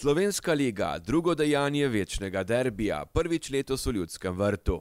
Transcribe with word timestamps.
Slovenska 0.00 0.52
liga, 0.52 0.98
drugo 0.98 1.34
dejanje 1.34 1.88
večnega 1.88 2.44
derbija, 2.44 3.04
prvič 3.04 3.50
letos 3.50 3.86
v 3.86 3.92
ljudskem 3.92 4.36
vrtu. 4.38 4.76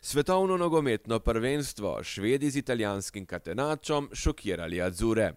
Svetovno 0.00 0.56
nogometno 0.56 1.18
prvenstvo, 1.20 2.04
švedi 2.04 2.50
z 2.50 2.56
italijanskim 2.56 3.26
katenačom 3.26 4.08
šokirali 4.12 4.80
Azure. 4.82 5.32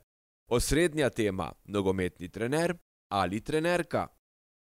Osrednja 0.47 1.09
tema: 1.09 1.51
nogometni 1.65 2.29
trener 2.29 2.77
ali 3.11 3.41
trenerka. 3.41 4.07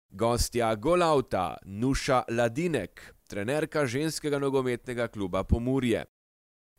Gostja 0.09 0.75
Golauta, 0.75 1.57
Nuša 1.65 2.23
Ladinek, 2.29 3.13
trenerka 3.27 3.85
ženskega 3.85 4.39
nogometnega 4.39 5.07
kluba 5.07 5.43
Pomurje. 5.43 6.05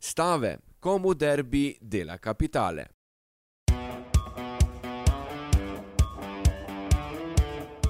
Stave, 0.01 0.57
komu 0.79 1.13
derbi 1.13 1.77
dela 1.81 2.17
kapitale. 2.17 2.85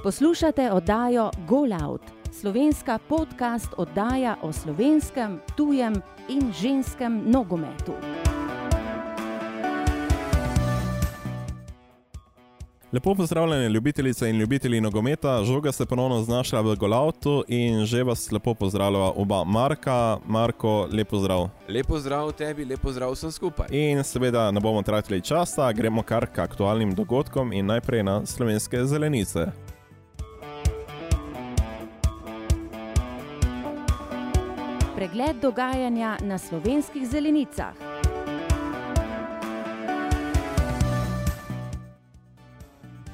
Poslušate 0.02 0.72
oddajo 0.72 1.30
Golout, 1.48 2.00
slovenska 2.40 2.98
podcast 3.08 3.68
oddaja 3.76 4.36
o 4.42 4.52
slovenskem, 4.52 5.40
tujem 5.56 5.94
in 6.28 6.52
ženskem 6.62 7.22
nogometu. 7.26 7.92
Lepo 12.92 13.14
pozdravljeni, 13.14 13.74
ljubitelice 13.74 14.30
in 14.30 14.38
ljubitelji 14.38 14.80
nogometa. 14.80 15.44
Žoga 15.44 15.72
se 15.72 15.86
ponovno 15.86 16.22
znašla 16.22 16.60
v 16.60 16.76
Golautu 16.76 17.44
in 17.48 17.84
že 17.84 18.02
vas 18.02 18.32
lepo 18.32 18.54
pozdravlja 18.54 18.98
oba 18.98 19.44
Marka. 19.44 20.18
Marko, 20.26 20.88
lepo 20.92 21.18
zdrav. 21.18 21.48
Lepo 21.68 21.98
zdrav 21.98 22.32
tebi, 22.32 22.64
lepo 22.64 22.92
zdrav 22.92 23.12
vsem 23.12 23.32
skupaj. 23.32 23.66
In 23.70 24.04
seveda 24.04 24.50
ne 24.50 24.60
bomo 24.60 24.82
tratili 24.82 25.20
časa, 25.20 25.72
gremo 25.72 26.02
kar 26.02 26.26
k 26.26 26.38
aktualnim 26.38 26.94
dogodkom 26.94 27.52
in 27.52 27.66
najprej 27.66 28.02
na 28.02 28.26
slovenske 28.26 28.84
zelenice. 28.84 29.46
Pregled 35.00 35.40
dogajanja 35.40 36.18
na 36.20 36.38
slovenskih 36.38 37.08
zelenicah. 37.08 37.72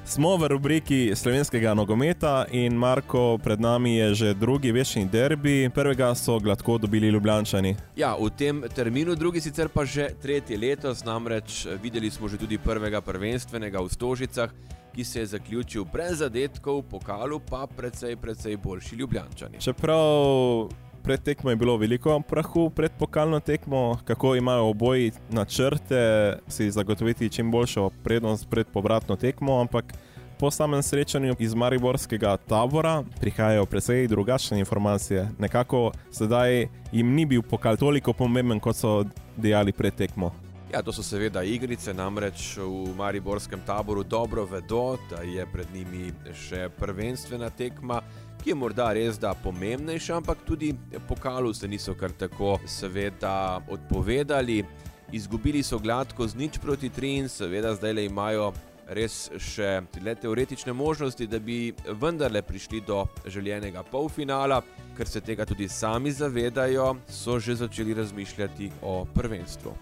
Smo 0.05 0.35
v 0.37 0.47
rubriki 0.47 1.15
slovenskega 1.15 1.71
nogometa 1.73 2.43
in 2.51 2.75
Marko, 2.75 3.37
pred 3.43 3.59
nami 3.63 3.95
je 3.95 4.13
že 4.13 4.33
drugi 4.33 4.71
večni 4.71 5.05
derbi. 5.07 5.69
Prvega 5.75 6.15
so 6.15 6.39
gladko 6.39 6.77
dobili 6.77 7.07
Ljubljančani. 7.07 7.75
Ja, 7.95 8.17
v 8.19 8.35
tem 8.35 8.63
terminu, 8.75 9.15
drugi 9.15 9.39
sicer 9.41 9.69
pa 9.69 9.85
že 9.85 10.09
tretje 10.21 10.57
letos, 10.57 11.05
namreč 11.05 11.67
videli 11.83 12.11
smo 12.11 12.27
že 12.27 12.37
tudi 12.37 12.57
prvega 12.57 13.01
prvenstvenega 13.01 13.79
v 13.79 13.87
Stožicah, 13.89 14.51
ki 14.95 15.03
se 15.03 15.19
je 15.19 15.25
zaključil 15.25 15.85
brez 15.85 16.19
zadetkov, 16.19 16.83
pokalu 16.91 17.39
pa 17.39 17.63
precej, 17.67 18.15
precej 18.15 18.57
boljši 18.57 18.95
Ljubljančani. 18.95 19.59
Čeprav 19.59 20.67
pred 21.07 21.23
tekmo 21.23 21.49
je 21.49 21.55
bilo 21.55 21.77
veliko 21.77 22.19
prahu, 22.19 22.69
pred 22.69 22.91
pokalno 22.99 23.39
tekmo, 23.39 23.99
kako 24.05 24.35
imajo 24.35 24.65
oboji 24.69 25.11
načrte 25.29 26.37
si 26.47 26.71
zagotoviti 26.71 27.29
čim 27.29 27.51
boljšo 27.51 27.89
prednost 28.03 28.49
pred 28.49 28.67
povratno 28.67 29.15
tekmo, 29.15 29.61
ampak 29.61 29.93
po 30.39 30.51
samem 30.51 30.83
srečanju 30.83 31.35
iz 31.39 31.53
Mariborskega 31.53 32.37
tabora 32.37 33.03
prihajajo 33.19 33.65
precej 33.65 34.07
drugačne 34.07 34.59
informacije. 34.59 35.29
Nekako 35.39 35.91
sedaj 36.11 36.67
jim 36.91 37.15
ni 37.15 37.25
bil 37.25 37.41
pokal 37.41 37.77
toliko 37.77 38.13
pomemben, 38.13 38.59
kot 38.59 38.75
so 38.75 39.05
dejali 39.37 39.71
pred 39.71 39.95
tekmo. 39.95 40.33
Ja, 40.73 40.81
to 40.83 40.91
so 40.91 41.03
seveda 41.03 41.43
igrice, 41.43 41.93
namreč 41.93 42.57
v 42.57 42.91
Mariborskem 42.97 43.59
taboru 43.65 44.03
dobro 44.03 44.43
vedo, 44.45 44.97
da 45.09 45.23
je 45.23 45.45
pred 45.53 45.67
njimi 45.73 46.11
še 46.35 46.67
prvenstvena 46.79 47.49
tekma, 47.49 48.01
ki 48.43 48.49
je 48.49 48.55
morda 48.55 48.91
res 48.93 49.19
da 49.19 49.33
pomembnejša, 49.43 50.17
ampak 50.17 50.37
tudi 50.45 50.73
pokalu 51.07 51.53
se 51.53 51.67
niso 51.67 51.95
kar 51.95 52.11
tako 52.11 52.59
seveda 52.65 53.61
odpovedali. 53.69 54.63
Izgubili 55.11 55.63
so 55.63 55.79
gladko 55.79 56.27
z 56.27 56.35
nič 56.35 56.57
proti 56.59 56.89
tri 56.89 57.15
in 57.17 57.29
seveda 57.29 57.73
zdaj 57.75 57.93
le 57.93 58.05
imajo 58.05 58.51
res 58.87 59.27
še 59.39 59.81
le 60.03 60.15
teoretične 60.15 60.73
možnosti, 60.73 61.27
da 61.27 61.39
bi 61.39 61.73
vendarle 61.99 62.41
prišli 62.41 62.81
do 62.87 63.03
željenega 63.25 63.83
polfinala, 63.83 64.61
ker 64.97 65.07
se 65.07 65.21
tega 65.21 65.45
tudi 65.45 65.67
sami 65.67 66.11
zavedajo, 66.11 66.95
so 67.09 67.39
že 67.39 67.55
začeli 67.55 67.93
razmišljati 67.93 68.71
o 68.81 69.05
prvenstvu. 69.13 69.73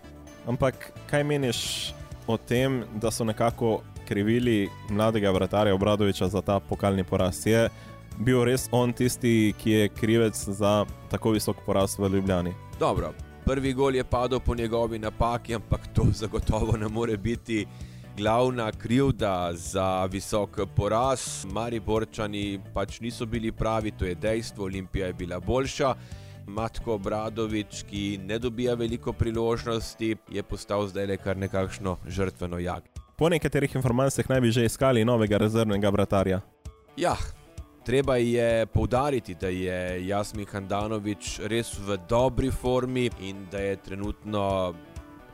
Ampak 0.47 0.91
kaj 1.09 1.23
meniš 1.23 1.93
o 2.27 2.37
tem, 2.37 2.83
da 3.01 3.11
so 3.11 3.25
nekako 3.25 3.81
krivili 4.05 4.69
mladega 4.89 5.31
vratarja 5.31 5.73
Obradoviča 5.73 6.27
za 6.27 6.41
ta 6.41 6.59
pokalni 6.59 7.03
poraz? 7.03 7.45
Je 7.45 7.69
bil 8.19 8.43
res 8.45 8.69
on 8.71 8.93
tisti, 8.93 9.53
ki 9.57 9.71
je 9.71 9.89
krivec 9.89 10.37
za 10.37 10.85
tako 11.11 11.35
visok 11.35 11.57
poraz 11.65 11.97
v 11.99 12.09
Ljubljani? 12.13 12.53
Dobro, 12.79 13.13
prvi 13.45 13.73
gol 13.73 13.95
je 13.95 14.03
padel 14.03 14.39
po 14.39 14.55
njegovi 14.55 14.99
napaki, 14.99 15.55
ampak 15.55 15.87
to 15.93 16.05
zagotovo 16.21 16.77
ne 16.77 16.87
more 16.87 17.17
biti. 17.17 17.65
Glavna 18.17 18.71
krivda 18.71 19.51
za 19.53 20.05
visok 20.05 20.59
poraz, 20.75 21.45
Mariborčani 21.51 22.59
pač 22.73 22.99
niso 22.99 23.25
bili 23.25 23.51
pravi, 23.51 23.91
to 23.91 24.05
je 24.05 24.15
dejstvo, 24.15 24.65
Olimpija 24.65 25.07
je 25.07 25.13
bila 25.13 25.39
boljša. 25.39 25.95
Matko 26.47 26.97
Bradovič, 26.97 27.83
ki 27.89 28.19
ne 28.23 28.39
dobija 28.39 28.73
veliko 28.73 29.13
priložnosti, 29.13 30.15
je 30.31 30.43
postal 30.43 30.87
zdaj 30.87 31.05
le 31.05 31.17
kar 31.17 31.37
nekakšno 31.37 31.97
žrtveno 32.07 32.59
jag. 32.59 32.83
Po 33.17 33.29
nekaterih 33.29 33.75
informacijah 33.75 34.29
naj 34.29 34.41
bi 34.41 34.51
že 34.51 34.65
iskali 34.65 35.05
novega 35.05 35.37
rezervnega 35.37 35.89
vratarja. 35.89 36.41
Ja, 36.97 37.15
treba 37.85 38.15
je 38.15 38.65
poudariti, 38.65 39.35
da 39.35 39.47
je 39.47 40.07
Jasmin 40.07 40.45
Handanovič 40.51 41.39
res 41.45 41.75
v 41.79 41.97
dobri 42.09 42.51
formi 42.51 43.09
in 43.21 43.45
da 43.51 43.59
je 43.59 43.75
trenutno 43.75 44.73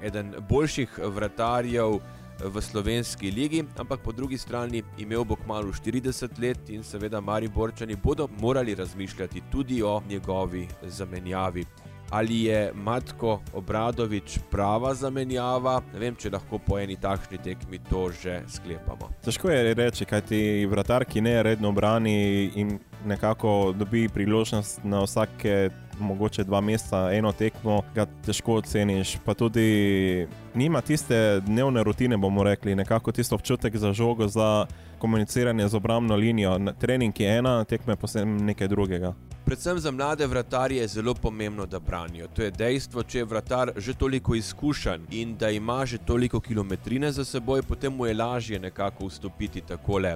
eden 0.01 0.34
boljših 0.50 1.00
vratarjev 1.16 2.00
v 2.41 2.61
slovenski 2.61 3.31
ligi, 3.31 3.63
ampak 3.78 4.01
po 4.03 4.11
drugi 4.11 4.38
strani 4.38 4.84
imel 4.97 5.23
bo 5.23 5.35
kmalo 5.35 5.72
40 5.72 6.40
let 6.41 6.69
in 6.69 6.84
seveda 6.84 7.22
Mariborčani 7.22 7.95
bodo 7.95 8.28
morali 8.41 8.75
razmišljati 8.75 9.41
tudi 9.51 9.84
o 9.84 10.01
njegovi 10.09 10.67
zamenjavi. 10.84 11.66
Ali 12.11 12.44
je 12.44 12.72
Matko 12.75 13.39
Obradovič 13.53 14.39
prava 14.51 14.94
zamenjava? 14.94 15.77
Ne 15.94 15.99
vem, 15.99 16.16
če 16.19 16.33
lahko 16.33 16.59
po 16.59 16.75
eni 16.75 16.97
takšni 16.99 17.39
tekmi 17.39 17.79
to 17.88 18.09
že 18.11 18.41
sklepamo. 18.51 19.07
Težko 19.23 19.47
je 19.47 19.73
reči, 19.73 20.05
kaj 20.05 20.25
ti 20.27 20.41
vratar, 20.67 21.07
ki 21.07 21.23
ne 21.23 21.38
redno 21.44 21.72
brani 21.72 22.51
in 22.59 22.75
nekako 23.07 23.72
dobi 23.77 24.09
priložnost 24.11 24.83
na 24.83 25.05
vsake 25.05 25.69
mogoče 26.01 26.44
dva 26.44 26.61
meseca, 26.61 27.07
eno 27.16 27.31
tekmo, 27.31 27.79
ga 27.95 28.05
težko 28.25 28.59
oceniš. 28.59 29.16
Pa 29.25 29.33
tudi 29.33 30.28
nima 30.55 30.81
tiste 30.81 31.39
dnevne 31.47 31.83
rutine, 31.83 32.17
bomo 32.17 32.43
rekli, 32.43 32.75
nekako 32.75 33.11
tisto 33.11 33.39
občutek 33.39 33.78
za 33.78 33.93
žogo, 33.93 34.28
za 34.28 34.66
komuniciranje 34.99 35.67
z 35.67 35.75
obrambno 35.75 36.16
linijo. 36.16 36.59
Trening 36.79 37.19
je 37.19 37.38
ena, 37.38 37.63
tekme 37.63 37.95
pa 37.95 38.07
sem 38.07 38.38
nekaj 38.45 38.67
drugega. 38.67 39.13
Predvsem 39.51 39.79
za 39.79 39.91
mlade 39.91 40.28
vratarje 40.28 40.78
je 40.81 40.88
zelo 40.88 41.13
pomembno, 41.13 41.66
da 41.66 41.79
branijo. 41.79 42.28
To 42.28 42.41
je 42.41 42.51
dejstvo, 42.51 43.03
če 43.03 43.17
je 43.17 43.25
vratar 43.25 43.72
že 43.75 43.94
toliko 43.94 44.35
izkušen 44.35 45.07
in 45.12 45.34
da 45.38 45.50
ima 45.50 45.85
že 45.85 45.97
toliko 45.97 46.39
kilometrine 46.39 47.12
za 47.12 47.25
seboj, 47.25 47.61
potem 47.61 47.94
mu 47.94 48.06
je 48.06 48.13
lažje 48.13 48.59
nekako 48.59 49.07
vstopiti 49.07 49.61
takole. 49.61 50.16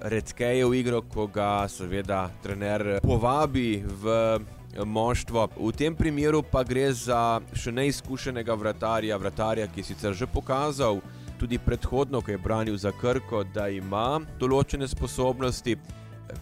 Redkeje 0.00 0.66
v 0.66 0.78
igro, 0.78 1.02
ko 1.02 1.26
ga 1.26 1.66
seveda 1.68 2.30
trener 2.42 3.00
povabi 3.02 3.82
v 3.82 4.38
moštvo. 4.84 5.48
V 5.58 5.72
tem 5.72 5.96
primeru 5.96 6.44
pa 6.46 6.62
gre 6.62 6.92
za 6.92 7.40
še 7.52 7.74
neizkušenega 7.74 8.54
vratarja, 8.54 9.18
vratarja, 9.18 9.66
ki 9.66 9.82
je 9.82 9.90
sicer 9.90 10.14
že 10.14 10.30
pokazal 10.30 11.02
tudi 11.38 11.58
predhodno, 11.58 12.22
ko 12.22 12.30
je 12.30 12.38
branil 12.38 12.78
za 12.78 12.94
Krko, 12.94 13.42
da 13.50 13.66
ima 13.68 14.20
določene 14.38 14.86
sposobnosti. 14.86 15.74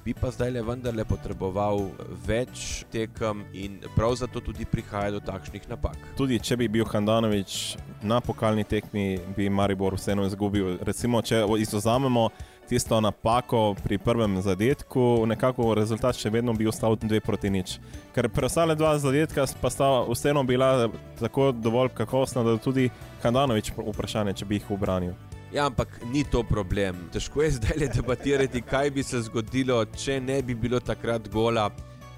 Bi 0.04 0.14
pa 0.14 0.30
zdaj 0.30 0.50
le 0.50 0.62
vendarle 0.64 1.04
potreboval 1.08 1.90
več 2.26 2.84
tekem 2.92 3.44
in 3.52 3.78
prav 3.96 4.16
zato 4.20 4.40
tudi 4.40 4.64
prihaja 4.64 5.14
do 5.16 5.20
takšnih 5.24 5.68
napak. 5.68 5.96
Tudi 6.16 6.38
če 6.40 6.56
bi 6.60 6.68
bil 6.68 6.88
Handanovič 6.88 7.76
na 8.02 8.20
pokalni 8.24 8.64
tekmi, 8.64 9.18
bi 9.36 9.48
Maribor 9.48 9.96
vseeno 9.96 10.26
izgubil. 10.28 10.78
Recimo, 10.84 11.22
če 11.24 11.44
izuzamemo 11.60 12.28
tisto 12.68 13.00
napako 13.00 13.74
pri 13.84 13.98
prvem 13.98 14.40
zadetku, 14.42 15.24
nekako 15.28 15.74
rezultat 15.76 16.16
še 16.16 16.32
vedno 16.32 16.54
bi 16.56 16.68
ostal 16.68 16.96
2 16.96 17.20
proti 17.20 17.52
nič. 17.52 17.78
Ker 18.16 18.28
preostale 18.32 18.76
dva 18.76 18.96
zadetka 18.98 19.46
pa 19.60 19.70
sta 19.70 19.90
vseeno 20.08 20.44
bila 20.44 20.88
tako 21.20 21.52
dovolj 21.52 21.92
kakovostna, 21.94 22.44
da 22.44 22.56
tudi 22.58 22.90
Handanovič 23.22 23.72
vprašanje, 23.76 24.40
če 24.40 24.48
bi 24.48 24.60
jih 24.60 24.76
obranil. 24.76 25.16
Ja, 25.54 25.66
ampak 25.66 26.00
ni 26.10 26.24
to 26.26 26.40
problem. 26.42 26.96
Težko 27.14 27.44
je 27.44 27.52
zdaj 27.54 27.76
le 27.78 27.86
debatirati, 27.94 28.58
kaj 28.66 28.88
bi 28.90 29.02
se 29.06 29.20
zgodilo, 29.22 29.76
če 29.86 30.16
ne 30.20 30.40
bi 30.42 30.56
bilo 30.58 30.80
takrat 30.82 31.28
gola. 31.30 31.68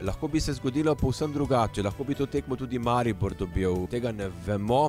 Lahko 0.01 0.31
bi 0.33 0.41
se 0.41 0.55
zgodilo 0.57 0.95
povsem 0.97 1.35
drugače, 1.35 1.85
lahko 1.85 2.05
bi 2.05 2.17
to 2.17 2.25
tekmo 2.27 2.57
tudi 2.57 2.81
Maribor 2.81 3.35
dobil. 3.37 3.85
Tega 3.93 4.15
ne 4.17 4.31
vemo. 4.47 4.87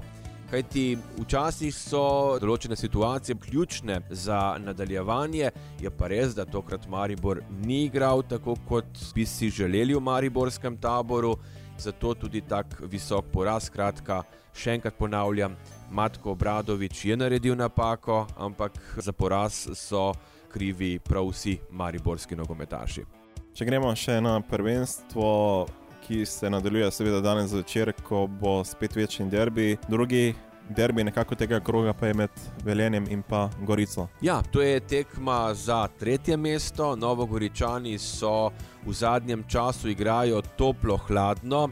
Kajti 0.47 0.85
včasih 1.17 1.75
so 1.75 2.05
določene 2.39 2.79
situacije 2.79 3.35
ključne 3.49 3.99
za 4.15 4.39
nadaljevanje, 4.63 5.51
je 5.83 5.91
pa 5.91 6.07
res, 6.07 6.31
da 6.31 6.47
tokrat 6.47 6.87
Maribor 6.87 7.43
ni 7.65 7.83
igral 7.89 8.23
tako, 8.23 8.55
kot 8.69 9.03
bi 9.15 9.27
si 9.27 9.51
želeli 9.51 9.91
v 9.91 10.05
Mariborskem 10.07 10.79
taboru, 10.79 11.35
zato 11.75 12.15
tudi 12.15 12.45
tako 12.47 12.87
visok 12.87 13.27
poraz. 13.35 13.67
Skratka, 13.67 14.23
še 14.57 14.77
enkrat 14.77 14.97
ponavljam, 14.97 15.55
Matko 15.91 16.31
Obradovič 16.31 17.05
je 17.05 17.17
naredil 17.17 17.55
napako, 17.55 18.25
ampak 18.37 18.75
za 18.97 19.11
poraz 19.11 19.67
so 19.75 20.11
krivi 20.51 20.99
prav 20.99 21.29
vsi 21.31 21.57
mariborski 21.71 22.35
nogometaši. 22.35 23.05
Če 23.53 23.65
gremo 23.65 23.89
še 23.95 24.19
na 24.21 24.39
prvenstvo, 24.41 25.67
ki 26.07 26.25
se 26.25 26.49
nadaljuje, 26.49 26.91
seveda 26.91 27.21
danes 27.21 27.49
zvečer, 27.51 27.93
ko 28.03 28.27
bo 28.27 28.59
spet 28.65 28.95
večji 28.95 29.25
derbi. 29.31 29.77
Drugi 29.89 30.35
derbi 30.69 31.03
nekako 31.03 31.35
tega 31.35 31.59
kroga 31.59 31.93
pa 31.93 32.07
je 32.07 32.13
med 32.13 32.29
Velenjem 32.63 33.07
in 33.09 33.23
pa 33.23 33.49
Gorico. 33.61 34.07
Ja, 34.21 34.41
to 34.51 34.61
je 34.61 34.79
tekma 34.79 35.53
za 35.53 35.87
tretje 35.99 36.37
mesto. 36.37 36.95
Novogoričani 36.95 37.97
so 37.99 38.51
v 38.85 38.93
zadnjem 38.93 39.43
času 39.47 39.89
igrajo 39.89 40.41
toplo, 40.57 40.97
hladno. 41.07 41.69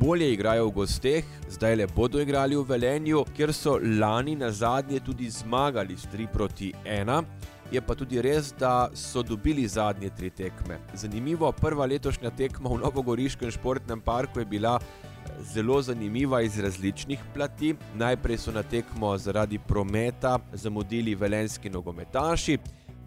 Bolje 0.00 0.32
igrajo 0.32 0.66
v 0.66 0.72
gosteh, 0.72 1.24
zdaj 1.50 1.76
le 1.76 1.86
bodo 1.86 2.20
igrali 2.20 2.56
v 2.56 2.64
Velenju, 2.68 3.24
kjer 3.36 3.52
so 3.52 3.76
lani 4.00 4.34
na 4.36 4.50
zadnje 4.50 5.00
tudi 5.00 5.30
zmagali 5.30 5.96
s 5.96 6.08
3 6.12 6.26
proti 6.32 6.72
1. 6.84 7.24
Je 7.72 7.80
pa 7.80 7.94
tudi 7.94 8.20
res, 8.20 8.52
da 8.58 8.88
so 8.94 9.22
dobili 9.22 9.68
zadnje 9.68 10.10
tri 10.16 10.30
tekme. 10.30 10.76
Zanimivo, 10.94 11.52
prva 11.52 11.86
letošnja 11.86 12.30
tekma 12.36 12.68
v 12.68 12.82
Novogoriškem 12.82 13.50
športnem 13.50 14.00
parku 14.00 14.40
je 14.40 14.44
bila 14.44 14.74
eh, 14.80 15.30
zelo 15.54 15.80
zanimiva 15.82 16.42
iz 16.42 16.58
različnih 16.60 17.20
plati. 17.34 17.74
Najprej 17.94 18.38
so 18.38 18.52
na 18.52 18.62
tekmo 18.62 19.16
zaradi 19.18 19.58
prometa 19.58 20.38
zamudili 20.52 21.14
velenski 21.14 21.70
nogometaši. 21.70 22.58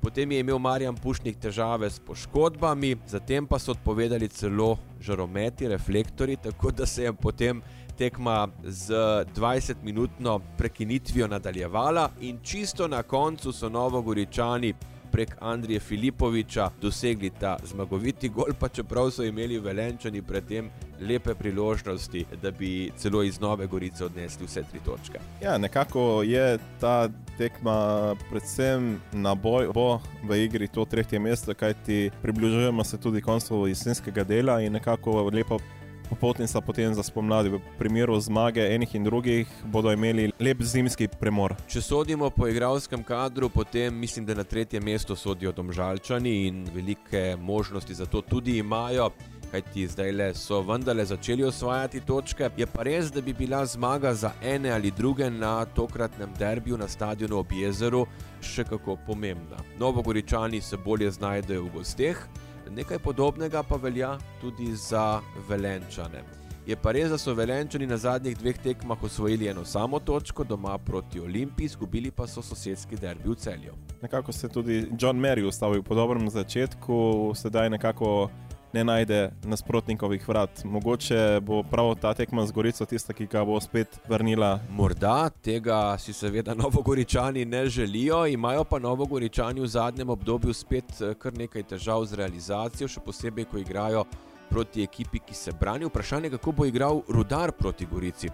Potem 0.06 0.32
je 0.32 0.40
imel 0.40 0.60
Marjan 0.62 0.96
Pušnik 0.96 1.40
težave 1.42 1.88
s 1.90 1.98
poškodbami, 1.98 2.92
zatem 3.10 3.48
pa 3.50 3.58
so 3.58 3.74
odpovedali 3.74 4.28
celo 4.30 4.76
žarometi, 5.02 5.66
reflektori, 5.68 6.36
tako 6.38 6.70
da 6.72 6.86
se 6.86 7.04
je 7.04 7.14
potem 7.14 7.62
tekma 7.98 8.48
z 8.64 8.94
20-minutno 9.34 10.40
prekinitvijo 10.58 11.28
nadaljevala 11.28 12.12
in 12.22 12.38
čisto 12.44 12.88
na 12.88 13.02
koncu 13.04 13.52
so 13.52 13.70
Novogoričani 13.70 14.74
prek 15.16 15.36
Andrija 15.40 15.80
Filipoviča 15.80 16.70
dosegli 16.82 17.30
ta 17.40 17.58
zmagoviti 17.64 18.30
gol, 18.30 18.52
pa 18.60 18.68
čeprav 18.68 19.12
so 19.12 19.24
imeli 19.24 19.60
velenčani 19.60 20.22
predtem 20.22 20.68
lepe 21.00 21.36
priložnosti, 21.36 22.26
da 22.42 22.52
bi 22.52 22.92
celo 22.98 23.24
iz 23.24 23.40
Nove 23.40 23.68
Gorice 23.68 24.06
odnesli 24.06 24.46
vse 24.46 24.64
tri 24.72 24.80
točke. 24.86 25.20
Ja, 25.42 25.58
nekako 25.58 26.24
je 26.24 26.58
ta 26.80 27.10
tekma 27.38 28.16
predvsem 28.30 29.00
na 29.14 29.36
boj, 29.36 29.70
bo 29.74 30.02
v 30.24 30.44
igri 30.44 30.68
to 30.68 30.86
tretje 30.86 31.20
mesto, 31.20 31.54
kajti 31.54 32.12
približujemo 32.22 32.84
se 32.84 32.98
tudi 32.98 33.22
koncu 33.22 33.68
jesenskega 33.68 34.24
dela 34.24 34.60
in 34.62 34.74
nekako 34.74 35.30
lepo 35.34 35.60
popotnica 36.06 36.62
potem 36.62 36.94
za 36.94 37.04
spomladi. 37.04 37.50
V 37.50 37.60
primeru 37.80 38.20
zmage 38.20 38.62
enih 38.76 38.96
in 38.96 39.04
drugih 39.04 39.48
bodo 39.66 39.92
imeli 39.92 40.32
lep 40.40 40.62
zimski 40.64 41.08
premor. 41.08 41.56
Če 41.68 41.82
sodimo 41.82 42.30
po 42.30 42.48
igralskem 42.48 43.04
kadru, 43.04 43.50
potem 43.50 43.96
mislim, 44.00 44.26
da 44.26 44.34
na 44.34 44.44
tretje 44.44 44.80
mesto 44.80 45.16
sodijo 45.16 45.52
domžalčani 45.52 46.48
in 46.48 46.66
velike 46.74 47.38
možnosti 47.40 47.94
za 47.94 48.06
to 48.06 48.22
tudi 48.22 48.58
imajo. 48.58 49.10
Kajti 49.52 49.88
zdaj 49.88 50.12
le 50.12 50.34
so 50.34 50.62
vendarle 50.62 51.06
začeli 51.06 51.44
osvajati 51.44 52.02
točke. 52.02 52.50
Je 52.58 52.66
pa 52.66 52.84
res, 52.84 53.12
da 53.12 53.22
bi 53.22 53.34
bila 53.34 53.66
zmaga 53.66 54.14
za 54.14 54.32
ene 54.44 54.72
ali 54.72 54.92
druge 54.92 55.30
na 55.30 55.66
tokratnem 55.66 56.34
derbiju 56.40 56.78
na 56.78 56.88
stadionu 56.88 57.38
ob 57.40 57.52
jezeru 57.52 58.06
še 58.42 58.64
kako 58.64 58.98
pomembna. 59.08 59.62
Novogoričani 59.80 60.62
se 60.62 60.78
bolje 60.78 61.12
znajdejo 61.12 61.64
v 61.64 61.72
gosteh, 61.78 62.26
Nekaj 62.70 63.00
podobnega 63.00 63.64
pa 63.64 63.76
velja 63.76 64.18
tudi 64.42 64.76
za 64.76 65.22
velenčane. 65.50 66.24
Je 66.66 66.76
pa 66.76 66.92
res, 66.92 67.12
da 67.14 67.18
so 67.22 67.34
velenčani 67.38 67.86
na 67.86 67.98
zadnjih 67.98 68.38
dveh 68.38 68.58
tekmah 68.58 69.04
osvojili 69.04 69.48
eno 69.48 69.66
samo 69.66 70.00
točko 70.00 70.44
doma 70.44 70.78
proti 70.78 71.20
Olimpiji, 71.20 71.66
izgubili 71.66 72.12
pa 72.12 72.28
so 72.28 72.42
sosedski 72.42 72.98
derbi 72.98 73.30
v 73.30 73.36
celju. 73.36 73.76
Nekako 74.02 74.32
se 74.32 74.48
je 74.48 74.52
tudi 74.52 74.88
John 75.00 75.20
Mary 75.22 75.46
ustavil 75.48 75.84
po 75.84 75.96
dobrem 75.96 76.30
začetku, 76.30 77.34
sedaj 77.36 77.70
nekako 77.70 78.30
ne 78.76 78.84
najde 78.84 79.32
nasprotnikovih 79.44 80.28
vrat. 80.28 80.64
Mogoče 80.64 81.40
bo 81.42 81.64
prav 81.64 81.94
ta 81.96 82.14
tekma 82.14 82.46
z 82.46 82.52
Gorico 82.52 82.86
tista, 82.86 83.14
ki 83.14 83.28
ga 83.32 83.46
bo 83.48 83.56
spet 83.64 84.00
vrnila. 84.10 84.60
Morda 84.70 85.30
tega 85.30 85.98
si 85.98 86.14
seveda 86.14 86.54
Novogoričani 86.54 87.46
ne 87.46 87.66
želijo, 87.70 88.26
imajo 88.28 88.64
pa 88.64 88.80
Novogoričani 88.80 89.62
v 89.62 89.68
zadnjem 89.68 90.10
obdobju 90.10 90.54
spet 90.54 91.02
eh, 91.02 91.14
kar 91.16 91.38
nekaj 91.38 91.64
težav 91.64 92.04
z 92.06 92.20
realizacijo, 92.20 92.88
še 92.92 93.00
posebej, 93.00 93.48
ko 93.48 93.64
igrajo 93.64 94.04
proti 94.50 94.84
ekipi, 94.84 95.24
ki 95.24 95.34
se 95.34 95.56
brani. 95.60 95.88
Vprašanje 95.88 96.28
je, 96.28 96.36
kako 96.36 96.52
bo 96.52 96.68
igral 96.68 97.02
rudar 97.08 97.52
proti 97.52 97.88
Gorici. 97.88 98.30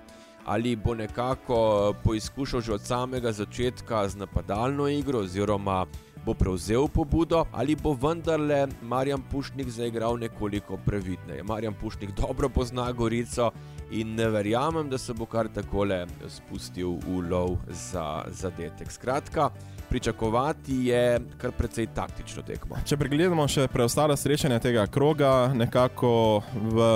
Ali 0.46 0.76
bo 0.76 0.96
nekako 0.98 1.58
eh, 1.62 2.00
poizkušal 2.04 2.62
že 2.62 2.74
od 2.80 2.82
samega 2.82 3.32
začetka 3.32 4.08
z 4.10 4.26
napadalno 4.26 4.90
igro, 4.90 5.22
oziroma 5.22 5.86
bo 6.25 6.33
prevzel 6.33 6.88
pobudo 6.88 7.45
ali 7.51 7.75
bo 7.75 7.94
vendarle 7.94 8.68
Marjan 8.81 9.21
Pušnik 9.31 9.69
zaigral 9.69 10.19
nekoliko 10.19 10.77
previdneje. 10.85 11.44
Marjan 11.44 11.73
Pušnik 11.73 12.12
dobro 12.15 12.50
pozna 12.50 12.91
Gorico 12.91 13.51
in 13.91 14.15
ne 14.15 14.29
verjamem, 14.29 14.89
da 14.89 14.97
se 14.97 15.13
bo 15.13 15.25
kar 15.25 15.47
takole 15.47 16.06
spustil 16.27 17.00
v 17.07 17.21
lov 17.29 17.57
za 17.68 18.23
zadetek. 18.29 18.91
Skratka, 18.91 19.50
pričakovati 19.89 20.85
je 20.85 21.19
kar 21.38 21.51
precej 21.51 21.88
taktično 21.95 22.44
tekmo. 22.47 22.77
Če 22.85 22.97
pregledamo 22.97 23.47
še 23.47 23.68
preostale 23.68 24.15
srečanja 24.18 24.59
tega 24.63 24.85
kroga, 24.88 25.51
nekako 25.56 26.44
v 26.53 26.88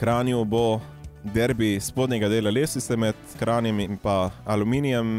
Kranju 0.00 0.44
bo 0.48 0.80
derbi 1.24 1.74
spodnjega 1.80 2.30
dela 2.32 2.50
lesice 2.50 2.96
med 2.96 3.14
Kranjem 3.38 3.80
in 3.84 3.98
pa 4.00 4.30
Aluminijem 4.46 5.18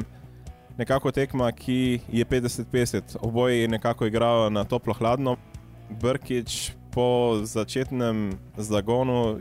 nekako 0.77 1.11
tekma, 1.11 1.51
ki 1.51 1.99
je 2.11 2.25
50-50, 2.25 3.17
oboje 3.21 3.67
nekako 3.67 4.05
igrajo 4.05 4.49
na 4.49 4.63
toplo-hladno. 4.63 5.37
Brkič 5.89 6.71
po 6.91 7.39
začetnem 7.43 8.39
zagonu 8.57 9.39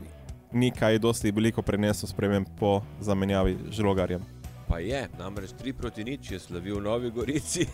ni 0.52 0.70
kaj 0.70 0.98
dosti 0.98 1.30
veliko 1.30 1.62
prenesel 1.62 2.08
sprememb 2.08 2.46
po 2.58 2.80
zamenjavi 3.00 3.56
žlogarjem. 3.70 4.22
Pa 4.70 4.78
je, 4.78 5.08
namreč 5.18 5.50
3 5.58 5.72
proti 5.74 6.04
nič 6.06 6.30
je 6.30 6.38
slavil 6.38 6.78
v 6.78 6.82
Novi 6.86 7.10
Gorici. 7.10 7.66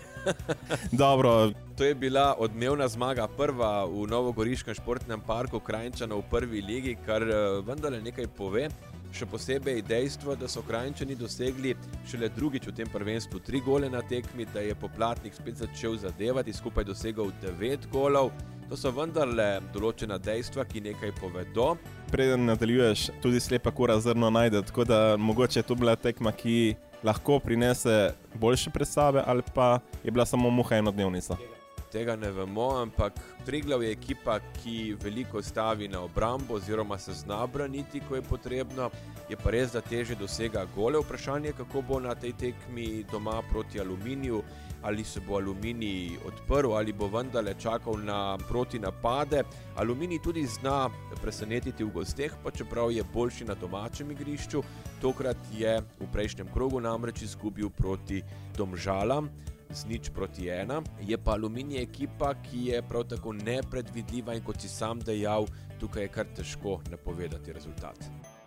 to 1.76 1.84
je 1.84 1.94
bila 1.94 2.32
odmevna 2.40 2.88
zmaga, 2.88 3.28
prva 3.28 3.84
v 3.84 4.08
Novogoriškem 4.08 4.72
športnem 4.74 5.20
parku 5.20 5.60
Krajčana 5.60 6.16
v 6.16 6.24
prvi 6.24 6.64
ligi, 6.64 6.96
kar 7.04 7.20
eh, 7.20 7.60
vendarle 7.60 8.00
nekaj 8.00 8.32
pove. 8.32 8.72
Še 9.14 9.26
posebej 9.30 9.82
dejstvo, 9.86 10.34
da 10.36 10.48
so 10.48 10.62
Krajčani 10.66 11.14
dosegli 11.16 11.74
šele 12.08 12.28
drugič 12.28 12.66
v 12.68 12.74
tem 12.80 12.90
prvenstvu 12.92 13.40
tri 13.46 13.60
gole 13.64 13.90
na 13.90 14.02
tekmi, 14.02 14.46
da 14.54 14.60
je 14.60 14.74
poplatnik 14.74 15.34
spet 15.34 15.62
začel 15.62 15.96
zadevati, 16.02 16.52
skupaj 16.52 16.84
dosegel 16.84 17.32
devet 17.42 17.86
golov. 17.92 18.32
To 18.66 18.74
so 18.76 18.90
vendarle 18.90 19.60
določena 19.74 20.18
dejstva, 20.18 20.66
ki 20.66 20.82
nekaj 20.88 21.14
povedo. 21.20 21.76
Preden 22.10 22.48
nadaljuješ, 22.50 23.08
tudi 23.22 23.40
slepa 23.40 23.70
kura 23.70 23.98
zrno 24.02 24.30
najde, 24.34 24.64
tako 24.66 24.84
da 24.84 25.00
mogoče 25.18 25.62
je 25.62 25.68
to 25.68 25.78
bila 25.78 25.94
tekma, 25.94 26.34
ki 26.34 26.74
lahko 27.06 27.38
prinese 27.38 28.16
boljše 28.34 28.74
predstave, 28.74 29.22
ali 29.22 29.46
pa 29.54 29.78
je 30.02 30.10
bila 30.10 30.26
samo 30.26 30.50
muha 30.50 30.82
enodnevnica 30.82 31.38
tega 31.96 32.16
ne 32.16 32.28
vemo, 32.30 32.68
ampak 32.82 33.12
Triglav 33.46 33.82
je 33.82 33.92
ekipa, 33.92 34.38
ki 34.58 34.96
veliko 35.02 35.42
stavi 35.42 35.88
na 35.88 36.00
obrambo, 36.00 36.54
oziroma 36.54 36.98
se 36.98 37.12
zna 37.14 37.46
braniti, 37.46 38.02
ko 38.08 38.16
je 38.16 38.22
potrebno. 38.22 38.90
Je 39.30 39.36
pa 39.36 39.50
res, 39.50 39.72
da 39.72 39.80
teže 39.80 40.14
dosega 40.18 40.66
gole. 40.74 41.00
Vprašanje 41.00 41.48
je, 41.48 41.56
kako 41.62 41.82
bo 41.82 42.00
na 42.00 42.14
tej 42.14 42.32
tekmi 42.32 43.04
doma 43.12 43.38
proti 43.52 43.80
aluminiju, 43.80 44.42
ali 44.82 45.04
se 45.04 45.20
bo 45.20 45.38
aluminij 45.38 46.18
odprl, 46.26 46.74
ali 46.76 46.92
bo 46.92 47.08
vendarle 47.08 47.54
čakal 47.58 47.96
na 48.04 48.36
proti 48.48 48.78
napade. 48.78 49.44
Aluminij 49.76 50.20
tudi 50.24 50.46
zna 50.46 50.90
presenetiti 51.22 51.84
v 51.84 51.94
gosteh, 51.94 52.34
pa 52.44 52.50
čeprav 52.50 52.92
je 52.92 53.04
boljši 53.14 53.44
na 53.44 53.54
domačem 53.54 54.10
igrišču. 54.10 54.62
Tokrat 55.00 55.38
je 55.54 55.80
v 55.80 56.12
prejšnjem 56.12 56.52
krogu 56.52 56.80
namreč 56.80 57.22
izgubil 57.22 57.70
proti 57.70 58.22
domžalam 58.56 59.30
z 59.70 59.86
nič 59.86 60.10
proti 60.14 60.48
ena. 60.48 60.82
Je 61.00 61.18
pa 61.18 61.32
aluminij 61.32 61.82
ekipa, 61.82 62.34
ki 62.42 62.66
je 62.70 62.82
prav 62.82 63.04
tako 63.04 63.32
nepredvidljiva 63.32 64.34
in 64.34 64.42
kot 64.44 64.60
si 64.60 64.68
sam 64.68 65.00
dejal, 65.00 65.46
tukaj 65.80 66.02
je 66.02 66.08
kar 66.08 66.26
težko 66.36 66.80
napovedati 66.90 67.52
rezultat. 67.52 67.98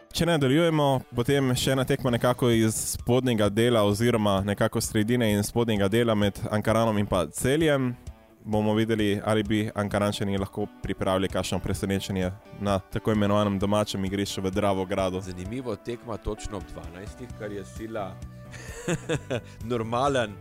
Če 0.09 0.25
nadaljujemo, 0.25 0.85
potem 1.15 1.51
še 1.53 1.75
ena 1.75 1.83
tekma 1.85 2.09
nekako 2.09 2.49
iz 2.49 2.73
spodnjega 2.95 3.49
dela, 3.53 3.83
oziroma 3.85 4.39
nekako 4.41 4.81
sredine 4.81 5.29
in 5.31 5.43
spodnjega 5.45 5.87
dela 5.87 6.15
med 6.15 6.39
Ankaranom 6.49 6.97
in 6.97 7.05
pa 7.05 7.27
celjem. 7.29 7.93
bomo 8.49 8.73
videli, 8.73 9.21
ali 9.25 9.43
bi 9.43 9.69
Ankarančani 9.75 10.37
lahko 10.37 10.65
pripravili 10.83 11.27
kakšno 11.27 11.59
presenečenje 11.59 12.31
na 12.59 12.79
tako 12.79 13.11
imenovanem 13.11 13.59
domačem 13.59 14.05
igrišču 14.05 14.41
v 14.41 14.51
Dravogradu. 14.51 15.21
Zanimivo 15.21 15.75
tekma 15.75 16.17
točno 16.17 16.57
ob 16.57 16.63
12, 16.63 17.37
kar 17.39 17.51
je 17.51 17.65
sila 17.65 18.15
normalen. 19.71 20.33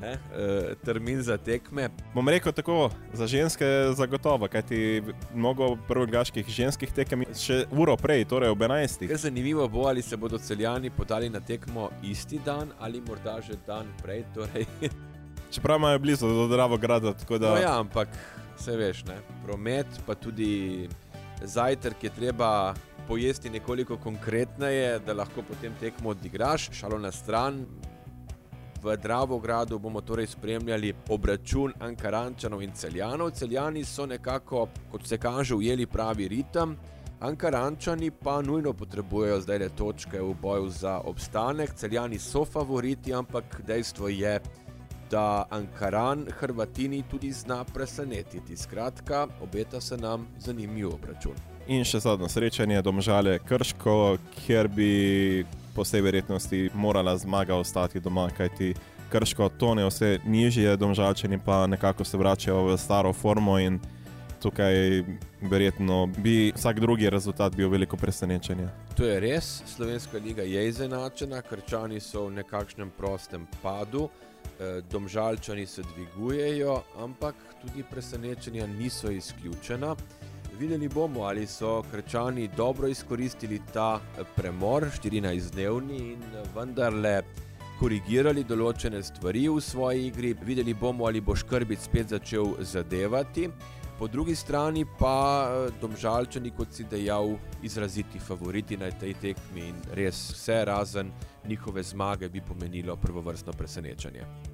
Ne, 0.00 0.12
e, 0.12 0.74
termin 0.84 1.22
za 1.22 1.36
tekme. 1.36 1.88
Bom 2.14 2.28
rekel 2.28 2.52
tako, 2.52 2.90
za 3.12 3.26
ženske 3.26 3.64
zagotovo, 3.96 4.48
kajti 4.48 5.02
mnogo 5.34 5.76
prvgaških 5.88 6.48
ženskih 6.48 6.92
tekem 6.92 7.22
je 7.22 7.34
še 7.38 7.58
uro 7.70 7.96
prej, 7.96 8.26
torej 8.28 8.52
ob 8.52 8.60
11. 8.66 9.06
Kaj 9.08 9.22
zanimivo 9.26 9.68
bo, 9.68 9.86
ali 9.88 10.02
se 10.02 10.16
bodo 10.16 10.38
celjani 10.38 10.90
podali 10.90 11.30
na 11.30 11.40
tekmo 11.40 11.90
isti 12.02 12.40
dan 12.44 12.72
ali 12.80 13.00
morda 13.00 13.40
že 13.40 13.56
dan 13.66 13.86
prej. 14.02 14.24
Torej. 14.34 14.66
Čeprav 15.54 15.78
imajo 15.78 15.98
blizu 15.98 16.28
do 16.28 16.48
Dravo 16.48 16.76
grada. 16.76 17.14
Da... 17.28 17.50
No 17.50 17.56
ja, 17.56 17.78
ampak 17.80 18.08
vse 18.58 18.76
veš, 18.76 19.04
ne? 19.04 19.18
promet, 19.46 19.86
pa 20.06 20.14
tudi 20.14 20.88
zajtrk 21.42 22.04
je 22.04 22.10
treba 22.10 22.74
pojesti 23.08 23.50
nekoliko 23.50 23.96
konkretneje, 23.96 24.98
da 25.06 25.12
lahko 25.12 25.42
potem 25.42 25.72
tekmo 25.80 26.10
odigraš, 26.10 26.70
šalo 26.72 26.98
na 26.98 27.12
stran. 27.12 27.66
V 28.84 28.96
Dravogradu 28.96 29.78
bomo 29.78 30.00
torej 30.00 30.26
spremljali 30.26 30.92
obračun 31.08 31.72
Ankarančanov 31.80 32.62
in 32.62 32.72
Celjanov. 32.72 33.30
Celjani 33.30 33.84
so 33.84 34.06
nekako, 34.06 34.68
kot 34.92 35.06
se 35.08 35.18
kaže, 35.18 35.54
ujeli 35.54 35.86
pravi 35.86 36.28
ritem, 36.28 36.76
Ankarančani 37.20 38.10
pa 38.10 38.42
nujno 38.42 38.72
potrebujejo 38.72 39.40
zdaj 39.40 39.58
le 39.58 39.68
točke 39.68 40.20
v 40.20 40.34
boju 40.42 40.68
za 40.68 40.98
obstanek. 41.00 41.72
Celjani 41.74 42.18
so 42.18 42.44
favoriti, 42.44 43.14
ampak 43.14 43.60
dejstvo 43.66 44.08
je, 44.08 44.40
da 45.10 45.46
Ankaran 45.50 46.26
Hrvatini 46.38 47.02
tudi 47.10 47.32
zna 47.32 47.64
presenetiti. 47.64 48.56
Skratka, 48.56 49.26
obeta 49.40 49.80
se 49.80 49.96
nam 49.96 50.28
zanimiv 50.38 50.88
obračun. 50.94 51.40
In 51.66 51.84
še 51.84 52.04
zadnje 52.04 52.28
srečanje, 52.28 52.82
domžale 52.82 53.38
Krško, 53.38 54.18
kjer 54.44 54.68
bi 54.68 54.92
po 55.74 55.82
vsej 55.82 56.00
verjetnosti 56.00 56.70
morala 56.74 57.16
zmaga 57.18 57.56
ostati 57.56 58.00
doma, 58.00 58.28
kajti 58.36 58.74
Krško 59.10 59.48
tone 59.48 59.84
vse 59.86 60.18
nižje, 60.24 60.76
domžalčani 60.76 61.38
pa 61.44 61.66
nekako 61.66 62.04
se 62.04 62.18
vračajo 62.18 62.64
v 62.64 62.78
staro 62.78 63.12
formo 63.12 63.58
in 63.58 63.78
tukaj 64.42 65.04
verjetno 65.42 66.06
bi 66.06 66.52
vsak 66.56 66.80
drugi 66.80 67.10
rezultat 67.10 67.56
bil 67.56 67.68
veliko 67.68 67.96
presenečenje. 67.96 68.68
To 68.96 69.04
je 69.04 69.20
res, 69.20 69.62
Slovenska 69.66 70.18
liga 70.18 70.42
je 70.42 70.68
izenačena, 70.68 71.42
Krčani 71.42 72.00
so 72.00 72.26
v 72.26 72.40
nekakšnem 72.42 72.90
prostem 72.96 73.46
padu. 73.62 74.08
Eh, 74.60 74.82
domžalčani 74.90 75.66
se 75.66 75.82
dvigujejo, 75.82 76.82
ampak 76.98 77.34
tudi 77.62 77.82
presenečenja 77.90 78.66
niso 78.66 79.10
izključena. 79.10 79.96
Videli 80.58 80.88
bomo, 80.88 81.22
ali 81.22 81.46
so 81.46 81.82
krčani 81.90 82.48
dobro 82.56 82.88
izkoristili 82.88 83.60
ta 83.72 84.00
eh, 84.18 84.24
premor, 84.36 84.86
14-dnevni, 85.02 85.96
in 86.12 86.22
eh, 86.22 86.44
vendarle 86.54 87.22
korigirali 87.80 88.44
določene 88.46 89.02
stvari 89.02 89.48
v 89.48 89.60
svoji 89.60 90.06
igri. 90.06 90.34
Videli 90.46 90.74
bomo, 90.74 91.08
ali 91.08 91.20
bo 91.20 91.34
Škrbic 91.34 91.82
spet 91.82 92.14
začel 92.14 92.54
zadevati. 92.60 93.48
Po 93.98 94.06
drugi 94.06 94.34
strani 94.34 94.84
pa 94.98 95.50
domžalčani, 95.80 96.50
kot 96.50 96.72
si 96.74 96.86
dejal, 96.90 97.36
izraziti 97.62 98.18
favoriti 98.18 98.76
na 98.76 98.90
tej 98.90 99.14
tekmi 99.22 99.68
in 99.70 99.78
res 99.94 100.30
vse 100.34 100.64
razen 100.66 101.12
njihove 101.46 101.82
zmage 101.82 102.28
bi 102.28 102.40
pomenilo 102.40 102.96
prvovrstno 102.96 103.52
presenečenje. 103.52 104.53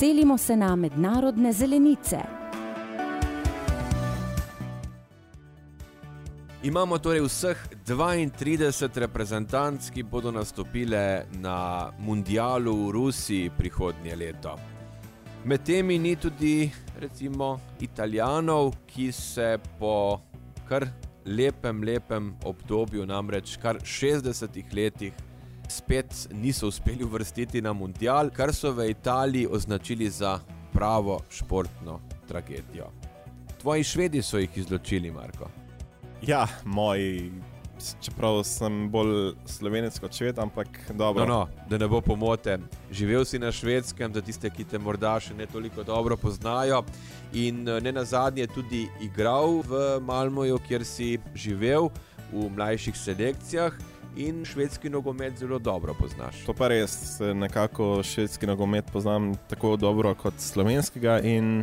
Selimo 0.00 0.38
se 0.38 0.56
na 0.56 0.76
mednarodne 0.76 1.52
zelenice. 1.52 2.18
Imamo 6.62 6.98
torej 6.98 7.20
vseh 7.20 7.58
32 7.84 8.96
reprezentanc, 8.96 9.90
ki 9.90 10.02
bodo 10.02 10.32
nastopile 10.32 11.26
na 11.36 11.92
Mundialu 11.98 12.86
v 12.86 12.90
Rusiji 12.90 13.50
prihodnje 13.58 14.16
leto. 14.16 14.56
Med 15.44 15.62
temi 15.68 15.98
ni 15.98 16.16
tudi, 16.16 16.70
recimo, 16.98 17.60
Italijanov, 17.80 18.72
ki 18.86 19.12
se 19.12 19.58
po 19.78 20.20
kar 20.68 20.88
lepem, 21.26 21.84
lepem 21.84 22.32
obdobju, 22.44 23.04
namreč 23.06 23.58
kar 23.60 23.76
60 23.84 24.64
letih, 24.72 25.12
spet 25.70 26.28
niso 26.32 26.68
uspeli 26.68 27.04
uvrstiti 27.04 27.62
na 27.62 27.72
Mundial, 27.72 28.30
kar 28.30 28.54
so 28.54 28.72
v 28.72 28.90
Italiji 28.90 29.46
označili 29.50 30.10
za 30.10 30.38
pravo 30.72 31.20
športno 31.30 32.00
tragedijo. 32.28 32.90
Tvoji 33.60 33.84
švedi 33.84 34.22
so 34.22 34.38
jih 34.38 34.58
izločili, 34.58 35.10
Marko. 35.10 35.50
Ja, 36.22 36.46
moji, 36.64 37.32
čeprav 38.02 38.42
sem 38.44 38.88
bolj 38.90 39.34
slovenec 39.46 39.98
kot 39.98 40.16
šved, 40.16 40.38
ampak 40.38 40.68
dobro. 40.92 41.26
No, 41.26 41.34
no, 41.34 41.66
da 41.68 41.78
ne 41.78 41.88
bo 41.88 42.00
pomote. 42.00 42.58
Živel 42.92 43.24
si 43.24 43.38
na 43.38 43.52
švedskem, 43.52 44.14
za 44.14 44.20
tiste, 44.20 44.50
ki 44.50 44.64
te 44.64 44.78
morda 44.78 45.14
še 45.20 45.34
ne 45.34 45.46
toliko 45.46 45.82
dobro 45.82 46.16
poznajo. 46.16 46.82
In 47.32 47.64
ne 47.64 47.92
na 47.92 48.04
zadnje 48.04 48.46
tudi 48.46 48.88
igral 49.00 49.62
v 49.66 50.00
Malmoju, 50.02 50.58
kjer 50.68 50.84
si 50.84 51.18
živel 51.34 51.90
v 52.32 52.50
mlajših 52.56 52.96
selekcijah 52.96 53.89
in 54.16 54.44
švedski 54.44 54.90
nogomet 54.90 55.38
zelo 55.38 55.58
dobro 55.58 55.94
poznaš. 55.94 56.44
To 56.46 56.54
pa 56.54 56.68
res, 56.68 57.20
nekako 57.34 58.02
švedski 58.02 58.46
nogomet 58.46 58.84
poznam 58.92 59.34
tako 59.48 59.76
dobro 59.76 60.14
kot 60.14 60.34
slovenskega. 60.38 61.20
In 61.20 61.62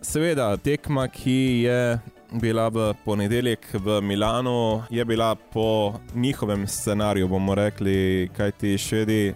seveda, 0.00 0.56
tekma, 0.56 1.08
ki 1.08 1.62
je 1.66 1.98
bila 2.32 2.68
v 2.68 2.94
ponedeljek 3.04 3.66
v 3.74 4.00
Milano, 4.00 4.84
je 4.90 5.04
bila 5.04 5.34
po 5.34 5.94
njihovem 6.14 6.66
scenariju, 6.66 7.28
bomo 7.28 7.54
rekli, 7.54 8.30
kaj 8.36 8.52
ti 8.52 8.78
švedi 8.78 9.34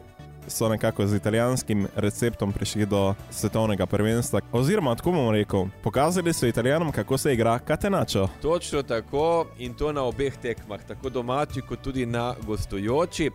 so 0.49 0.69
nekako 0.69 1.07
z 1.07 1.17
italijanskim 1.17 1.87
receptom 1.97 2.53
prišli 2.53 2.87
do 2.87 3.15
svetovnega 3.31 3.87
prvenstva. 3.87 4.41
Oziroma, 4.53 4.95
tako 4.95 5.13
bomo 5.13 5.33
rekel, 5.33 5.67
pokazali 5.83 6.33
so 6.33 6.47
italijanom, 6.47 6.93
kako 6.93 7.19
se 7.19 7.35
igra 7.35 7.59
katenačo. 7.59 8.29
Točno 8.43 8.83
tako 8.83 9.47
in 9.59 9.75
to 9.75 9.93
na 9.93 10.03
obeh 10.03 10.37
tekmah, 10.37 10.85
tako 10.85 11.11
domači, 11.11 11.61
kot 11.61 11.83
tudi 11.83 12.07
na 12.07 12.35
gostujoči. 12.47 13.31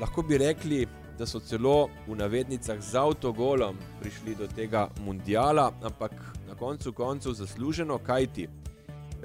Lahko 0.00 0.22
bi 0.22 0.38
rekli, 0.38 0.86
da 1.18 1.26
so 1.26 1.40
celo 1.40 1.88
v 2.06 2.16
navednicah 2.16 2.80
z 2.80 2.98
avtogolom 2.98 3.76
prišli 4.00 4.34
do 4.34 4.46
tega 4.46 4.88
mundiala, 5.04 5.72
ampak 5.82 6.12
na 6.48 6.54
koncu 6.54 6.92
koncev 6.92 7.32
zasluženo, 7.32 7.98
kaj 7.98 8.26
ti. 8.26 8.48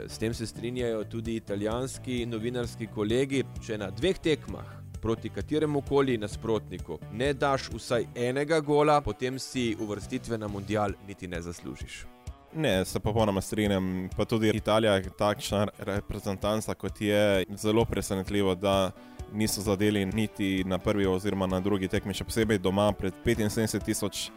S 0.07 0.17
tem 0.17 0.33
se 0.33 0.47
strinjajo 0.47 1.03
tudi 1.03 1.35
italijanski 1.35 2.25
novinarski 2.25 2.87
kolegi, 2.87 3.43
če 3.65 3.77
na 3.77 3.89
dveh 3.89 4.19
tekmah 4.19 4.78
proti 5.01 5.29
kateremu 5.29 5.81
koli 5.81 6.17
nasprotniku 6.17 6.99
ne 7.11 7.33
daš 7.33 7.69
vsaj 7.73 8.05
enega 8.15 8.59
gola, 8.59 9.01
potem 9.01 9.39
si 9.39 9.75
uvrstitve 9.79 10.37
na 10.37 10.47
mundial 10.47 10.91
niti 11.07 11.27
ne 11.27 11.41
zaslužiš. 11.41 12.05
Ne, 12.53 12.85
se 12.85 12.99
popolnoma 12.99 13.41
strinjam. 13.41 14.09
Pa 14.17 14.25
tudi 14.25 14.49
Italija 14.49 15.01
takšna 15.17 15.67
reprezentanca, 15.77 16.73
kot 16.73 17.01
je 17.01 17.45
zelo 17.55 17.85
presenetljivo, 17.85 18.55
da 18.55 18.91
niso 19.33 19.61
zadeli 19.61 20.05
niti 20.05 20.63
na 20.63 20.77
prvi 20.77 21.05
oziroma 21.05 21.47
na 21.47 21.59
drugi 21.59 21.87
tekmi, 21.87 22.13
še 22.13 22.25
posebej 22.25 22.57
doma 22.57 22.91
pred 22.97 23.13
75 23.25 23.85
tisoč 23.85 24.29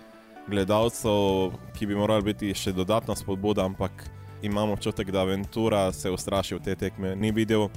gledalcev, 0.49 1.55
ki 1.79 1.87
bi 1.87 1.97
morali 1.97 2.33
biti 2.33 2.53
še 2.55 2.75
dodatna 2.77 3.17
spodbuda, 3.17 3.65
ampak 3.65 4.05
imamo 4.43 4.73
občutek, 4.73 5.11
da 5.11 5.25
Ventura 5.25 5.93
se 5.93 6.09
je 6.09 6.13
ustrašil 6.13 6.61
te 6.61 6.75
tekme, 6.77 7.17
ni 7.17 7.33
videl 7.33 7.69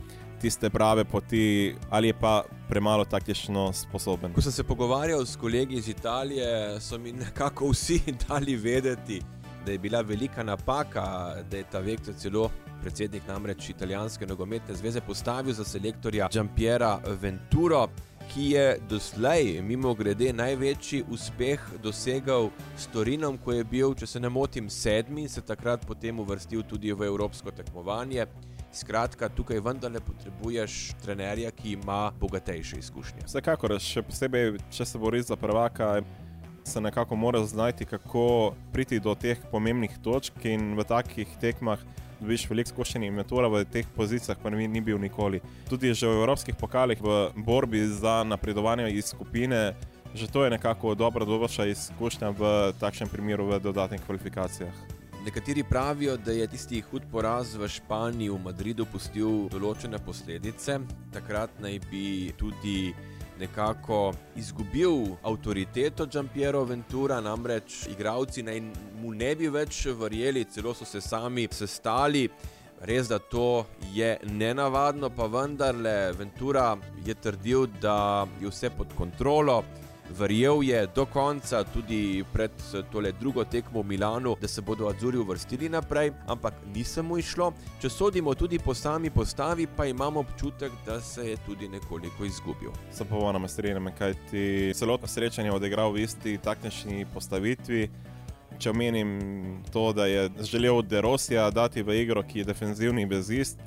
tiste 0.46 0.70
prave 0.70 1.06
poti, 1.06 1.76
ali 1.90 2.14
pa 2.14 2.44
premalo 2.70 3.06
taktično 3.06 3.74
sposoben. 3.74 4.34
Ko 4.34 4.42
sem 4.42 4.52
se 4.52 4.64
pogovarjal 4.64 5.26
s 5.26 5.36
kolegi 5.36 5.76
iz 5.76 5.88
Italije, 5.90 6.80
so 6.82 7.00
mi 7.02 7.12
nekako 7.12 7.72
vsi 7.72 8.02
dali 8.28 8.56
vedeti, 8.56 9.22
da 9.66 9.72
je 9.72 9.80
bila 9.80 10.02
velika 10.02 10.44
napaka, 10.44 11.34
da 11.50 11.58
je 11.58 11.64
ta 11.72 11.80
vektor 11.80 12.14
celo 12.14 12.52
predsednik 12.82 13.28
namreč 13.28 13.70
italijanske 13.70 14.28
nogometne 14.28 14.76
zveze 14.76 15.02
postavil 15.02 15.54
za 15.54 15.64
selektorja 15.64 16.30
Giampiera 16.32 17.00
Venturo. 17.22 17.88
Ki 18.34 18.52
je 18.52 18.78
doslej, 18.90 19.62
mimo 19.62 19.94
grede, 19.94 20.34
največji 20.34 21.04
uspeh 21.10 21.62
dosegal 21.84 22.50
s 22.78 22.88
Torinom, 22.94 23.38
ko 23.38 23.54
je 23.54 23.64
bil, 23.64 23.94
če 23.94 24.08
se 24.08 24.20
ne 24.20 24.30
motim, 24.30 24.70
sedmi 24.70 25.26
in 25.26 25.30
se 25.30 25.42
takrat 25.42 25.86
potem 25.86 26.20
uvrstil 26.20 26.64
tudi 26.70 26.94
v 26.94 27.06
evropsko 27.06 27.52
tekmovanje. 27.52 28.26
Skratka, 28.76 29.30
tukaj 29.30 29.62
vendarle 29.64 30.02
potrebuješ 30.04 30.94
trenerja, 31.04 31.52
ki 31.56 31.78
ima 31.78 32.12
bogatejše 32.20 32.82
izkušnje. 32.84 33.24
Vsekakor, 33.24 33.78
še 33.80 34.04
posebej, 34.04 34.58
če 34.76 34.88
se 34.90 35.00
boriš 35.00 35.30
za 35.30 35.38
prvaka, 35.40 36.02
se 36.68 36.82
nekako 36.82 37.16
moraš 37.16 37.54
znati, 37.54 37.86
kako 37.86 38.54
priti 38.74 39.00
do 39.00 39.16
teh 39.16 39.40
pomembnih 39.52 39.96
točk 40.04 40.44
in 40.52 40.74
v 40.76 40.84
takih 40.84 41.38
tekmah. 41.40 41.80
Dobiš 42.20 42.50
veliko 42.50 42.72
izkušenj 42.72 43.06
in 43.08 43.16
metora 43.16 43.48
v 43.52 43.64
teh 43.68 43.88
pozicijah, 43.96 44.40
pa 44.42 44.50
ni, 44.50 44.68
ni 44.68 44.82
bil 44.82 45.00
nikoli. 45.00 45.40
Tudi 45.70 45.94
že 45.94 46.08
v 46.08 46.20
evropskih 46.20 46.56
pokalih, 46.56 47.00
v 47.00 47.32
borbi 47.36 47.84
za 47.88 48.24
napredovanje 48.24 48.90
iz 48.92 49.12
skupine, 49.12 49.76
že 50.16 50.28
to 50.28 50.44
je 50.44 50.52
nekako 50.52 50.96
dobra, 50.96 51.26
dobra 51.26 51.48
izkušnja 51.48 52.30
v 52.36 52.74
takšnem 52.80 53.12
primeru 53.12 53.48
v 53.52 53.60
dodatnih 53.60 54.04
kvalifikacijah. 54.04 54.95
Nekateri 55.26 55.64
pravijo, 55.64 56.18
da 56.18 56.32
je 56.32 56.48
tisti 56.48 56.82
hud 56.82 57.02
poraz 57.12 57.56
v 57.56 57.68
Španiji, 57.68 58.30
v 58.30 58.38
Madridu, 58.44 58.86
pustil 58.86 59.48
določene 59.50 59.98
posledice. 60.06 60.76
Takrat 61.16 61.56
naj 61.64 61.80
bi 61.90 62.04
tudi 62.38 62.92
nekako 63.42 64.14
izgubil 64.38 65.16
avtoriteto 65.26 66.06
Giampiero 66.06 66.62
Ventura, 66.70 67.18
namreč 67.26 67.88
igravci 67.90 68.44
naj 68.46 68.62
mu 69.02 69.16
ne 69.18 69.32
bi 69.36 69.50
več 69.50 69.88
verjeli, 69.98 70.46
celo 70.46 70.76
so 70.78 70.86
se 70.86 71.02
sami 71.02 71.48
sestali. 71.52 72.28
Res, 72.86 73.10
da 73.10 73.18
to 73.18 73.66
je 73.98 74.20
nenavadno, 74.30 75.10
pa 75.10 75.26
vendarle 75.26 76.14
Ventura 76.20 76.76
je 77.02 77.18
trdil, 77.18 77.66
da 77.82 78.28
je 78.38 78.54
vse 78.54 78.70
pod 78.78 78.94
kontrolo 78.94 79.64
verjel 80.10 80.64
je 80.64 80.88
do 80.96 81.06
konca, 81.06 81.64
tudi 81.64 82.24
pred 82.34 82.52
tole 82.92 83.12
drugo 83.12 83.44
tekmo 83.44 83.82
v 83.82 83.86
Milanu, 83.86 84.36
da 84.42 84.48
se 84.48 84.62
bodo 84.62 84.88
Azuri 84.88 85.18
uvrstili 85.18 85.70
naprej, 85.70 86.12
ampak 86.28 86.54
nisem 86.76 87.06
mu 87.06 87.18
išlo. 87.18 87.54
Če 87.82 87.90
sodimo 87.90 88.36
tudi 88.36 88.60
po 88.60 88.74
sami 88.74 89.10
postavi, 89.10 89.68
pa 89.68 89.86
imamo 89.86 90.20
občutek, 90.20 90.72
da 90.86 91.00
se 91.02 91.30
je 91.30 91.38
tudi 91.46 91.68
nekoliko 91.68 92.26
izgubil. 92.26 92.72
Se 92.92 93.06
pa 93.06 93.16
vam 93.16 93.48
strinjam, 93.48 93.92
kaj 93.98 94.14
ti 94.32 94.74
celotno 94.76 95.08
srečanje 95.08 95.52
odigral 95.52 95.92
v 95.92 96.06
isti 96.06 96.38
taktični 96.38 97.06
postavitvi. 97.14 97.90
Če 98.60 98.70
omenim 98.72 99.64
to, 99.72 99.92
da 99.94 100.06
je 100.06 100.30
želel 100.48 100.82
Derosija 100.82 101.50
dati 101.52 101.84
v 101.84 102.02
igro, 102.02 102.24
ki 102.24 102.40
je 102.40 102.46
defenzivni 102.46 103.06
vezist, 103.06 103.60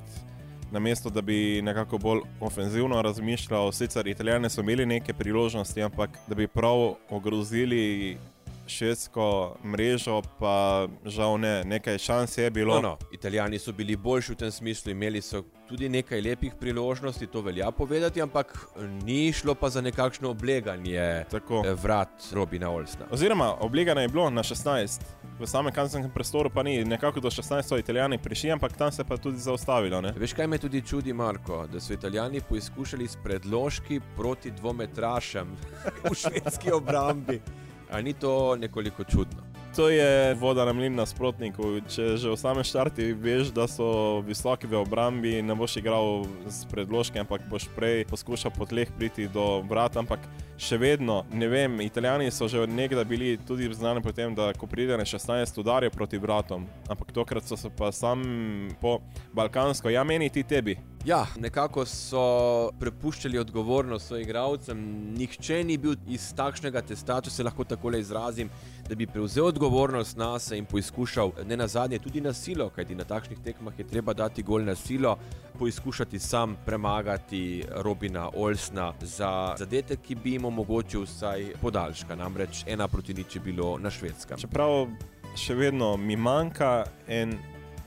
namesto 0.71 1.09
da 1.09 1.21
bi 1.21 1.61
nekako 1.61 1.97
bolj 1.97 2.19
ofenzivno 2.39 3.01
razmišljal. 3.01 3.71
Sicer 3.71 4.07
Italijani 4.07 4.49
so 4.49 4.61
imeli 4.61 4.85
neke 4.85 5.13
priložnosti, 5.13 5.83
ampak 5.83 6.09
da 6.27 6.35
bi 6.35 6.47
prav 6.47 6.93
ogrozili 7.09 8.17
švedsko 8.69 9.55
mrežo, 9.65 10.21
pa 10.39 10.87
žal 11.05 11.37
ne, 11.39 11.63
nekaj 11.65 11.97
šans 11.97 12.37
je 12.37 12.49
bilo. 12.51 12.81
No, 12.81 12.81
no. 12.81 12.97
Italijani 13.11 13.59
so 13.59 13.73
bili 13.73 13.95
boljši 13.95 14.31
v 14.31 14.35
tem 14.35 14.51
smislu, 14.51 14.91
imeli 14.91 15.21
so 15.21 15.43
tudi 15.69 15.89
nekaj 15.89 16.21
lepih 16.21 16.53
priložnosti, 16.59 17.27
to 17.27 17.41
velja 17.41 17.71
povedati, 17.71 18.21
ampak 18.21 18.57
ni 19.03 19.33
šlo 19.33 19.55
pa 19.55 19.69
za 19.69 19.81
nekakšno 19.81 20.29
obleganje 20.29 21.25
Tako. 21.29 21.63
Eh, 21.65 21.73
vrat 21.73 22.09
Robina 22.33 22.69
Olsna. 22.69 23.05
Oziroma, 23.11 23.53
obleganje 23.59 24.01
je 24.01 24.07
bilo 24.07 24.29
na 24.29 24.43
16. 24.43 25.01
V 25.39 25.47
samem 25.47 25.73
kazenskem 25.73 26.11
prostoru 26.11 26.49
pa 26.49 26.63
ni, 26.63 26.83
nekako 26.85 27.19
do 27.19 27.29
16 27.29 27.61
so 27.61 27.77
italijani 27.77 28.17
prišli, 28.17 28.51
ampak 28.51 28.77
tam 28.77 28.91
se 28.91 29.03
pa 29.03 29.17
tudi 29.17 29.37
zaustavilo. 29.37 30.01
Ne? 30.01 30.13
Veš, 30.17 30.33
kaj 30.33 30.47
me 30.47 30.57
tudi 30.57 30.81
čudi, 30.81 31.13
Marko, 31.13 31.67
da 31.67 31.79
so 31.79 31.93
italijani 31.93 32.41
poizkušali 32.49 33.07
s 33.07 33.17
predložki 33.23 34.01
proti 34.15 34.51
dvometrašem 34.51 35.57
v 36.09 36.15
švedski 36.15 36.71
obrambi. 36.71 37.41
Ali 37.91 38.03
ni 38.03 38.13
to 38.13 38.55
nekoliko 38.55 39.03
čudno? 39.03 39.49
To 39.75 39.89
je 39.89 40.33
voda 40.33 40.65
na 40.65 40.73
mlin 40.73 40.95
nasprotniku. 40.97 41.77
Če 41.87 42.17
že 42.17 42.31
v 42.33 42.37
samem 42.41 42.65
štartu 42.65 43.05
veš, 43.21 43.51
da 43.53 43.67
so 43.69 44.19
visoki 44.25 44.65
v 44.65 44.81
obrambi, 44.81 45.37
ne 45.45 45.53
boš 45.53 45.77
igral 45.77 46.25
s 46.49 46.65
predložki, 46.65 47.21
ampak 47.21 47.45
boš 47.45 47.69
prej 47.77 48.03
poskušal 48.09 48.49
po 48.51 48.65
tleh 48.65 48.89
priti 48.97 49.29
do 49.29 49.61
vrata. 49.69 50.01
Ampak 50.01 50.25
še 50.57 50.81
vedno, 50.81 51.21
ne 51.29 51.47
vem, 51.47 51.79
italijani 51.85 52.33
so 52.33 52.49
že 52.49 52.65
od 52.65 52.73
nekdaj 52.73 53.05
bili 53.05 53.37
tudi 53.37 53.69
znani 53.69 54.01
po 54.01 54.11
tem, 54.11 54.33
da 54.33 54.51
ko 54.57 54.65
pride 54.65 54.97
na 54.97 55.05
16, 55.05 55.61
udarijo 55.61 55.93
proti 55.93 56.17
vratom. 56.17 56.65
Ampak 56.89 57.13
tokrat 57.13 57.45
so 57.45 57.55
se 57.55 57.69
pa 57.69 57.93
sam 57.93 58.25
po 58.81 58.99
balkansko, 59.37 59.93
ja 59.93 60.03
meni 60.03 60.33
ti 60.33 60.43
tebi. 60.43 60.75
Ja, 61.05 61.25
nekako 61.39 61.85
so 61.85 62.71
prepuščali 62.79 63.39
odgovornost 63.39 64.07
svojim 64.07 64.25
igralcem. 64.27 64.79
Nihče 65.15 65.63
ni 65.63 65.77
bil 65.77 65.93
iz 66.11 66.25
takšnega 66.35 66.81
testa, 66.81 67.21
če 67.23 67.31
se 67.31 67.43
lahko 67.43 67.63
tako 67.63 67.93
izrazim, 67.95 68.49
da 68.89 68.95
bi 68.99 69.07
prevzel 69.07 69.45
odgovornost 69.47 70.17
na 70.17 70.33
sebe 70.39 70.57
in 70.59 70.65
poizkušal 70.65 71.31
ne 71.47 71.57
na 71.57 71.67
zadnje 71.67 71.99
tudi 72.03 72.21
na 72.21 72.33
silo, 72.33 72.67
kajti 72.75 72.95
na 72.95 73.05
takšnih 73.07 73.39
tekmah 73.43 73.79
je 73.79 73.87
treba 73.87 74.13
dati 74.13 74.43
gol 74.43 74.65
na 74.65 74.75
silo, 74.75 75.15
poizkušati 75.59 76.19
sam 76.19 76.57
premagati 76.65 77.63
Robina 77.75 78.29
Olsna 78.35 78.93
za 79.01 79.55
zadetek, 79.57 80.01
ki 80.01 80.15
bi 80.15 80.33
jim 80.35 80.45
omogočil 80.45 81.05
vsaj 81.07 81.53
podaljška. 81.61 82.15
Namreč 82.15 82.65
ena 82.67 82.87
proti 82.87 83.13
nič 83.13 83.35
je 83.35 83.41
bilo 83.41 83.77
na 83.79 83.89
švedskem. 83.89 84.37
Čeprav 84.37 84.89
še 85.39 85.55
vedno 85.55 85.95
mi 85.97 86.19
manjka 86.19 86.83
en 87.07 87.37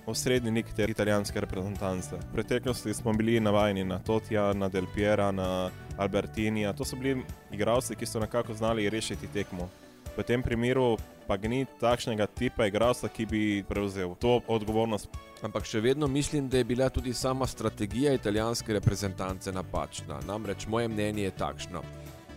osrednji 0.07 0.51
lik 0.51 0.67
te 0.77 0.85
italijanske 0.85 1.41
reprezentance. 1.41 2.17
V 2.17 2.33
preteklosti 2.33 2.95
smo 2.95 3.13
bili 3.13 3.41
navajeni 3.41 3.85
na 3.85 3.99
Totija, 3.99 4.53
na 4.53 4.69
Del 4.69 4.87
Piera, 4.95 5.31
na 5.33 5.71
Albertinija. 5.97 6.73
To 6.73 6.85
so 6.85 6.97
bili 6.97 7.23
igralci, 7.53 7.97
ki 7.97 8.07
so 8.07 8.21
nekako 8.21 8.55
znali 8.55 8.91
rešiti 8.91 9.27
tekmo. 9.27 9.69
V 10.17 10.23
tem 10.23 10.43
primeru 10.43 10.97
pa 11.27 11.37
ni 11.37 11.65
takšnega 11.81 12.27
tipa 12.27 12.67
igralca, 12.67 13.09
ki 13.09 13.27
bi 13.27 13.65
prevzel 13.69 14.15
to 14.21 14.41
odgovornost. 14.47 15.09
Ampak 15.43 15.65
še 15.65 15.81
vedno 15.81 16.07
mislim, 16.07 16.49
da 16.49 16.61
je 16.61 16.65
bila 16.65 16.89
tudi 16.89 17.15
sama 17.15 17.47
strategija 17.47 18.13
italijanske 18.13 18.73
reprezentance 18.73 19.53
napačna. 19.53 20.21
Namreč 20.27 20.67
moje 20.67 20.89
mnenje 20.89 21.23
je 21.23 21.31
takšno. 21.31 21.83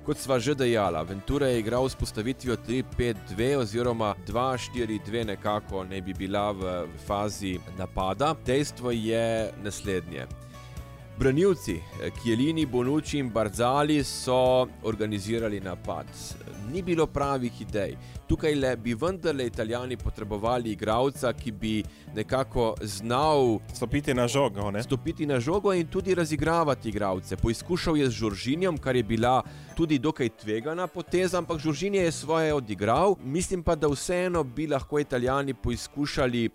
Kot 0.06 0.22
sva 0.22 0.38
že 0.38 0.54
dejala, 0.54 1.02
Ventura 1.02 1.48
je 1.50 1.60
igral 1.60 1.90
s 1.90 1.96
postavitvijo 1.98 2.56
3-5-2 2.68 3.58
oziroma 3.58 4.14
2-4-2, 4.28 5.26
nekako 5.26 5.84
ne 5.84 6.02
bi 6.02 6.14
bila 6.14 6.52
v 6.52 6.86
fazi 7.08 7.58
napada. 7.78 8.36
Dejstvo 8.46 8.92
je 8.92 9.50
naslednje. 9.64 10.28
Branilci, 11.18 11.82
Kjelini, 12.22 12.66
Bonucci 12.66 13.18
in 13.18 13.32
Barzali 13.34 14.04
so 14.04 14.68
organizirali 14.84 15.60
napad. 15.60 16.06
Ni 16.72 16.84
bilo 16.84 17.08
pravih 17.08 17.62
idej. 17.62 17.98
Tukaj 18.28 18.56
le 18.56 18.76
bi 18.78 18.94
vendarle 18.94 19.46
italijani 19.46 19.98
potrebovali 19.98 20.72
igralca, 20.72 21.34
ki 21.34 21.52
bi 21.52 21.84
nekako 22.16 22.76
znal 22.82 23.60
stopiti 23.74 24.14
na 24.14 24.28
žogo. 24.28 24.72
Ne? 24.72 24.84
Stopiti 24.84 25.26
na 25.26 25.40
žogo 25.40 25.74
in 25.74 25.88
tudi 25.88 26.16
razigravati 26.16 26.90
igralce. 26.90 27.38
Poizkušal 27.38 27.98
je 27.98 28.10
z 28.10 28.12
Žuržinjem, 28.12 28.78
kar 28.78 28.96
je 28.96 29.04
bila 29.04 29.44
tudi 29.76 30.00
dokaj 30.00 30.30
tvegana 30.30 30.88
poteza, 30.88 31.38
ampak 31.38 31.60
Žuržinje 31.60 32.00
je 32.00 32.12
svoje 32.12 32.54
odigral. 32.54 33.16
Mislim 33.24 33.64
pa, 33.64 33.76
da 33.76 33.88
vseeno 33.88 34.44
bi 34.44 34.68
lahko 34.68 35.00
italijani 35.00 35.54
poizkušali 35.54 36.50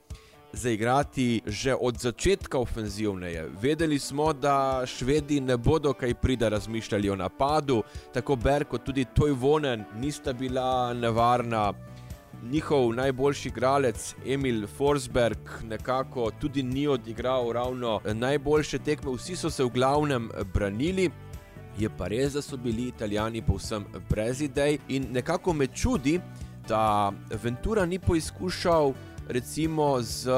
zaigrati 0.52 1.42
že 1.46 1.74
od 1.74 1.98
začetka 1.98 2.58
ofenzivneje. 2.58 3.48
Vedeli 3.62 3.98
smo, 3.98 4.32
da 4.32 4.82
švedi 4.86 5.40
ne 5.40 5.56
bodo 5.56 5.92
kaj 5.92 6.14
prida 6.14 6.48
razmišljali 6.48 7.10
o 7.10 7.16
napadu, 7.16 7.82
tako 8.14 8.36
Ber 8.36 8.64
kot 8.64 8.84
tudi 8.84 9.04
Tojvonen 9.04 9.84
nista 9.96 10.32
bila 10.32 10.94
nevarna. 10.94 11.72
Njihov 12.42 12.94
najboljši 12.94 13.48
igralec 13.48 14.14
Emil 14.26 14.66
Forsberg 14.66 15.38
nekako 15.62 16.30
tudi 16.40 16.62
ni 16.62 16.86
odigral 16.86 17.52
ravno 17.52 18.00
najboljše 18.04 18.78
tekme, 18.78 19.12
vsi 19.12 19.36
so 19.36 19.50
se 19.50 19.64
v 19.64 19.68
glavnem 19.68 20.30
branili. 20.54 21.10
Je 21.78 21.88
pa 21.98 22.08
res, 22.08 22.32
da 22.32 22.42
so 22.42 22.56
bili 22.56 22.88
italijani 22.88 23.42
povsem 23.42 23.84
brez 24.08 24.40
idej 24.40 24.78
in 24.88 25.06
nekako 25.12 25.52
me 25.52 25.66
čudi, 25.66 26.20
da 26.68 27.12
Ventura 27.42 27.86
ni 27.86 27.98
poizkušal 27.98 28.92
recimo 29.28 30.02
z 30.02 30.30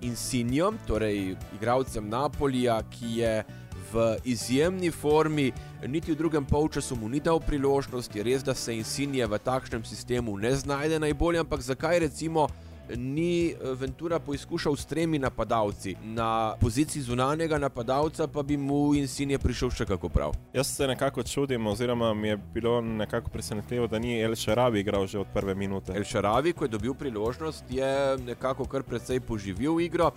Insigniom, 0.00 0.78
torej 0.86 1.36
igralcem 1.54 2.08
Napolija, 2.08 2.80
ki 2.90 3.18
je 3.20 3.44
v 3.92 4.16
izjemni 4.24 4.90
formi, 4.90 5.52
niti 5.86 6.12
v 6.12 6.16
drugem 6.16 6.44
polčasu 6.44 6.96
mu 6.96 7.08
ni 7.08 7.20
dal 7.20 7.40
priložnosti, 7.40 8.22
res 8.22 8.42
da 8.46 8.54
se 8.54 8.76
Insigne 8.76 9.26
v 9.26 9.38
takšnem 9.38 9.84
sistemu 9.84 10.36
ne 10.38 10.54
znajde 10.56 11.00
najbolje, 11.00 11.40
ampak 11.40 11.60
zakaj 11.60 11.98
recimo 11.98 12.48
ni 12.96 13.50
eh, 13.50 13.56
Ventura 13.74 14.18
poizkušal 14.18 14.76
s 14.76 14.86
tremi 14.86 15.18
napadalci, 15.18 15.96
na 16.02 16.54
poziciji 16.60 17.02
zunanjega 17.02 17.58
napadalca 17.58 18.26
pa 18.26 18.42
bi 18.42 18.56
mu 18.56 18.94
Insigne 18.94 19.38
prišel 19.38 19.70
še 19.70 19.86
kako 19.86 20.08
prav. 20.08 20.34
Jaz 20.54 20.76
se 20.76 20.86
nekako 20.86 21.22
čudim, 21.22 21.66
oziroma 21.66 22.14
mi 22.14 22.28
je 22.28 22.36
bilo 22.36 22.80
nekako 22.80 23.30
presenetljivo, 23.30 23.86
da 23.86 23.98
ni 23.98 24.20
El 24.20 24.34
Šaravi 24.34 24.80
igral 24.80 25.06
že 25.06 25.18
od 25.18 25.26
prve 25.34 25.54
minute. 25.54 25.92
El 25.96 26.04
Šaravi, 26.04 26.52
ko 26.52 26.64
je 26.64 26.68
dobil 26.68 26.94
priložnost, 26.94 27.64
je 27.70 28.16
nekako 28.26 28.64
kar 28.64 28.82
precej 28.82 29.20
poživil 29.20 29.80
igro. 29.80 30.10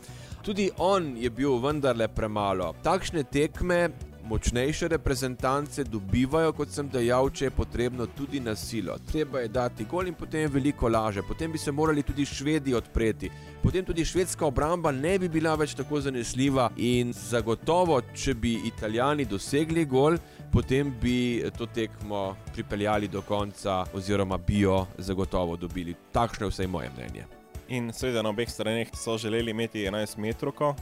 Tudi 0.43 0.69
on 0.77 1.15
je 1.17 1.29
bil 1.29 1.59
vendarle 1.59 2.07
premalo. 2.07 2.73
Takšne 2.83 3.23
tekme 3.23 3.89
močnejše 4.23 4.87
reprezentance 4.87 5.83
dobivajo, 5.83 6.53
kot 6.53 6.71
sem 6.71 6.89
dejal, 6.89 7.29
če 7.29 7.45
je 7.45 7.51
potrebno 7.51 8.07
tudi 8.17 8.39
na 8.39 8.55
silo. 8.55 8.95
Treba 9.11 9.43
je 9.43 9.51
dati 9.51 9.85
gol 9.89 10.07
in 10.07 10.15
potem 10.15 10.45
je 10.45 10.53
veliko 10.53 10.89
laže. 10.89 11.21
Potem 11.27 11.51
bi 11.51 11.57
se 11.57 11.71
morali 11.71 12.03
tudi 12.03 12.25
švedi 12.25 12.73
odpreti. 12.73 13.29
Potem 13.63 13.85
tudi 13.85 14.05
švedska 14.05 14.45
obramba 14.45 14.91
ne 14.91 15.17
bi 15.19 15.29
bila 15.29 15.55
več 15.55 15.75
tako 15.75 16.01
zanesljiva 16.01 16.69
in 16.77 17.13
zagotovo, 17.13 18.01
če 18.15 18.33
bi 18.33 18.55
italijani 18.67 19.25
dosegli 19.25 19.85
gol, 19.85 20.17
potem 20.51 20.93
bi 21.01 21.43
to 21.57 21.65
tekmo 21.65 22.35
pripeljali 22.53 23.07
do 23.07 23.21
konca 23.21 23.83
oziroma 23.93 24.37
bi 24.37 24.59
jo 24.65 24.85
zagotovo 24.97 25.57
dobili. 25.57 25.95
Takšno 26.11 26.47
je 26.47 26.55
vsaj 26.55 26.67
moje 26.67 26.91
mnenje. 26.97 27.25
In 27.73 27.93
seveda 27.95 28.21
na 28.21 28.29
obeh 28.29 28.49
straneh 28.49 28.89
so 28.93 29.17
želeli 29.17 29.51
imeti 29.51 29.79
11 29.79 30.17
metrov, 30.17 30.75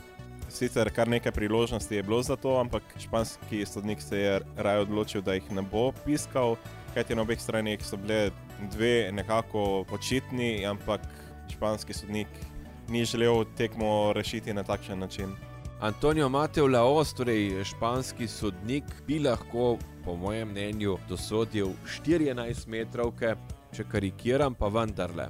Sicer 0.51 0.89
kar 0.91 1.07
nekaj 1.07 1.31
priložnosti 1.31 1.95
je 1.95 2.03
bilo 2.03 2.19
za 2.23 2.35
to, 2.35 2.59
ampak 2.59 2.83
španski 2.99 3.65
sodnik 3.65 4.01
se 4.01 4.17
je 4.19 4.39
raje 4.57 4.79
odločil, 4.79 5.21
da 5.21 5.33
jih 5.33 5.51
ne 5.51 5.61
bo 5.61 5.91
piskal, 6.05 6.57
kajti 6.93 7.15
na 7.15 7.23
obeh 7.23 7.39
straneh 7.39 7.79
so 7.85 7.97
bile 7.97 8.31
dve 8.71 9.11
nekako 9.11 9.85
očitni, 9.91 10.65
ampak 10.65 11.07
španski 11.53 11.93
sodnik 11.93 12.27
ni 12.89 13.05
želel 13.05 13.45
tekmo 13.57 14.13
rešiti 14.13 14.53
na 14.53 14.63
takšen 14.63 14.99
način. 14.99 15.31
Antonijo 15.81 16.29
Mateo 16.29 16.67
Laos, 16.67 17.13
torej 17.13 17.63
španski 17.63 18.27
sodnik, 18.27 18.83
bi 19.07 19.19
lahko, 19.19 19.77
po 20.05 20.15
mojem 20.15 20.51
mnenju, 20.51 20.97
dosodil 21.09 21.71
14 21.87 22.67
metrov, 22.67 23.13
če 23.73 23.87
karikiram, 23.89 24.53
pa 24.53 24.67
vendarle. 24.67 25.29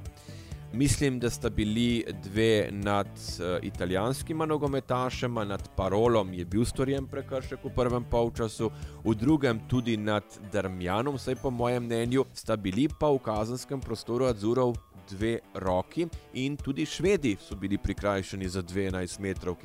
Mislim, 0.74 1.18
da 1.18 1.30
sta 1.30 1.50
bili 1.50 2.04
dve 2.22 2.68
nad 2.70 3.06
uh, 3.06 3.58
italijanskima 3.62 4.46
nogometašema, 4.46 5.44
nad 5.44 5.68
Parolom 5.76 6.34
je 6.34 6.44
bil 6.44 6.64
storjen 6.64 7.06
prekršek 7.06 7.64
v 7.64 7.74
prvem 7.76 8.04
polčasu, 8.04 8.70
v 9.04 9.14
drugem 9.14 9.60
tudi 9.68 9.96
nad 9.96 10.24
Drmjanom, 10.52 11.16
vsaj 11.16 11.36
po 11.42 11.50
mojem 11.50 11.84
mnenju, 11.84 12.24
sta 12.32 12.56
bili 12.56 12.88
pa 13.00 13.10
v 13.12 13.18
kazenskem 13.18 13.80
prostoru 13.80 14.24
Azurov 14.24 14.76
dve 15.10 15.38
roki 15.54 16.06
in 16.32 16.56
tudi 16.56 16.86
švedi 16.86 17.36
so 17.40 17.56
bili 17.56 17.78
prikrajšani 17.78 18.48
za 18.48 18.62
12 18.62 19.20
metrov. 19.20 19.56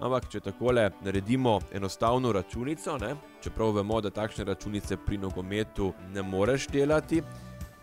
Ampak, 0.00 0.28
če 0.28 0.40
takole 0.40 0.90
naredimo 1.04 1.60
enostavno 1.72 2.32
računico, 2.32 2.98
ne, 2.98 3.14
čeprav 3.42 3.76
vemo, 3.76 4.00
da 4.00 4.10
takšne 4.10 4.44
računice 4.44 4.96
pri 5.06 5.18
nogometu 5.18 5.92
ne 6.14 6.22
moreš 6.22 6.66
delati. 6.72 7.22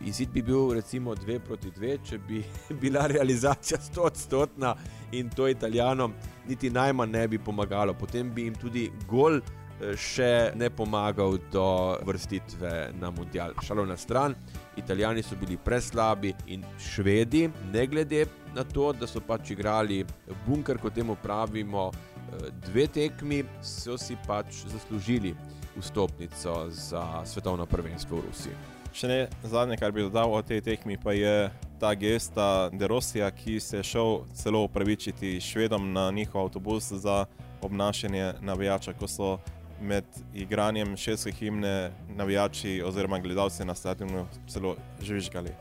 Izid 0.06 0.30
bi 0.30 0.42
bil 0.42 0.74
recimo 0.74 1.16
2 1.16 1.40
proti 1.40 1.72
2, 1.72 1.98
če 2.10 2.18
bi 2.28 2.44
bila 2.82 3.08
realizacija 3.08 3.80
100 3.80 4.02
odstotna 4.02 4.76
in 5.12 5.30
to 5.30 5.48
italijanom 5.48 6.14
niti 6.48 6.70
najmanj 6.70 7.12
ne 7.12 7.28
bi 7.28 7.40
pomagalo. 7.40 7.94
Potem 7.94 8.34
bi 8.34 8.44
jim 8.44 8.56
tudi 8.56 8.90
gol 9.08 9.40
eh, 9.40 9.96
še 9.96 10.52
ne 10.56 10.70
pomagal 10.70 11.38
do 11.52 11.66
vrstitve 12.04 12.92
na 13.00 13.12
mundial. 13.12 13.56
Šalo 13.64 13.86
na 13.86 13.98
stran, 13.98 14.36
italijani 14.78 15.24
so 15.24 15.40
bili 15.40 15.58
preslabi 15.58 16.34
in 16.48 16.66
švedi, 16.80 17.48
ne 17.72 17.88
glede 17.88 18.26
na 18.56 18.64
to, 18.64 18.92
da 18.94 19.08
so 19.08 19.22
pač 19.24 19.54
igrali 19.56 20.04
bunker, 20.46 20.78
kot 20.78 20.94
temu 21.00 21.16
pravimo, 21.24 21.90
eh, 21.92 22.52
dve 22.68 22.88
tekmi, 22.88 23.44
so 23.62 23.98
si 23.98 24.20
pač 24.28 24.66
zaslužili 24.68 25.36
vstopnico 25.80 26.68
za 26.70 27.26
svetovno 27.26 27.66
prvenstvo 27.66 28.18
v 28.18 28.30
Rusiji. 28.30 28.73
Še 28.94 29.08
ne 29.10 29.20
zadnje, 29.42 29.80
kar 29.82 29.90
bi 29.90 30.04
dodal 30.06 30.30
o 30.30 30.42
tej 30.46 30.62
tekmi, 30.62 31.00
pa 31.02 31.16
je 31.18 31.50
ta 31.82 31.96
gesta 31.98 32.70
De 32.70 32.86
Rosija, 32.88 33.32
ki 33.34 33.58
se 33.60 33.80
je 33.80 33.88
šel 33.90 34.20
celo 34.38 34.62
upravičiti 34.68 35.40
švedom 35.42 35.88
na 35.94 36.12
njihov 36.12 36.46
avtobus 36.46 36.92
za 37.02 37.26
obnašanje 37.66 38.34
navijača, 38.42 38.94
ko 38.94 39.10
so 39.10 39.38
med 39.82 40.06
igranjem 40.34 40.94
šestke 40.98 41.32
himne 41.32 41.92
navijači 42.16 42.84
oziroma 42.86 43.20
gledalci 43.20 43.66
na 43.66 43.76
stadionu 43.76 44.28
celo 44.48 44.76
žvižgali. 45.02 45.56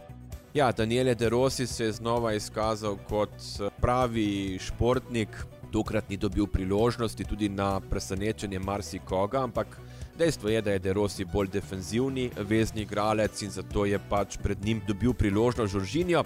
Ja, 0.55 0.69
Daniele 0.73 1.15
De 1.15 1.29
Rossi 1.33 1.67
se 1.67 1.85
je 1.85 1.93
znova 1.93 2.35
izkazal 2.37 2.99
kot 3.09 3.33
pravi 3.81 4.59
športnik, 4.61 5.47
tokrat 5.73 6.11
ni 6.11 6.17
dobil 6.17 6.47
priložnosti 6.47 7.25
tudi 7.25 7.49
na 7.49 7.81
presenečenje 7.81 8.59
marsikoga, 8.59 9.41
ampak 9.43 9.81
Dejstvo 10.19 10.49
je, 10.49 10.63
da 10.63 10.71
je 10.73 10.79
Derosi 10.79 11.25
bolj 11.25 11.49
defenzivni 11.49 12.31
vezni 12.37 12.83
igralec 12.83 13.43
in 13.43 13.51
zato 13.51 13.87
je 13.87 13.99
pač 14.11 14.37
pred 14.43 14.65
njim 14.65 14.83
dobil 14.87 15.13
priložnost 15.13 15.73
Žoržinjo. 15.73 16.25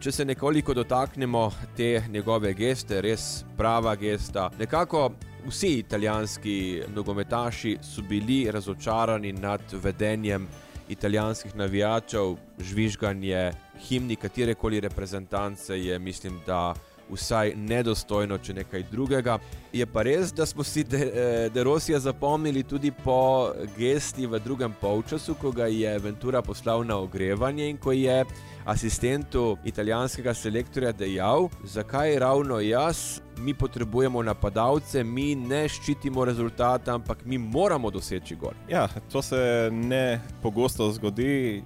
Če 0.00 0.12
se 0.12 0.24
nekoliko 0.24 0.74
dotaknemo 0.74 1.50
te 1.76 2.02
njegove 2.08 2.52
geste, 2.54 3.00
res 3.00 3.44
prava 3.56 3.94
gesta. 3.96 4.50
Nekako 4.58 5.10
vsi 5.46 5.78
italijanski 5.78 6.82
nogometaši 6.94 7.76
so 7.82 8.02
bili 8.08 8.50
razočarani 8.50 9.32
nad 9.32 9.60
vedenjem 9.72 10.48
italijanskih 10.88 11.56
navijačev, 11.56 12.36
žvižganje 12.58 13.52
himni 13.88 14.16
katerekoli 14.16 14.80
reprezentance 14.80 15.78
je, 15.84 15.98
mislim, 15.98 16.40
da 16.46 16.74
vsaj 17.12 17.52
nedostojno, 17.56 18.38
če 18.38 18.54
nekaj 18.54 18.86
drugega. 18.90 19.38
Je 19.72 19.86
pa 19.86 20.02
res, 20.02 20.32
da 20.32 20.46
smo 20.46 20.64
si 20.64 20.84
Derosija 20.84 21.98
de 21.98 22.04
zapomnili 22.08 22.62
tudi 22.62 22.90
po 22.92 23.52
gesti 23.76 24.26
v 24.26 24.40
drugem 24.40 24.74
polčasu, 24.80 25.34
ko 25.34 25.52
ga 25.52 25.66
je 25.66 25.98
Ventura 25.98 26.42
poslal 26.42 26.84
na 26.84 26.96
ogrevanje 26.96 27.70
in 27.70 27.78
ko 27.78 27.92
je 27.92 28.24
asistentu 28.64 29.56
italijanskega 29.64 30.34
selektorja 30.34 30.92
dejal, 30.92 31.48
zakaj 31.64 32.18
ravno 32.18 32.60
jaz. 32.60 33.20
Mi 33.38 33.54
potrebujemo 33.54 34.22
napadalce, 34.22 35.02
mi 35.04 35.34
ne 35.34 35.64
ščitimo 35.68 36.24
rezultata, 36.24 36.94
ampak 36.94 37.24
mi 37.24 37.38
moramo 37.38 37.90
doseči 37.90 38.36
gol. 38.36 38.52
Ja, 38.68 38.88
to 39.12 39.22
se 39.22 39.70
ne 39.72 40.20
pogosto 40.42 40.90
zgodi 40.92 41.62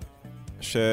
še 0.60 0.84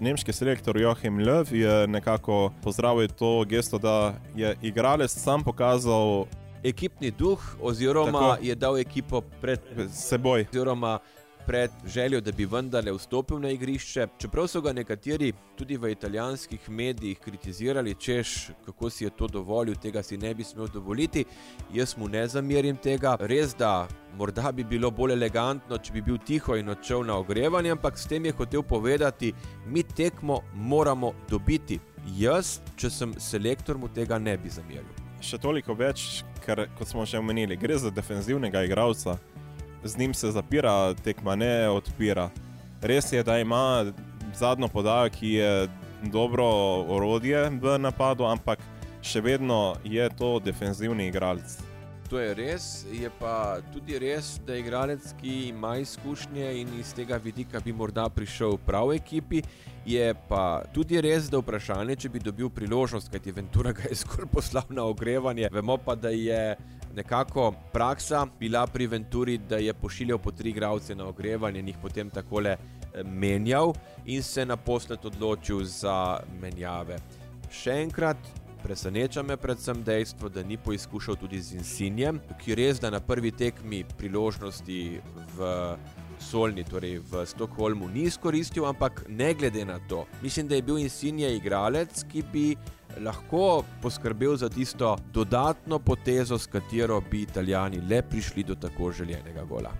nemški 0.00 0.32
selektor 0.32 0.78
Joachim 0.78 1.18
Löw 1.22 1.48
je 1.52 1.86
nekako 1.90 2.52
pozdravil 2.62 3.08
to 3.18 3.44
gesto, 3.48 3.78
da 3.78 4.14
je 4.34 4.54
igralec 4.62 5.10
sam 5.10 5.44
pokazal 5.44 6.26
ekipni 6.62 7.10
duh, 7.10 7.40
oziroma 7.60 8.36
tako, 8.36 8.46
je 8.46 8.54
dal 8.54 8.78
ekipo 8.78 9.20
pred 9.40 9.60
seboj. 9.90 10.46
Oziroma, 10.50 10.98
Pred 11.46 11.70
željo, 11.86 12.20
da 12.20 12.32
bi 12.32 12.46
vendarle 12.46 12.92
vstopil 12.92 13.40
na 13.40 13.50
igrišče, 13.50 14.06
čeprav 14.18 14.46
so 14.46 14.60
ga 14.60 14.72
nekateri 14.72 15.32
tudi 15.58 15.76
v 15.76 15.90
italijanskih 15.90 16.70
medijih 16.70 17.18
kritizirali, 17.18 17.94
češ 17.94 18.50
kako 18.64 18.90
si 18.90 19.04
je 19.04 19.10
to 19.10 19.26
dovolil, 19.26 19.74
tega 19.74 20.02
si 20.02 20.16
ne 20.16 20.34
bi 20.34 20.44
smel 20.44 20.68
dovoliti, 20.68 21.24
jaz 21.74 21.96
mu 21.96 22.08
ne 22.08 22.28
zamerim 22.28 22.76
tega. 22.76 23.16
Res, 23.20 23.56
da 23.58 23.88
Morda 24.18 24.52
bi 24.52 24.64
bilo 24.64 24.90
bolj 24.90 25.12
elegantno, 25.12 25.78
če 25.78 25.92
bi 25.92 26.02
bil 26.02 26.18
tiho 26.18 26.56
in 26.56 26.68
odšel 26.68 27.06
na 27.08 27.16
ogrevanje, 27.16 27.72
ampak 27.72 27.98
s 27.98 28.06
tem 28.06 28.26
je 28.28 28.32
hotel 28.32 28.62
povedati, 28.62 29.32
mi 29.66 29.82
tekmo 29.82 30.42
moramo 30.54 31.12
dobiti. 31.30 31.80
Jaz, 32.18 32.58
če 32.76 32.90
sem 32.90 33.14
selektor, 33.18 33.78
mu 33.78 33.88
tega 33.88 34.18
ne 34.18 34.36
bi 34.38 34.50
zameril. 34.50 34.90
Še 35.22 35.38
toliko 35.38 35.74
več, 35.78 36.24
ker 36.42 36.66
kot 36.78 36.90
smo 36.90 37.06
že 37.06 37.20
omenili, 37.22 37.56
gre 37.56 37.78
za 37.78 37.90
defenzivnega 37.94 38.64
igralca. 38.66 39.16
Z 39.84 39.98
njim 39.98 40.14
se 40.14 40.30
zapira, 40.30 40.94
tekma 40.94 41.36
ne 41.36 41.68
odpira. 41.68 42.30
Res 42.82 43.12
je, 43.12 43.22
da 43.22 43.38
ima 43.38 43.92
zadnjo 44.34 44.68
podajo, 44.68 45.10
ki 45.10 45.32
je 45.32 45.68
dobro 46.02 46.46
orodje 46.88 47.50
v 47.50 47.78
napadu, 47.78 48.24
ampak 48.24 48.58
še 49.02 49.20
vedno 49.20 49.74
je 49.84 50.08
to 50.18 50.38
defenzivni 50.38 51.10
igralec 51.10 51.58
to 52.12 52.20
je 52.20 52.34
res. 52.36 52.84
Je 52.92 53.08
pa 53.16 53.64
tudi 53.72 53.96
res, 53.96 54.36
da 54.44 54.52
je 54.52 54.60
igralec, 54.60 55.04
ki 55.16 55.48
ima 55.48 55.78
izkušnje 55.80 56.50
in 56.60 56.74
iz 56.76 56.92
tega 56.92 57.16
vidika 57.16 57.60
bi 57.64 57.72
morda 57.72 58.04
prišel 58.12 58.58
prav 58.66 58.90
v 58.90 58.98
ekipi. 59.00 59.40
Je 59.88 60.12
pa 60.28 60.60
tudi 60.76 61.00
res, 61.00 61.30
da 61.32 61.40
je 61.40 61.46
vprašanje, 61.46 61.96
če 62.04 62.12
bi 62.12 62.20
dobil 62.20 62.52
priložnost, 62.52 63.08
kajti 63.08 63.32
Ventura 63.32 63.72
ga 63.72 63.88
je 63.88 63.96
skoraj 64.02 64.28
poslal 64.28 64.68
na 64.76 64.84
ogrevanje. 64.84 65.48
Vemo 65.52 65.78
pa, 65.80 65.96
da 65.96 66.12
je 66.12 66.42
nekako 66.96 67.52
praksa 67.72 68.26
bila 68.40 68.66
pri 68.66 68.86
Venturi, 68.86 69.38
da 69.38 69.56
je 69.56 69.74
pošiljal 69.74 70.18
po 70.18 70.30
tri 70.30 70.50
igralce 70.50 70.94
na 70.94 71.06
ogrevanje 71.06 71.60
in 71.60 71.68
jih 71.68 71.80
potem 71.82 72.10
takole 72.10 72.50
eh, 72.50 73.02
menjal 73.04 73.72
in 74.04 74.22
se 74.22 74.46
naposled 74.46 75.04
odločil 75.04 75.64
za 75.64 76.20
menjave. 76.40 76.98
Še 77.50 77.82
enkrat, 77.82 78.16
Preseneča 78.62 79.22
me 79.22 79.36
predvsem 79.36 79.82
dejstvo, 79.82 80.28
da 80.28 80.42
ni 80.42 80.56
poizkušal 80.56 81.16
tudi 81.18 81.40
z 81.42 81.56
Insinjem, 81.58 82.20
ki 82.38 82.54
res 82.54 82.78
da 82.80 82.92
na 82.94 83.00
prvi 83.00 83.32
tekmi 83.34 83.82
priložnosti 83.98 85.00
v 85.34 85.48
Solni, 86.22 86.62
torej 86.64 87.00
v 87.10 87.24
Stokholmu, 87.26 87.88
ni 87.90 88.06
izkoristil, 88.06 88.66
ampak 88.66 89.02
ne 89.08 89.32
glede 89.34 89.64
na 89.66 89.80
to, 89.90 90.04
mislim, 90.22 90.46
da 90.48 90.54
je 90.54 90.62
bil 90.62 90.78
Insinje 90.78 91.34
igralec, 91.36 92.04
ki 92.12 92.22
bi 92.32 92.46
lahko 93.00 93.64
poskrbel 93.82 94.36
za 94.36 94.48
tisto 94.48 94.96
dodatno 95.12 95.78
potezo, 95.78 96.38
s 96.38 96.46
katero 96.46 97.00
bi 97.00 97.22
Italijani 97.22 97.80
le 97.80 98.02
prišli 98.02 98.44
do 98.44 98.54
tako 98.54 98.92
željenega 98.92 99.44
gola. 99.44 99.72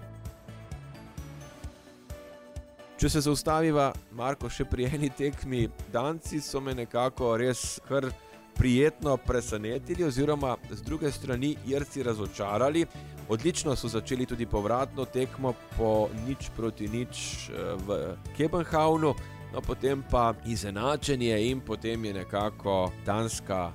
Če 3.03 3.09
se 3.11 3.20
zaustaviva, 3.20 3.88
Marko, 4.14 4.46
še 4.46 4.62
pri 4.64 4.85
eni 4.87 5.09
tekmi, 5.11 5.64
Danci 5.90 6.38
so 6.40 6.61
me 6.62 6.75
nekako 6.75 7.33
res 7.40 7.81
kar 7.88 8.07
prijetno 8.55 9.16
presenetili, 9.16 10.05
oziroma 10.05 10.57
z 10.70 10.85
druge 10.87 11.11
strani 11.11 11.57
Irci 11.66 12.03
razočarali. 12.03 12.87
Odlično 13.29 13.75
so 13.77 13.88
začeli 13.88 14.27
tudi 14.27 14.46
povratno 14.46 15.05
tekmo 15.05 15.55
po 15.77 16.09
nič 16.27 16.51
proti 16.57 16.88
nič 16.88 17.51
eh, 17.51 17.75
v 17.87 17.98
Kebenhavnu, 18.37 19.14
no 19.53 19.61
potem 19.61 20.03
pa 20.11 20.35
izenačenje 20.47 21.51
in 21.51 21.61
potem 21.61 22.05
je 22.05 22.15
nekako 22.15 22.93
Danska 23.07 23.73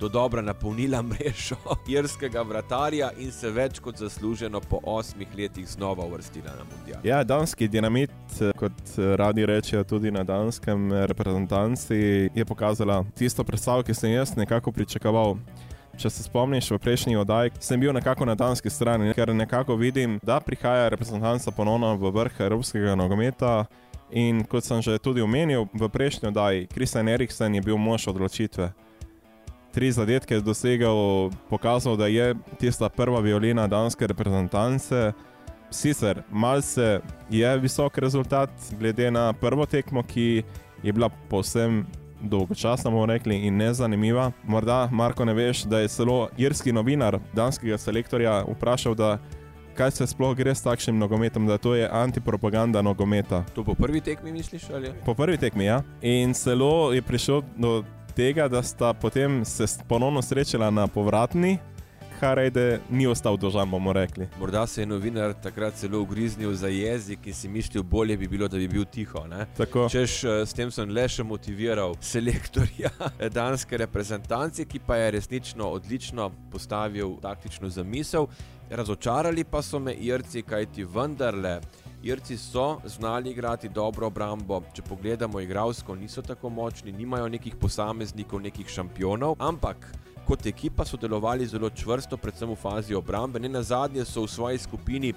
do 0.00 0.08
dobra 0.08 0.42
napolnila 0.42 1.02
mrežo 1.10 1.56
irskega 1.88 2.42
vratarja 2.42 3.10
in 3.18 3.32
se 3.32 3.50
več 3.50 3.78
kot 3.78 3.96
zasluženo 3.96 4.60
po 4.60 4.80
osmih 4.82 5.28
letih 5.38 5.68
znova 5.68 6.06
uvrstila 6.06 6.54
na 6.58 6.64
mundial. 6.64 7.00
Ja, 7.04 7.24
danski 7.24 7.68
dinamit, 7.68 8.10
kot 8.56 8.94
radi 8.96 9.46
rečejo 9.46 9.84
tudi 9.84 10.10
na 10.10 10.24
danskem 10.24 10.92
reprezentanci, 10.92 12.30
je 12.34 12.44
pokazala 12.44 13.04
tisto 13.14 13.44
predstavo, 13.44 13.82
ki 13.82 13.94
sem 13.94 14.12
jaz 14.12 14.36
nekako 14.36 14.72
pričakoval. 14.72 15.36
Če 15.98 16.10
se 16.14 16.22
spomniš, 16.22 16.70
v 16.70 16.78
prejšnji 16.78 17.16
oddaji 17.18 17.50
sem 17.58 17.80
bil 17.80 17.90
nekako 17.92 18.28
na 18.28 18.36
danski 18.38 18.70
strani, 18.70 19.10
ker 19.18 19.34
nekako 19.34 19.74
vidim, 19.76 20.20
da 20.22 20.38
prihaja 20.40 20.92
reprezentanca 20.94 21.50
ponovno 21.50 21.96
v 21.98 22.12
vrh 22.14 22.40
evropskega 22.46 22.94
nogometa. 22.94 23.64
In 24.10 24.44
kot 24.44 24.64
sem 24.64 24.82
že 24.82 24.98
tudi 24.98 25.20
omenil 25.20 25.68
v 25.74 25.88
prejšnji 25.88 26.28
oddaji, 26.28 26.66
Kristjan 26.72 27.08
Eriksen 27.08 27.54
je 27.54 27.62
bil 27.62 27.76
mož 27.76 28.08
odločitve 28.08 28.72
tri 29.78 29.92
zadetke 29.92 30.40
dosegel, 30.40 31.30
pokazal, 31.48 31.96
da 31.96 32.06
je 32.06 32.34
tista 32.58 32.88
prva 32.88 33.20
violina 33.20 33.66
danske 33.66 34.06
reprezentance. 34.06 35.12
Sicer 35.70 36.22
malce 36.30 37.00
je 37.30 37.58
visok 37.58 37.98
rezultat, 37.98 38.50
glede 38.78 39.10
na 39.10 39.32
prvo 39.32 39.66
tekmo, 39.66 40.02
ki 40.02 40.42
je 40.82 40.92
bila 40.92 41.10
povsem 41.28 41.86
dolgočasna, 42.20 42.90
bomo 42.90 43.06
rekli, 43.06 43.36
in 43.46 43.56
nezanimiva. 43.56 44.32
Morda, 44.44 44.88
Marko, 44.92 45.24
ne 45.24 45.34
veš, 45.34 45.62
da 45.64 45.78
je 45.78 45.88
celo 45.88 46.28
irski 46.36 46.72
novinar 46.72 47.20
danskega 47.32 47.78
selektorja 47.78 48.44
vprašal, 48.48 48.94
da 48.94 49.18
kaj 49.78 49.90
se 49.90 50.06
sploh 50.06 50.34
gre 50.34 50.54
s 50.54 50.62
takšnim 50.62 50.98
nogometom, 50.98 51.46
da 51.46 51.58
to 51.58 51.74
je 51.74 51.88
antipropaganda 51.92 52.82
nogometa. 52.82 53.44
To 53.54 53.62
po 53.64 53.74
prvi 53.78 54.00
tekmi 54.00 54.32
misliš? 54.32 54.70
Ali? 54.74 54.90
Po 55.04 55.14
prvi 55.14 55.38
tekmi, 55.38 55.64
ja. 55.64 55.82
In 56.02 56.34
celo 56.34 56.92
je 56.92 57.02
prišel 57.02 57.42
do 57.56 57.84
tega, 58.14 58.48
da 58.48 58.62
sta 58.62 58.92
potem 58.92 59.44
se 59.44 59.66
ponovno 59.88 60.22
srečala 60.22 60.70
na 60.70 60.86
povratni. 60.86 61.58
Harajde 62.18 62.80
ni 62.90 63.06
ostal 63.06 63.36
dožan, 63.36 63.70
bomo 63.70 63.92
rekli. 63.94 64.26
Morda 64.40 64.66
se 64.66 64.82
je 64.82 64.86
novinar 64.86 65.34
takrat 65.42 65.74
celo 65.74 66.00
ugriznil 66.02 66.54
za 66.54 66.68
jezik 66.68 67.26
in 67.26 67.34
si 67.34 67.48
mislil, 67.48 67.82
bolje 67.82 68.16
bi 68.16 68.28
bilo, 68.28 68.48
da 68.48 68.58
bi 68.58 68.68
bil 68.68 68.84
tiho. 68.84 69.22
Češ, 69.90 70.24
eh, 70.24 70.46
s 70.46 70.58
tem 70.58 70.74
sem 70.74 70.90
le 70.90 71.06
še 71.08 71.22
motiviral 71.22 71.94
selektorja 72.00 72.90
danske 73.38 73.78
reprezentance, 73.78 74.66
ki 74.66 74.82
pa 74.82 74.96
je 74.96 75.10
resnično 75.10 75.70
odlično 75.70 76.32
postavil 76.50 77.20
taktično 77.22 77.70
zamisel. 77.70 78.26
Razočarali 78.70 79.44
pa 79.44 79.62
so 79.62 79.78
me 79.78 79.94
Irci, 79.94 80.42
kajti 80.42 80.84
vendarle. 80.84 81.60
Irci 82.02 82.36
so 82.36 82.80
znali 82.84 83.30
igrati 83.30 83.68
dobro 83.68 84.06
obrambo, 84.06 84.60
če 84.74 84.82
pogledamo 84.82 85.40
igralsko, 85.40 85.94
niso 85.94 86.22
tako 86.22 86.48
močni, 86.48 86.92
nimajo 86.92 87.28
nekih 87.28 87.56
posameznikov, 87.56 88.42
nekih 88.44 88.68
šampionov, 88.68 89.34
ampak 89.38 89.88
kot 90.26 90.46
ekipa 90.46 90.84
so 90.84 91.00
delovali 91.00 91.46
zelo 91.46 91.70
čvrsto, 91.70 92.16
predvsem 92.16 92.52
v 92.52 92.56
fazi 92.60 92.94
obrambe. 92.94 93.40
Ne 93.40 93.48
na 93.48 93.62
zadnje 93.62 94.04
so 94.04 94.26
v 94.26 94.30
svoji 94.30 94.58
skupini 94.58 95.14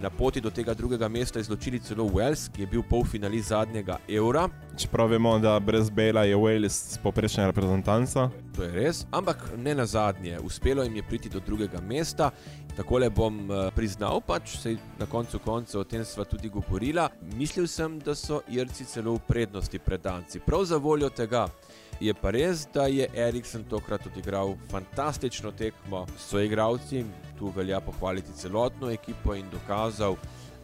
na 0.00 0.10
poti 0.10 0.40
do 0.40 0.50
tega 0.50 0.74
drugega 0.74 1.08
mesta 1.08 1.40
izločili 1.40 1.80
celo 1.80 2.04
Wales, 2.04 2.48
ki 2.52 2.62
je 2.62 2.66
bil 2.66 2.82
polfinalist 2.82 3.48
zadnjega 3.48 3.98
evra. 4.08 4.48
Čeprav 4.76 5.08
vemo, 5.08 5.38
da 5.38 5.58
brez 5.60 5.90
Bela 5.90 6.24
je 6.24 6.36
Wales 6.36 6.98
poprečna 7.02 7.46
reprezentanca. 7.46 8.30
To 8.56 8.62
je 8.62 8.70
res, 8.72 9.06
ampak 9.10 9.50
ne 9.56 9.74
na 9.74 9.86
zadnje, 9.86 10.38
uspelo 10.44 10.82
jim 10.82 10.96
je 10.96 11.02
priti 11.02 11.28
do 11.28 11.40
drugega 11.40 11.80
mesta. 11.80 12.30
Tako 12.76 12.98
le 12.98 13.10
bom 13.10 13.38
uh, 13.50 13.72
priznal, 13.74 14.20
pač 14.20 14.54
se 14.60 14.76
na 14.98 15.06
koncu 15.06 15.38
konca 15.42 15.80
o 15.80 15.84
tem 15.84 16.04
sva 16.04 16.24
tudi 16.24 16.48
govorila. 16.48 17.08
Mislil 17.34 17.66
sem, 17.66 17.98
da 17.98 18.14
so 18.14 18.38
Irci 18.48 18.86
celo 18.86 19.16
v 19.16 19.24
prednosti 19.26 19.78
pred 19.78 20.02
Danci. 20.02 20.38
Prav 20.38 20.64
za 20.64 20.78
voljo 20.78 21.10
tega. 21.10 21.48
Je 22.00 22.14
pa 22.14 22.30
res, 22.30 22.62
da 22.74 22.86
je 22.86 23.08
Eriksen 23.14 23.64
tokrat 23.66 24.06
odigral 24.06 24.54
fantastično 24.70 25.50
tekmo 25.50 26.06
s 26.16 26.28
svojimi 26.30 26.46
igralci, 26.46 27.04
tu 27.38 27.50
velja 27.56 27.80
pohvaliti 27.80 28.32
celotno 28.32 28.90
ekipo 28.90 29.34
in 29.34 29.46
dokazal, 29.50 30.16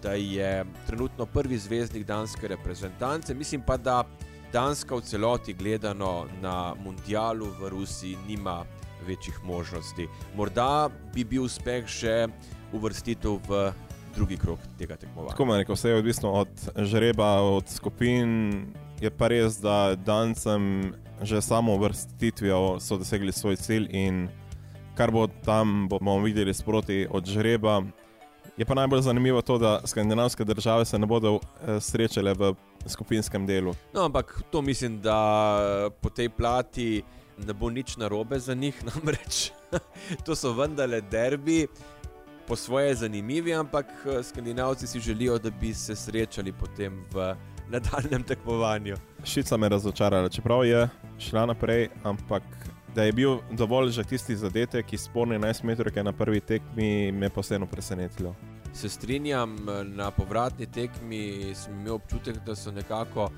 da 0.02 0.12
je 0.12 0.64
trenutno 0.86 1.26
prvi 1.26 1.58
zvezdnik 1.58 2.06
danske 2.06 2.48
reprezentance. 2.48 3.34
Mislim 3.34 3.62
pa, 3.66 3.76
da 3.76 4.04
Danska 4.52 4.94
v 4.94 5.00
celoti 5.00 5.52
gledano 5.52 6.26
na 6.42 6.74
mundialu 6.84 7.46
v 7.60 7.68
Rusiji 7.68 8.16
nima 8.28 8.64
večjih 9.06 9.40
možnosti. 9.44 10.06
Morda 10.36 10.88
bi 11.14 11.24
bil 11.24 11.42
uspeh 11.42 11.88
še 11.90 12.28
uvrstitev 12.72 13.40
v 13.48 13.72
drugi 14.14 14.36
krok 14.38 14.62
tega 14.78 14.96
tekmovanja. 14.96 15.34
Tako 15.34 15.44
me 15.44 15.58
reče, 15.58 15.72
vse 15.72 15.88
je 15.90 15.96
odvisno 15.98 16.32
od 16.32 16.68
žreba, 16.76 17.42
od 17.42 17.66
skupin. 17.68 18.62
Je 19.02 19.10
pa 19.10 19.28
res, 19.28 19.58
da 19.58 19.96
Dancem 19.98 20.94
že 21.22 21.42
samo 21.42 21.76
vrstitvijo 21.76 22.80
so 22.80 22.96
dosegli 22.96 23.32
svoj 23.32 23.56
cilj 23.56 23.88
in 23.90 24.28
kar 24.94 25.10
bo 25.10 25.26
tam, 25.26 25.88
bomo 25.88 26.18
videli 26.22 26.54
sproti 26.54 27.06
od 27.10 27.26
žreba. 27.26 27.82
Je 28.56 28.64
pa 28.64 28.74
najbolj 28.74 29.02
zanimivo 29.02 29.42
to, 29.42 29.58
da 29.58 29.80
skandinavske 29.84 30.44
države 30.44 30.84
se 30.84 30.98
ne 30.98 31.06
bodo 31.06 31.38
eh, 31.38 31.80
srečale 31.80 32.34
v 32.34 32.54
skupinskem 32.86 33.46
delu. 33.46 33.74
No, 33.94 34.04
ampak 34.04 34.42
to 34.50 34.62
mislim, 34.62 35.00
da 35.00 35.18
eh, 35.58 35.90
po 36.00 36.10
tej 36.10 36.28
plati 36.28 37.02
ne 37.38 37.52
bo 37.52 37.70
nič 37.70 37.96
narobe 37.96 38.38
za 38.38 38.54
njih, 38.54 38.84
namreč 38.94 39.50
to 40.24 40.36
so 40.36 40.52
vendarle 40.52 41.00
derbi, 41.00 41.66
po 42.46 42.56
svoje 42.56 42.94
zanimivi, 42.94 43.54
ampak 43.54 43.86
eh, 44.06 44.22
skandinavci 44.22 44.86
si 44.86 45.00
želijo, 45.00 45.38
da 45.38 45.50
bi 45.50 45.74
se 45.74 45.96
srečali 45.96 46.52
potem 46.52 47.04
v 47.12 47.34
nadaljem 47.70 48.22
tekmovanju. 48.22 48.96
Šica 49.24 49.56
me 49.56 49.68
razočarala, 49.68 50.28
čeprav 50.28 50.64
je 50.64 50.88
šla 51.18 51.46
naprej, 51.46 51.88
ampak 52.04 52.42
da 52.94 53.02
je 53.02 53.12
bil 53.12 53.38
dovolj 53.50 53.90
že 53.90 54.04
tisti 54.04 54.36
zadetek, 54.36 54.86
ki 54.86 54.98
sporni 54.98 55.38
11 55.38 55.64
metrov, 55.64 55.92
ki 55.92 55.98
je 55.98 56.04
na 56.04 56.12
prvi 56.12 56.40
tekmi, 56.40 57.12
me 57.12 57.30
posebno 57.30 57.66
presenetilo. 57.66 58.34
Se 58.72 58.88
strinjam, 58.88 59.56
na 59.84 60.10
povratni 60.10 60.66
tekmi 60.66 61.54
sem 61.54 61.80
imel 61.80 61.94
občutek, 61.94 62.38
da 62.46 62.54
so 62.54 62.70
nekako 62.70 63.30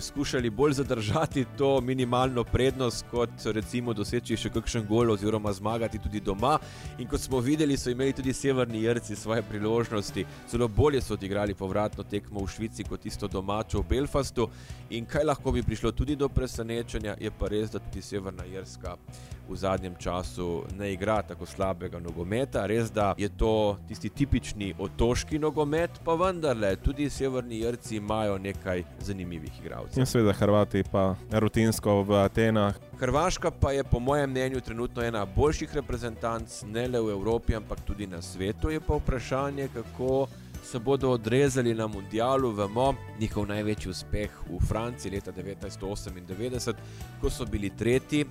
skušali 0.00 0.50
bolj 0.50 0.72
zadržati 0.72 1.44
to 1.58 1.80
minimalno 1.80 2.44
prednost, 2.44 3.04
kot 3.10 3.30
recimo 3.44 3.92
doseči 3.94 4.36
še 4.36 4.50
kakšen 4.50 4.86
gol 4.88 5.12
oziroma 5.14 5.52
zmagati 5.52 5.98
tudi 6.02 6.20
doma. 6.20 6.58
In 6.98 7.08
kot 7.08 7.20
smo 7.20 7.40
videli, 7.40 7.76
so 7.76 7.90
imeli 7.90 8.12
tudi 8.12 8.32
severni 8.32 8.82
Jrci 8.82 9.16
svoje 9.16 9.42
priložnosti, 9.42 10.24
zelo 10.50 10.68
bolje 10.68 11.02
so 11.02 11.14
odigrali 11.14 11.54
povratno 11.54 12.02
tekmo 12.02 12.42
v 12.42 12.50
Švici 12.50 12.84
kot 12.84 13.00
tisto 13.06 13.28
domačo 13.28 13.82
v 13.82 13.88
Belfastu. 13.88 14.48
In 14.90 15.06
kaj 15.06 15.24
lahko 15.24 15.52
bi 15.52 15.62
prišlo 15.62 15.92
tudi 15.92 16.16
do 16.16 16.28
presenečenja, 16.28 17.16
je 17.20 17.30
pa 17.30 17.48
res, 17.48 17.70
da 17.70 17.78
tudi 17.78 18.02
severna 18.02 18.44
Jrska 18.44 18.96
v 19.48 19.56
zadnjem 19.56 19.94
času 20.00 20.64
ne 20.78 20.92
igra 20.92 21.22
tako 21.22 21.46
slabega 21.46 22.00
nogometa. 22.00 22.66
Res 22.66 22.90
da 22.90 23.14
je 23.18 23.28
to 23.28 23.76
tisti 23.88 24.08
tipični 24.08 24.74
otoški 24.78 25.38
nogomet, 25.38 26.00
pa 26.04 26.14
vendarle 26.14 26.76
tudi 26.76 27.10
severni 27.10 27.60
Jrci 27.60 27.96
imajo 27.96 28.38
nekaj 28.38 28.84
zanimivih 29.00 29.60
igralcev 29.60 29.83
igralcev. 29.84 30.00
In 30.00 30.06
seveda 30.06 30.32
Hrvati 30.32 30.82
pa 30.92 31.14
rutinsko 31.30 32.02
v 32.02 32.24
Atenah. 32.24 32.74
Hrvaška 33.00 33.50
pa 33.50 33.72
je 33.72 33.84
po 33.84 34.00
mojem 34.00 34.30
mnenju 34.30 34.60
trenutno 34.60 35.02
ena 35.02 35.24
boljših 35.24 35.74
reprezentanc, 35.74 36.62
ne 36.62 36.88
le 36.88 37.00
v 37.00 37.10
Evropi, 37.10 37.54
ampak 37.54 37.80
tudi 37.80 38.06
na 38.06 38.22
svetu. 38.22 38.70
Je 38.70 38.80
pa 38.80 38.94
vprašanje, 38.94 39.68
kako 39.74 40.26
se 40.64 40.78
bodo 40.78 41.10
odrezali 41.10 41.74
na 41.74 41.86
mundialu. 41.86 42.52
Vemo, 42.52 42.94
njihov 43.20 43.46
največji 43.46 43.90
uspeh 43.90 44.30
v 44.48 44.66
Franciji 44.66 45.12
leta 45.12 45.32
1998, 45.32 46.72
ko 47.20 47.30
so 47.30 47.44
bili 47.44 47.70
tretji, 47.70 48.24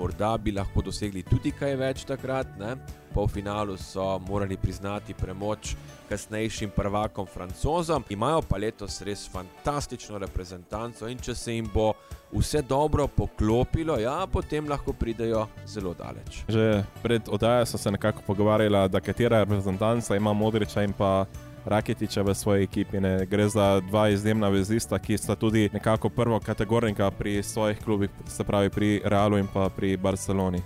morda 0.00 0.36
bi 0.38 0.52
lahko 0.52 0.82
dosegli 0.82 1.22
tudi 1.22 1.52
kaj 1.52 1.76
več 1.76 2.04
takrat. 2.08 2.56
Ne? 2.58 2.76
Po 3.12 3.26
finalu 3.28 3.76
so 3.76 4.18
morali 4.28 4.56
priznati 4.56 5.14
premoč 5.14 5.74
kasnejšim 6.08 6.70
prvakom 6.74 7.26
francozom, 7.26 8.04
imajo 8.10 8.40
pa 8.48 8.58
letos 8.58 9.00
res 9.06 9.26
fantastično 9.30 10.18
reprezentanco 10.22 11.10
in 11.10 11.18
če 11.18 11.34
se 11.34 11.54
jim 11.54 11.68
bo 11.74 11.92
vse 12.32 12.62
dobro 12.62 13.08
poklopilo, 13.10 13.98
ja, 13.98 14.22
potem 14.30 14.68
lahko 14.70 14.94
pridejo 14.94 15.44
zelo 15.66 15.94
daleč. 15.98 16.44
Že 16.48 16.84
pred 17.02 17.28
oddajo 17.28 17.66
so 17.66 17.78
se 17.78 17.90
nekako 17.90 18.22
pogovarjali, 18.26 18.88
da 18.88 19.02
katera 19.02 19.42
reprezentanca 19.44 20.16
ima 20.16 20.32
modriča 20.32 20.86
in 20.86 20.94
pa 20.94 21.26
Raketiča 21.64 22.22
v 22.22 22.34
svoji 22.34 22.64
ekipi. 22.64 23.00
Ne. 23.00 23.26
Gre 23.26 23.48
za 23.48 23.80
dva 23.80 24.08
izjemna 24.08 24.48
vezista, 24.48 24.98
ki 24.98 25.18
sta 25.18 25.36
tudi 25.36 25.68
nekako 25.72 26.08
prvo 26.08 26.40
kategornika 26.40 27.10
pri 27.10 27.42
svojih 27.42 27.78
klubih, 27.84 28.10
se 28.26 28.44
pravi 28.44 28.70
pri 28.70 29.00
Realu 29.04 29.38
in 29.38 29.46
pa 29.54 29.68
pri 29.68 29.96
Barceloni. 29.96 30.62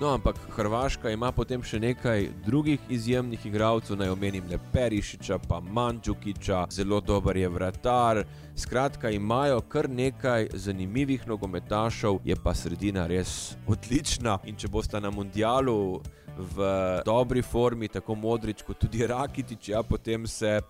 No, 0.00 0.08
ampak 0.12 0.36
Hrvaška 0.52 1.08
ima 1.10 1.30
potem 1.32 1.62
še 1.64 1.78
nekaj 1.80 2.26
drugih 2.44 2.82
izjemnih 2.92 3.46
igralcev, 3.48 3.96
naj 3.96 4.10
omenim 4.12 4.44
le 4.50 4.58
Perišiča, 4.72 5.38
pa 5.48 5.62
Mandžukiča, 5.64 6.66
zelo 6.70 7.00
dober 7.00 7.36
je 7.40 7.48
vratar. 7.48 8.20
Skratka, 8.56 9.08
imajo 9.10 9.62
kar 9.72 9.88
nekaj 9.88 10.50
zanimivih 10.52 11.24
nogometašov, 11.26 12.20
je 12.28 12.36
pa 12.36 12.52
sredina 12.54 13.06
res 13.08 13.56
odlična. 13.66 14.36
In 14.44 14.60
če 14.60 14.68
boste 14.68 15.00
na 15.00 15.08
mundialu 15.10 16.02
v 16.36 16.68
dobri 17.04 17.42
formi, 17.42 17.88
tako 17.88 18.14
modrič 18.14 18.62
kot 18.62 18.78
tudi 18.78 19.06
Rakitič, 19.06 19.68
ja, 19.68 19.82
potem 19.82 20.26
se 20.26 20.60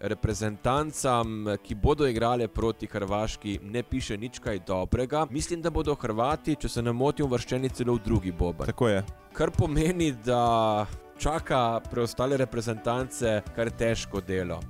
reprezentancam, 0.00 1.56
ki 1.62 1.74
bodo 1.74 2.06
igrale 2.06 2.48
proti 2.48 2.86
Hrvaški, 2.86 3.58
ne 3.62 3.82
piše 3.82 4.16
nič 4.16 4.38
kaj 4.38 4.60
dobrega. 4.66 5.26
Mislim, 5.30 5.62
da 5.62 5.70
bodo 5.70 5.94
Hrvati, 5.94 6.56
če 6.60 6.68
se 6.68 6.82
ne 6.82 6.92
motim, 6.92 7.30
vrščeni 7.30 7.72
celo 7.72 7.96
v 7.96 8.04
drugi 8.04 8.32
bob. 8.32 8.66
Tako 8.66 8.88
je. 8.88 9.02
Kar 9.32 9.50
pomeni, 9.50 10.12
da 10.24 10.86
čaka 11.18 11.80
preostale 11.90 12.36
reprezentance 12.36 13.40
kar 13.56 13.70
težko 13.70 14.20
delo. 14.20 14.60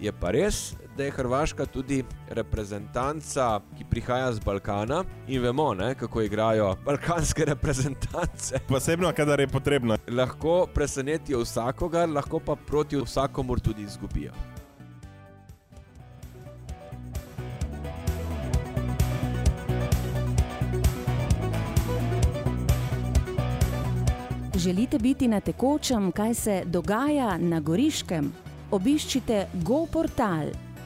Je 0.00 0.12
pa 0.12 0.30
res, 0.30 0.76
da 0.98 1.04
je 1.04 1.10
Hrvaška 1.10 1.66
tudi 1.66 2.04
reprezentanca, 2.28 3.60
ki 3.78 3.84
prihaja 3.90 4.32
z 4.32 4.40
Balkana 4.44 5.04
in 5.28 5.42
vemo, 5.42 5.74
ne, 5.74 5.94
kako 5.94 6.22
igrajo 6.22 6.74
balkanske 6.84 7.44
reprezentance. 7.52 8.58
Posebno, 8.68 9.12
kadar 9.16 9.40
je 9.40 9.46
potrebno. 9.46 9.96
Lahko 10.10 10.66
presenetijo 10.74 11.44
vsakogar, 11.44 12.08
lahko 12.08 12.40
pa 12.40 12.56
proti 12.56 12.96
vsakomur 12.96 13.60
tudi 13.60 13.82
izgubijo. 13.82 14.32
Želite 24.56 24.98
biti 24.98 25.28
na 25.28 25.40
tekočem, 25.40 26.12
kaj 26.12 26.34
se 26.34 26.62
dogaja 26.66 27.38
na 27.38 27.60
Goriškem? 27.60 28.32
Obiščite 28.70 29.46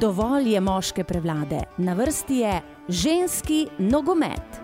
Dovolj 0.00 0.52
je 0.52 0.60
moške 0.60 1.04
prevlade, 1.04 1.60
na 1.78 1.94
vrsti 1.94 2.36
je 2.36 2.62
ženski 2.88 3.68
nogomet. 3.78 4.55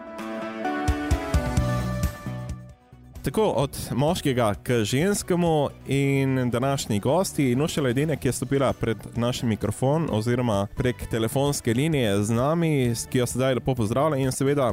Tako 3.22 3.42
od 3.42 3.78
moškega 3.90 4.54
k 4.62 4.85
ženskemu 4.85 5.68
in 5.87 6.50
današnji 6.50 7.00
gosti, 7.00 7.56
Nuša 7.56 7.82
Ledine, 7.82 8.16
ki 8.16 8.28
je 8.28 8.32
stopila 8.32 8.72
pred 8.72 8.96
naš 9.14 9.42
mikrofon 9.42 10.08
oziroma 10.11 10.66
prek 10.76 11.06
telefonske 11.11 11.74
linije 11.74 12.22
z 12.22 12.30
nami, 12.30 12.94
ki 13.11 13.18
jo 13.18 13.26
sedaj 13.26 13.54
lepo 13.54 13.74
pozdravlja 13.74 14.16
in 14.16 14.32
seveda, 14.32 14.72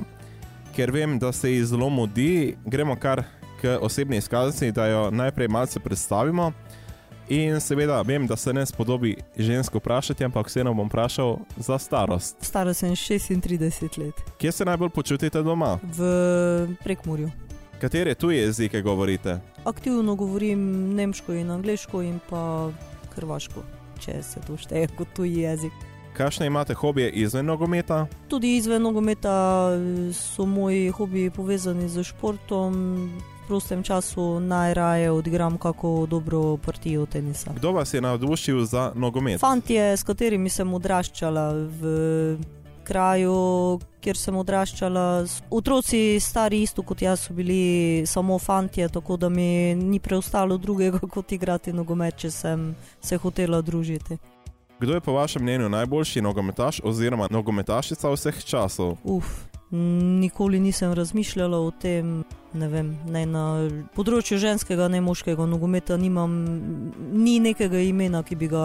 ker 0.75 0.91
vem, 0.91 1.19
da 1.19 1.31
se 1.31 1.51
ji 1.53 1.65
zelo 1.65 1.89
mudi, 1.89 2.55
gremo 2.65 2.95
kar 2.95 3.23
k 3.61 3.77
osebni 3.81 4.17
izkaznici, 4.17 4.71
da 4.71 4.87
jo 4.87 5.11
najprej 5.11 5.47
malce 5.47 5.79
predstavimo. 5.79 6.51
In 7.29 7.59
seveda 7.61 8.01
vem, 8.01 8.27
da 8.27 8.35
se 8.35 8.53
ne 8.53 8.65
spodobi 8.65 9.15
žensko 9.37 9.77
vprašati, 9.77 10.25
ampak 10.25 10.47
vseeno 10.47 10.73
bom 10.73 10.87
vprašal 10.87 11.37
za 11.57 11.77
starost. 11.77 12.35
Stara 12.41 12.73
sem 12.73 12.95
36 12.95 13.99
let. 13.99 14.15
Kje 14.37 14.51
se 14.51 14.65
najbolj 14.65 14.89
počutite 14.89 15.43
doma? 15.43 15.77
V 15.83 16.75
prekmurju. 16.83 17.29
Katere 17.81 18.15
tuje 18.15 18.41
jezike 18.41 18.81
govorite? 18.81 19.39
Aktivno 19.63 20.15
govorim 20.15 20.93
nemško 20.95 21.33
in 21.33 21.51
angliško 21.51 22.01
in 22.01 22.19
pa 22.29 22.71
hrvaško, 23.15 23.63
če 23.99 24.23
se 24.23 24.39
to 24.47 24.57
šteje 24.57 24.87
kot 24.97 25.07
tuji 25.15 25.33
jezik. 25.33 25.71
Kakšne 26.17 26.47
imate 26.47 26.73
hobije 26.73 27.09
izven 27.09 27.45
nogometa? 27.45 28.07
Tudi 28.27 28.57
izven 28.57 28.81
nogometa 28.81 29.69
so 30.13 30.45
moji 30.45 30.89
hobiji 30.89 31.29
povezani 31.29 31.89
z 31.89 32.03
športom. 32.03 32.73
V 33.43 33.47
prostem 33.47 33.83
času 33.83 34.39
najraje 34.39 35.11
odigram 35.11 35.57
kako 35.57 36.07
dobro 36.09 36.57
partijo 36.57 37.05
tenisa. 37.05 37.53
Kdo 37.55 37.71
vas 37.71 37.93
je 37.93 38.01
navdušil 38.01 38.65
za 38.65 38.91
nogomet? 38.95 39.39
Fantje, 39.39 39.97
s 39.97 40.03
katerimi 40.03 40.49
sem 40.49 40.73
odraščala 40.73 41.53
v 41.53 42.37
kraju, 42.89 43.35
kjer 44.01 44.17
sem 44.17 44.37
odraščala. 44.39 45.05
Otroci, 45.53 46.01
stari 46.23 46.63
isto 46.65 46.83
kot 46.83 47.03
jaz, 47.05 47.27
so 47.27 47.35
bili 47.37 48.03
samo 48.09 48.39
fantje, 48.39 48.89
tako 48.89 49.17
da 49.17 49.29
mi 49.29 49.75
ni 49.75 49.99
preostalo 49.99 50.57
drugega 50.57 50.99
kot 51.15 51.31
igrati 51.37 51.73
nogomet, 51.73 52.17
če 52.25 52.33
sem 52.33 52.73
se 53.01 53.21
hotela 53.21 53.61
družiti. 53.61 54.17
Kdo 54.79 54.95
je 54.95 55.03
po 55.03 55.13
vašem 55.13 55.43
mnenju 55.43 55.69
najboljši 55.69 56.21
nogometaš 56.23 56.79
oziroma 56.87 57.27
nogometašica 57.31 58.13
vseh 58.13 58.37
časov? 58.47 58.95
Uf, 59.03 59.27
nikoli 59.71 60.59
nisem 60.59 60.93
razmišljala 60.93 61.59
o 61.59 61.71
tem. 61.71 62.23
Ne 62.53 62.67
vem, 62.67 62.95
ne 63.05 63.25
na 63.29 63.43
področju 63.93 64.39
ženskega, 64.41 64.87
ne 64.89 65.03
moškega 65.05 65.45
nogometa 65.45 65.99
nimam 66.01 66.31
ni 67.13 67.35
nekega 67.43 67.83
imena, 67.85 68.23
ki 68.25 68.39
bi 68.39 68.47
ga 68.49 68.63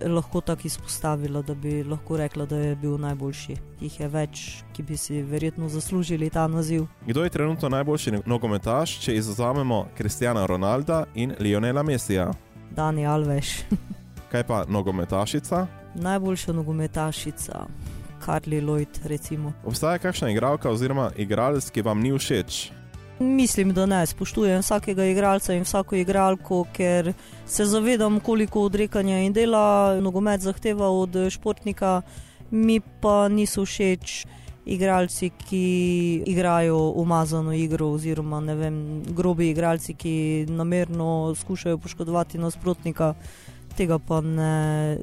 lahko 0.00 0.40
tako 0.40 0.62
izpostavila, 0.64 1.42
da 1.42 1.54
bi 1.54 1.84
lahko 1.84 2.16
rekla, 2.16 2.46
da 2.46 2.56
je 2.56 2.76
bil 2.76 2.96
najboljši. 3.00 3.56
Jih 3.80 4.00
je 4.00 4.08
več, 4.08 4.44
ki 4.72 4.82
bi 4.82 4.96
si 4.96 5.22
verjetno 5.22 5.68
zaslužili 5.68 6.30
ta 6.30 6.46
naziv. 6.48 6.86
Kdo 7.06 7.24
je 7.24 7.30
trenutno 7.30 7.68
najboljši 7.68 8.12
nogometaš, 8.26 8.98
če 9.00 9.16
izuzamemo 9.16 9.86
Kristjana 9.96 10.46
Ronalda 10.46 11.04
in 11.14 11.34
Lionela 11.40 11.82
Messija? 11.82 12.30
Dani 12.70 13.06
Alveš. 13.06 13.54
Kaj 14.32 14.46
pa 14.46 14.64
nogometašica? 14.68 15.66
Najboljša 15.94 16.52
nogometašica, 16.52 17.66
Karli 18.24 18.60
Lloyd, 18.60 19.00
recimo. 19.04 19.52
Obstaja 19.64 19.98
kakšna 19.98 20.30
igralka 20.30 20.70
oziroma 20.70 21.10
igralec, 21.16 21.70
ki 21.70 21.82
vam 21.82 22.00
ni 22.00 22.12
všeč? 22.18 22.70
Mislim, 23.22 23.72
da 23.74 23.86
ne. 23.86 24.06
Spoštujem 24.06 24.60
vsakega 24.60 25.04
igralca 25.04 25.54
in 25.54 25.62
vsako 25.62 25.96
igralko, 25.96 26.64
ker 26.72 27.12
se 27.46 27.64
zavedam, 27.64 28.20
koliko 28.20 28.64
odrekanja 28.66 29.18
in 29.22 29.32
dela 29.32 30.00
nogomet 30.00 30.40
zahteva 30.40 30.90
od 30.90 31.16
športnika, 31.30 32.02
mi 32.50 32.80
pa 32.80 33.28
niso 33.28 33.64
všeč. 33.64 34.24
Igralci, 34.64 35.30
ki 35.48 36.22
igrajo 36.26 36.92
umazano 36.96 37.52
igro, 37.52 37.88
oziroma 37.96 38.38
vem, 38.54 39.02
grobi 39.10 39.50
igralci, 39.50 39.94
ki 39.94 40.46
namerno 40.48 41.34
skušajo 41.34 41.78
poškodovati 41.78 42.38
nasprotnika, 42.38 43.14
tega 43.76 43.98
pa 43.98 44.20
ne, 44.20 44.98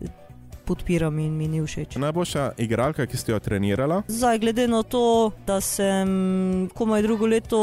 podpiram 0.69 1.19
in 1.19 1.33
mi 1.37 1.47
ni 1.49 1.63
všeč. 1.65 1.97
Najboljša 1.97 2.45
igralka, 2.61 3.07
ki 3.09 3.17
ste 3.17 3.33
jo 3.33 3.39
trenirala? 3.41 4.03
Zdaj, 4.07 4.39
glede 4.45 4.67
na 4.69 4.83
to, 4.85 5.31
da 5.47 5.57
sem 5.61 6.69
komaj 6.77 7.05
drugo 7.05 7.27
leto 7.27 7.61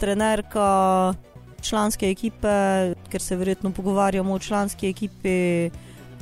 trenerka 0.00 0.66
članske 1.62 2.10
ekipe, 2.10 2.52
ker 3.08 3.22
se 3.22 3.36
verjetno 3.36 3.72
pogovarjamo 3.72 4.34
o 4.34 4.42
članski 4.42 4.90
ekipi. 4.90 5.70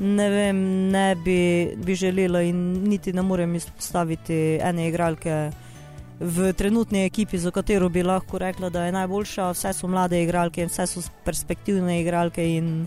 Ne 0.01 0.29
vem, 0.31 0.61
ne 0.93 1.17
bi, 1.25 1.41
bi 1.77 1.95
želela 1.95 2.41
in 2.43 2.61
niti 2.89 3.13
ne 3.13 3.23
morem 3.23 3.55
izpostaviti 3.55 4.59
ene 4.63 4.89
igralke 4.89 5.51
v 6.21 6.53
trenutni 6.53 7.05
ekipi, 7.05 7.39
za 7.39 7.51
katero 7.51 7.89
bi 7.89 8.03
lahko 8.03 8.39
rekla, 8.39 8.69
da 8.71 8.85
je 8.85 8.93
najboljša. 8.93 9.51
Vse 9.57 9.73
so 9.73 9.89
mlade 9.89 10.23
igralke, 10.23 10.67
vse 10.69 10.87
so 10.87 11.03
perspektivne 11.25 12.01
igralke 12.01 12.45
in 12.57 12.87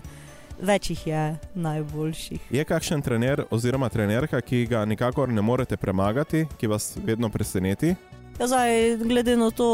več 0.64 0.90
jih 0.90 1.06
je 1.06 1.22
najboljših. 1.54 2.50
Je 2.54 2.64
kakšen 2.64 3.02
trener 3.04 3.44
oziroma 3.54 3.88
trenerka, 3.92 4.40
ki 4.40 4.64
ga 4.70 4.84
nikakor 4.88 5.28
ne 5.28 5.44
morete 5.44 5.76
premagati, 5.76 6.46
ki 6.58 6.70
vas 6.72 6.94
vedno 7.04 7.28
preseneti? 7.28 7.94
Ja, 8.34 8.48
zdaj, 8.50 8.96
glede 9.06 9.36
na 9.38 9.50
to, 9.54 9.68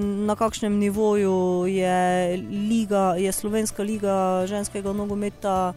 na 0.00 0.36
kakšnem 0.36 0.78
nivoju 0.80 1.66
je, 1.68 2.36
liga, 2.70 3.12
je 3.20 3.32
slovenska 3.32 3.84
liga 3.84 4.46
ženskega 4.48 4.94
nogometa, 4.96 5.74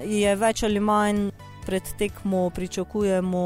je 0.00 0.36
več 0.36 0.64
ali 0.64 0.80
manj. 0.80 1.30
Pred 1.62 1.92
tekmo 1.94 2.48
pričakujemo, 2.50 3.42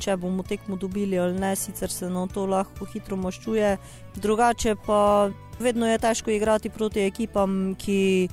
če 0.00 0.14
bomo 0.16 0.40
tekmo 0.40 0.78
dobili 0.80 1.18
ali 1.20 1.36
ne, 1.36 1.50
sicer 1.52 1.92
se 1.92 2.08
na 2.08 2.22
to 2.32 2.46
lahko 2.48 2.86
hitro 2.88 3.18
maščuje. 3.20 3.74
Drugače 4.16 4.72
pa 4.86 5.28
vedno 5.60 5.90
je 5.90 5.98
težko 6.00 6.32
igrati 6.32 6.70
proti 6.70 7.04
ekipam, 7.04 7.74
ki 7.76 8.28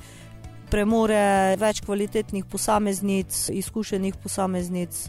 premore 0.76 1.56
več 1.56 1.80
kvalitetnih 1.86 2.44
posameznic, 2.52 3.46
izkušenih 3.48 4.18
posameznic. 4.20 5.06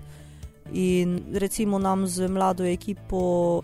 In 0.71 1.17
recimo 1.36 1.80
nam 1.80 2.06
z 2.08 2.30
mlado 2.32 2.63
ekipo 2.67 3.63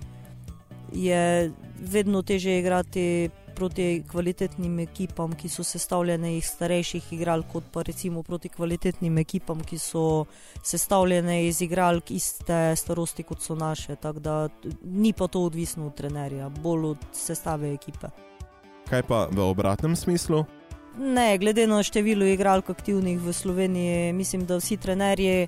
je 0.92 1.52
vedno 1.80 2.22
teže 2.22 2.58
igrati 2.60 3.30
proti 3.54 4.04
kvalitetnim 4.10 4.80
ekipam, 4.84 5.36
ki 5.38 5.50
so 5.50 5.64
sestavljene 5.64 6.34
iz 6.38 6.50
starejših 6.56 7.12
igralk, 7.16 7.52
kot 7.54 7.70
pa 7.72 7.84
recimo 7.88 8.24
proti 8.24 8.50
kvalitetnim 8.50 9.18
ekipam, 9.22 9.62
ki 9.64 9.80
so 9.80 10.26
sestavljene 10.64 11.38
iz 11.48 11.62
igralk 11.62 12.12
iste 12.12 12.74
starosti 12.80 13.24
kot 13.24 13.46
so 13.46 13.56
naše. 13.56 13.96
Tako 13.96 14.20
da 14.20 14.36
ni 14.84 15.14
pa 15.14 15.28
to 15.28 15.46
odvisno 15.48 15.88
od 15.88 15.96
trenerja, 15.96 16.50
bolj 16.50 16.90
od 16.96 17.08
sestave 17.14 17.72
ekipe. 17.78 18.12
Kaj 18.90 19.08
pa 19.08 19.28
v 19.32 19.48
obratnem 19.48 19.96
smislu? 19.96 20.44
Ne, 20.98 21.38
glede 21.38 21.68
na 21.68 21.84
število 21.84 22.26
igralk 22.26 22.70
aktivnih 22.70 23.20
v 23.22 23.34
Sloveniji, 23.34 24.14
mislim, 24.14 24.46
da 24.46 24.60
vsi 24.62 24.78
trenerji, 24.78 25.48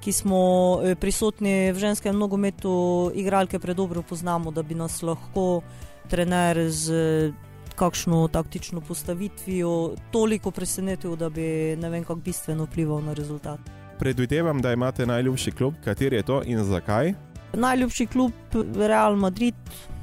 ki 0.00 0.12
smo 0.12 0.40
eh, 0.82 0.94
prisotni 0.94 1.72
v 1.72 1.78
ženskem 1.78 2.16
nogometu, 2.16 3.10
igralke 3.14 3.58
predobro 3.58 4.02
poznamo, 4.02 4.50
da 4.50 4.62
bi 4.62 4.74
nas 4.74 5.02
lahko 5.02 5.60
trener 6.08 6.68
z 6.70 7.32
kakšno 7.76 8.28
taktično 8.32 8.80
postavitvijo 8.80 9.94
toliko 10.12 10.50
presenetil, 10.50 11.16
da 11.16 11.28
bi 11.28 11.76
ne 11.76 11.90
vem, 11.90 12.04
kako 12.04 12.20
bistveno 12.20 12.64
vplival 12.64 13.02
na 13.04 13.12
rezultat. 13.12 13.60
Predvidevam, 13.98 14.62
da 14.62 14.72
imate 14.72 15.06
najljubši 15.06 15.50
klub, 15.50 15.74
kateri 15.84 16.16
je 16.16 16.22
to 16.22 16.42
in 16.44 16.64
zakaj? 16.64 17.12
Najljubši 17.52 18.06
klub 18.06 18.32
Real 18.76 19.16
Madrid. 19.16 19.54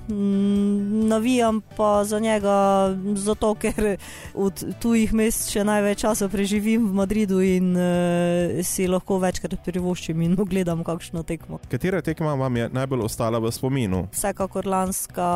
Mm, 0.10 1.08
navijam 1.08 1.62
pa 1.78 2.04
za 2.04 2.20
njega, 2.20 2.90
zato 3.16 3.54
ker 3.56 3.98
od 4.34 4.64
tujih 4.80 5.14
mest 5.14 5.52
še 5.54 5.64
največ 5.64 6.02
časa 6.04 6.28
preživim 6.30 6.90
v 6.90 6.98
Madridu 6.98 7.40
in 7.40 7.72
uh, 7.78 8.60
si 8.68 8.88
lahko 8.88 9.22
večkrat 9.24 9.56
privoščim 9.64 10.26
in 10.26 10.36
ogledam 10.40 10.84
kakšno 10.84 11.24
tekmo. 11.24 11.62
Katera 11.72 12.02
tekma 12.04 12.36
vam 12.36 12.58
je 12.60 12.68
najbolj 12.74 13.06
ostala 13.08 13.40
v 13.40 13.52
spominu? 13.56 14.08
Vsekakor 14.12 14.68
lanska 14.68 15.30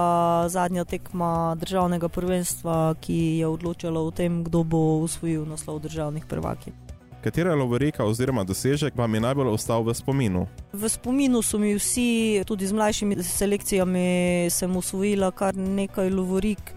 zadnja 0.51 0.84
tekma 0.84 1.55
državnega 1.59 2.11
prvenstva, 2.11 2.97
ki 2.99 3.39
je 3.39 3.47
odločala 3.47 4.03
o 4.03 4.11
tem, 4.11 4.43
kdo 4.43 4.65
bo 4.68 4.84
usvojil 5.07 5.47
naslov 5.47 5.80
državnih 5.88 6.28
prvakov. 6.28 6.76
Katera 7.28 7.56
lovorika 7.56 8.06
oziroma 8.08 8.44
dosežek 8.48 8.96
vam 8.96 9.14
je 9.14 9.20
najbolj 9.20 9.50
ostal 9.52 9.84
v 9.84 9.92
spominu? 9.92 10.46
V 10.72 10.88
spominu 10.88 11.42
so 11.44 11.58
mi 11.60 11.74
vsi, 11.76 12.40
tudi 12.48 12.68
z 12.68 12.72
mlajšimi 12.72 13.18
selekcijami, 13.20 14.48
sem 14.48 14.72
usvojila 14.72 15.34
kar 15.36 15.52
nekaj 15.52 16.08
lovorik. 16.08 16.72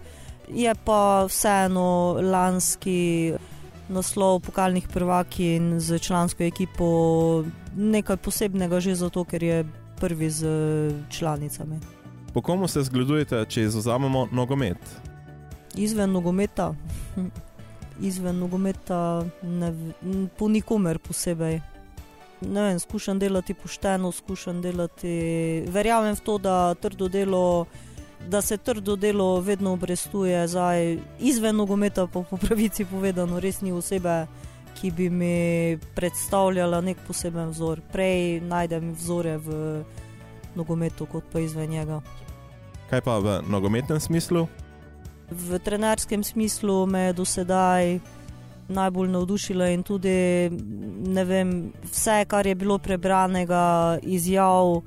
Je 0.51 0.73
pa 0.83 1.23
vseeno 1.23 2.19
lanski 2.19 3.31
naslov 3.87 4.41
pokalnih 4.43 4.89
prvaki 4.91 5.55
in 5.55 5.79
z 5.79 5.99
člansko 6.03 6.43
ekipo 6.43 6.87
nekaj 7.75 8.19
posebnega, 8.19 8.83
že 8.83 8.95
zato, 8.99 9.23
ker 9.23 9.43
je 9.43 9.63
prvi 10.03 10.29
z 10.29 10.47
članicami. 11.09 11.79
Po 12.33 12.41
komu 12.41 12.67
se 12.67 12.83
zgledujete, 12.83 13.45
če 13.47 13.69
izuzamemo 13.71 14.27
nogomet? 14.35 14.83
Izven 15.79 16.11
nogometa 16.11 16.73
izven 17.99 18.39
nogometa, 18.39 19.25
ne, 19.43 19.73
po 20.37 20.47
nikomer 20.49 20.99
posebej. 20.99 21.59
Ne 22.41 22.61
vem, 22.61 22.79
skušam 22.79 23.19
delati 23.19 23.53
pošteno, 23.53 24.11
skušam 24.11 24.61
delati. 24.61 25.63
Verjamem 25.67 26.15
v 26.15 26.19
to, 26.25 26.37
da, 26.37 26.75
delo, 27.11 27.65
da 28.27 28.41
se 28.41 28.57
trdo 28.57 28.95
delo 28.95 29.39
vedno 29.39 29.73
obrestuje. 29.73 30.47
Zdaj, 30.47 30.97
izven 31.19 31.55
nogometa, 31.55 32.07
pa 32.07 32.23
po 32.23 32.37
pravici 32.37 32.85
povedano, 32.85 33.39
res 33.39 33.61
ni 33.61 33.71
osebe, 33.71 34.25
ki 34.81 34.91
bi 34.91 35.09
mi 35.09 35.77
predstavljala 35.95 36.81
nek 36.81 36.97
poseben 37.07 37.49
vzor. 37.49 37.81
Prej 37.91 38.41
najdem 38.41 38.93
vzore 38.93 39.37
v 39.37 39.83
nogometu, 40.55 41.05
kot 41.05 41.23
pa 41.31 41.39
izven 41.39 41.69
njega. 41.69 42.01
Kaj 42.89 43.01
pa 43.01 43.19
v 43.19 43.39
nogometnem 43.47 43.99
smislu? 43.99 44.47
V 45.31 45.59
trenerskem 45.59 46.23
smislu 46.23 46.85
me 46.85 46.99
je 46.99 47.13
do 47.13 47.25
sedaj 47.25 47.99
najbolj 48.67 49.09
navdušila 49.09 49.67
in 49.67 49.83
tudi 49.83 50.49
vem, 51.25 51.71
vse, 51.91 52.25
kar 52.27 52.47
je 52.47 52.55
bilo 52.55 52.77
prebranega, 52.77 53.97
izjav, 54.01 54.81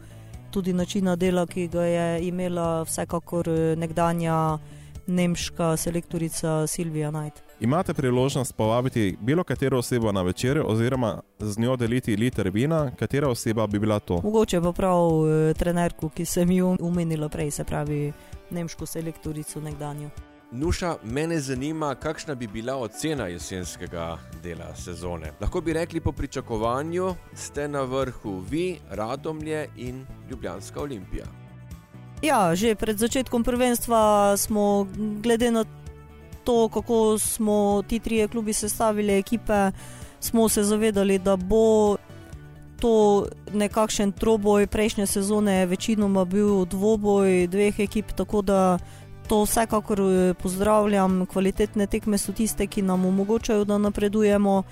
tudi 0.51 0.73
načina 0.73 1.17
dela, 1.17 1.47
ki 1.47 1.69
ga 1.69 1.85
je 1.85 2.29
imela 2.29 2.83
vsekakor 2.83 3.49
nekdanja 3.77 4.59
nemška 5.07 5.77
selektorica 5.77 6.67
Silvija 6.67 7.11
Knight. 7.11 7.43
Imate 7.61 7.95
priložnost 7.95 8.57
povabiti 8.57 9.17
bilo 9.21 9.45
katero 9.45 9.79
osebo 9.79 10.13
na 10.13 10.23
večer, 10.23 10.63
oziroma 10.67 11.21
z 11.39 11.59
njo 11.61 11.77
deliti 11.77 12.17
liter 12.17 12.51
vina, 12.51 12.91
katera 12.97 13.29
oseba 13.29 13.67
bi 13.67 13.79
bila 13.79 13.99
to? 13.99 14.21
Mogoče 14.23 14.61
pa 14.61 14.73
prav 14.73 15.09
eh, 15.29 15.55
trenerku, 15.55 16.09
ki 16.09 16.25
sem 16.25 16.51
jo 16.51 16.77
umenila 16.81 17.29
prej, 17.29 17.51
se 17.51 17.65
pravi 17.65 18.13
nemško 18.51 18.87
selektorico 18.87 19.61
nekdanjo. 19.61 20.11
Nuša, 20.57 20.97
mene 21.03 21.41
zanima, 21.41 21.95
kakšna 21.95 22.35
bi 22.35 22.47
bila 22.47 22.77
ocena 22.77 23.27
jesenskega 23.27 24.19
dela 24.43 24.77
sezone. 24.77 25.33
Lahko 25.41 25.61
bi 25.61 25.73
rekli, 25.73 26.01
po 26.01 26.13
pričakovanju 26.13 27.15
ste 27.35 27.69
na 27.69 27.83
vrhu 27.83 28.39
vi, 28.51 28.79
Radomlje 28.91 29.69
in 29.77 30.07
Ljubljanska 30.31 30.81
olimpija. 30.81 31.25
Ja, 32.23 32.55
že 32.55 32.75
pred 32.75 32.99
začetkom 32.99 33.45
prvenstva 33.45 34.37
smo, 34.37 34.87
glede 35.23 35.51
na 35.51 35.65
to, 36.45 36.69
kako 36.69 37.19
smo 37.19 37.83
ti 37.89 37.99
trije 37.99 38.29
klubi 38.29 38.53
sestavili 38.53 39.19
ekipe, 39.19 39.71
smo 40.21 40.49
se 40.49 40.63
zavedali, 40.63 41.19
da 41.19 41.37
bo 41.37 41.97
to 42.81 43.27
nekakšen 43.53 44.13
troboj. 44.13 44.67
Prejšnje 44.67 45.07
sezone 45.07 45.53
je 45.53 45.67
večinoma 45.67 46.25
bil 46.25 46.65
dvoboj 46.65 47.47
dveh 47.47 47.81
ekip, 47.81 48.13
tako 48.13 48.43
da 48.43 48.79
to 49.29 49.43
vsekakor 49.43 50.01
eh, 50.01 50.35
pozdravljam. 50.35 51.27
Kvalitetne 51.27 51.87
tekme 51.87 52.19
so 52.19 52.33
tiste, 52.33 52.67
ki 52.67 52.83
nam 52.83 53.05
omogočajo, 53.05 53.65
da 53.65 53.79
napredujemo. 53.79 54.63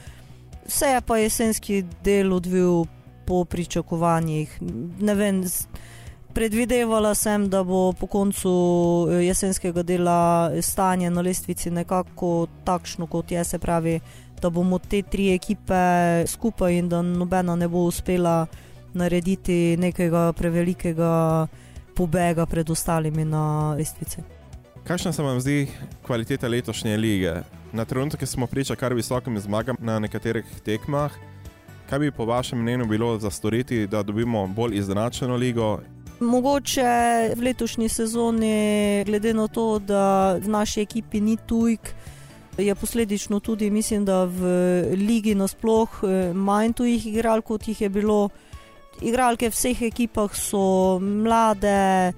Vse 0.67 0.87
je 0.87 1.01
pa 1.01 1.19
jesenski 1.19 1.85
del 2.05 2.33
odvil 2.33 2.85
po 3.27 3.45
pričakovanjih. 3.45 4.59
Ne 5.01 5.15
vem, 5.15 5.43
predvidevala 6.35 7.15
sem, 7.15 7.49
da 7.51 7.63
bo 7.65 7.93
po 7.93 8.07
koncu 8.07 8.53
eh, 9.11 9.25
jesenskega 9.27 9.83
dela 9.83 10.51
stanje 10.61 11.11
na 11.11 11.21
lestvici 11.21 11.71
nekako 11.71 12.47
takšno, 12.65 13.07
kot 13.07 13.31
je, 13.31 13.45
se 13.45 13.59
pravi, 13.59 14.01
da 14.43 14.51
bomo 14.51 14.79
te 14.79 15.03
tri 15.03 15.33
ekipe 15.35 16.25
skupaj 16.27 16.79
in 16.79 16.89
da 16.89 17.03
nobena 17.03 17.57
ne 17.57 17.69
bo 17.69 17.85
uspela 17.87 18.47
narediti 18.95 19.77
nekega 19.79 20.33
prevelikega 20.33 21.47
pobega 21.97 22.47
pred 22.47 22.71
ostalimi 22.71 23.25
na 23.25 23.75
lestvici. 23.79 24.32
Kakšna 24.85 25.13
se 25.13 25.23
vam 25.23 25.41
zdi 25.41 25.69
kvaliteta 26.03 26.49
letošnje 26.49 26.97
lige? 26.97 27.35
Na 27.73 27.85
trenutek 27.85 28.29
smo 28.29 28.47
priča 28.47 28.75
kar 28.75 28.95
visokim 28.95 29.39
zmagam 29.41 29.77
na 29.79 29.99
nekaterih 29.99 30.45
tekmah. 30.65 31.13
Kaj 31.91 31.99
bi 31.99 32.11
po 32.11 32.25
vašem 32.25 32.59
mnenju 32.59 32.87
bilo 32.87 33.19
za 33.19 33.31
storiti, 33.31 33.87
da 33.87 34.03
dobimo 34.03 34.47
bolj 34.47 34.79
izenačeno 34.79 35.37
ligo? 35.37 35.79
Mogoče 36.21 36.83
v 37.37 37.43
letošnji 37.43 37.89
sezoni, 37.89 39.05
glede 39.07 39.35
na 39.35 39.49
to, 39.49 39.79
da 39.79 40.35
v 40.43 40.49
naši 40.49 40.81
ekipi 40.81 41.21
ni 41.21 41.37
tujk, 41.47 41.95
je 42.59 42.75
posledično 42.75 43.41
tudi, 43.41 43.71
mislim, 43.71 44.05
da 44.05 44.25
v 44.25 44.43
ligi 44.97 45.35
nasploh 45.35 45.89
eh, 46.03 46.35
manj 46.35 46.73
tujih 46.73 47.07
igralk, 47.07 47.45
kot 47.45 47.69
jih 47.69 47.81
je 47.81 47.89
bilo. 47.89 48.29
Igralke 49.01 49.49
v 49.49 49.55
vseh 49.55 49.83
ekipah 49.83 50.35
so 50.35 50.99
mlade. 50.99 52.13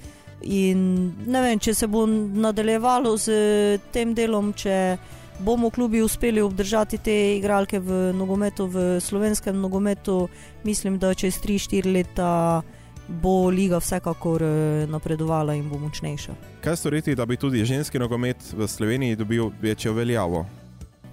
In 0.45 1.13
ne 1.27 1.41
vem, 1.41 1.59
če 1.59 1.75
se 1.75 1.87
bo 1.89 2.05
nadaljevalo 2.07 3.17
z 3.17 3.79
tem 3.93 4.15
delom, 4.15 4.53
če 4.53 4.97
bomo 5.39 5.71
klubi 5.71 6.03
uspeli 6.03 6.41
obdržati 6.41 6.99
te 6.99 7.15
igralke 7.37 7.81
v 7.81 8.13
nogometu, 8.15 8.67
v 8.67 9.01
slovenskem 9.01 9.57
nogometu, 9.61 10.29
mislim, 10.65 10.99
da 10.99 11.15
čez 11.15 11.41
3-4 11.43 11.93
leta 11.93 12.63
bo 13.09 13.49
liga 13.51 13.79
vsekakor 13.81 14.43
eh, 14.43 14.87
napredovala 14.89 15.55
in 15.55 15.69
bo 15.69 15.79
močnejša. 15.79 16.35
Kaj 16.65 16.77
storiti, 16.77 17.15
da 17.15 17.27
bi 17.27 17.37
tudi 17.37 17.65
ženski 17.65 17.99
nogomet 17.99 18.53
v 18.53 18.69
Sloveniji 18.69 19.17
dobil 19.17 19.51
večjo 19.63 19.93
veljavo? 19.93 20.47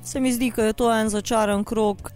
Se 0.03 0.19
mi 0.19 0.31
zdi, 0.33 0.51
da 0.55 0.65
je 0.65 0.73
to 0.73 0.93
en 0.93 1.09
začaran 1.09 1.63
krok, 1.63 2.11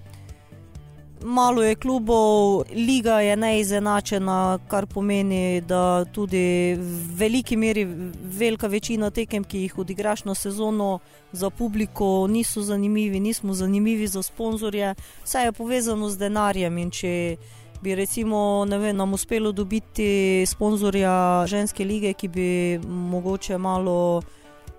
malo 1.24 1.64
je 1.64 1.76
klubov, 1.76 2.64
liga 2.74 3.20
je 3.20 3.36
neizenačena, 3.36 4.60
kar 4.68 4.86
pomeni, 4.86 5.62
da 5.62 6.06
tudi 6.06 6.76
v 6.76 7.18
veliki 7.18 7.58
meri 7.58 7.86
velika 8.24 8.68
večina 8.68 9.10
tekem, 9.10 9.44
ki 9.44 9.60
jih 9.60 9.78
odigraš 9.78 10.26
na 10.26 10.36
sezono 10.36 11.00
za 11.32 11.50
publiko, 11.50 12.28
niso 12.28 12.62
zanimivi, 12.62 13.20
nismo 13.20 13.54
zanimivi 13.54 14.08
za 14.08 14.24
sponzorje. 14.24 14.96
Vse 15.24 15.40
je 15.40 15.52
povezano 15.52 16.10
z 16.10 16.18
denarjem 16.18 16.78
in 16.78 16.92
če 16.92 17.38
bi 17.82 17.96
recimo 17.96 18.66
vem, 18.66 18.96
nam 18.98 19.14
uspelo 19.14 19.52
dobiti 19.52 20.46
sponzorja 20.48 21.46
ženske 21.48 21.86
lige, 21.86 22.14
ki 22.14 22.28
bi 22.28 22.80
mogoče 22.88 23.58
malo 23.58 24.22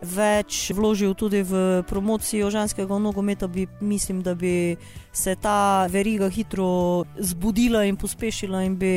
več 0.07 0.70
vložil 0.70 1.14
tudi 1.14 1.42
v 1.42 1.82
promocijo 1.88 2.50
ženskega 2.50 2.98
nogometa, 2.98 3.48
bi, 3.50 3.66
mislim, 3.80 4.22
da 4.22 4.34
bi 4.34 4.76
se 5.12 5.34
ta 5.34 5.86
veriga 5.90 6.30
hitro 6.30 7.04
zbudila 7.18 7.84
in 7.84 7.96
pospešila, 7.96 8.62
in 8.62 8.76
bi 8.78 8.94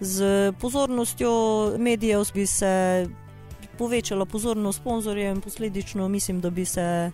z 0.00 0.52
pozornostjo 0.60 1.32
medijev 1.78 2.24
bi 2.34 2.46
se 2.46 3.06
povečala 3.78 4.24
pozornost 4.24 4.80
sponzorjem 4.80 5.36
in 5.36 5.40
posledično 5.40 6.08
mislim, 6.08 6.40
da 6.40 6.50
bi 6.50 6.64
se 6.64 7.10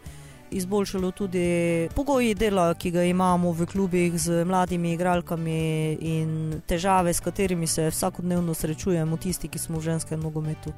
izboljšalo 0.50 1.10
tudi 1.10 1.88
pogoji 1.94 2.34
dela, 2.34 2.74
ki 2.74 2.90
ga 2.90 3.02
imamo 3.02 3.52
v 3.52 3.66
klubih 3.66 4.18
z 4.18 4.44
mladimi 4.44 4.92
igralkami 4.92 5.98
in 6.00 6.60
težave, 6.66 7.14
s 7.14 7.20
katerimi 7.20 7.66
se 7.66 7.90
vsakodnevno 7.90 8.54
srečujemo, 8.54 9.16
tisti, 9.16 9.48
ki 9.48 9.58
smo 9.58 9.78
v 9.78 9.90
ženskem 9.90 10.20
nogometu. 10.20 10.72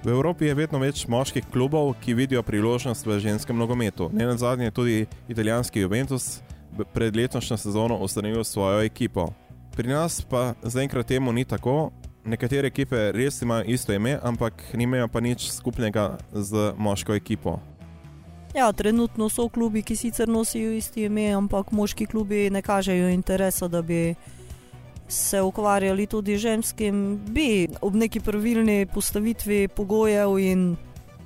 V 0.00 0.08
Evropi 0.08 0.46
je 0.48 0.54
vedno 0.56 0.78
več 0.80 1.02
moških 1.12 1.44
klubov, 1.52 1.90
ki 2.00 2.14
vidijo 2.16 2.40
priložnost 2.40 3.04
v 3.04 3.18
ženskem 3.20 3.58
nogometu. 3.60 4.08
Ne 4.16 4.24
na 4.24 4.32
zadnje 4.32 4.70
je 4.70 4.72
tudi 4.72 4.94
italijanski 5.28 5.80
Juventus 5.84 6.40
pred 6.94 7.16
letošnjo 7.16 7.56
sezono 7.60 7.98
ustanovil 8.00 8.44
svojo 8.44 8.80
ekipo. 8.80 9.28
Pri 9.76 9.92
nas 9.92 10.22
pa 10.24 10.54
zaenkrat 10.62 11.06
temu 11.06 11.32
ni 11.32 11.44
tako. 11.44 11.90
Nekatere 12.24 12.72
ekipe 12.72 13.12
res 13.12 13.42
imajo 13.42 13.64
isto 13.68 13.92
ime, 13.92 14.16
ampak 14.22 14.64
nimajo 14.72 15.08
pa 15.08 15.20
nič 15.20 15.50
skupnega 15.52 16.16
z 16.32 16.72
moško 16.80 17.14
ekipo. 17.14 17.58
Ja, 18.56 18.72
trenutno 18.72 19.28
so 19.28 19.48
klubi, 19.48 19.82
ki 19.82 19.96
sicer 19.96 20.28
nosijo 20.28 20.72
isti 20.72 21.04
ime, 21.12 21.28
ampak 21.36 21.72
moški 21.76 22.06
klubi 22.06 22.48
ne 22.50 22.62
kažejo 22.62 23.12
interesa, 23.12 23.68
da 23.68 23.82
bi 23.82 24.14
se 25.10 25.40
ukvarjali 25.42 26.06
tudi 26.06 26.38
ženskim. 26.38 27.20
Bi 27.28 27.68
ob 27.80 27.94
neki 27.94 28.20
pravilni 28.20 28.86
postavitvi 28.86 29.68
pogojev 29.68 30.38
in 30.38 30.76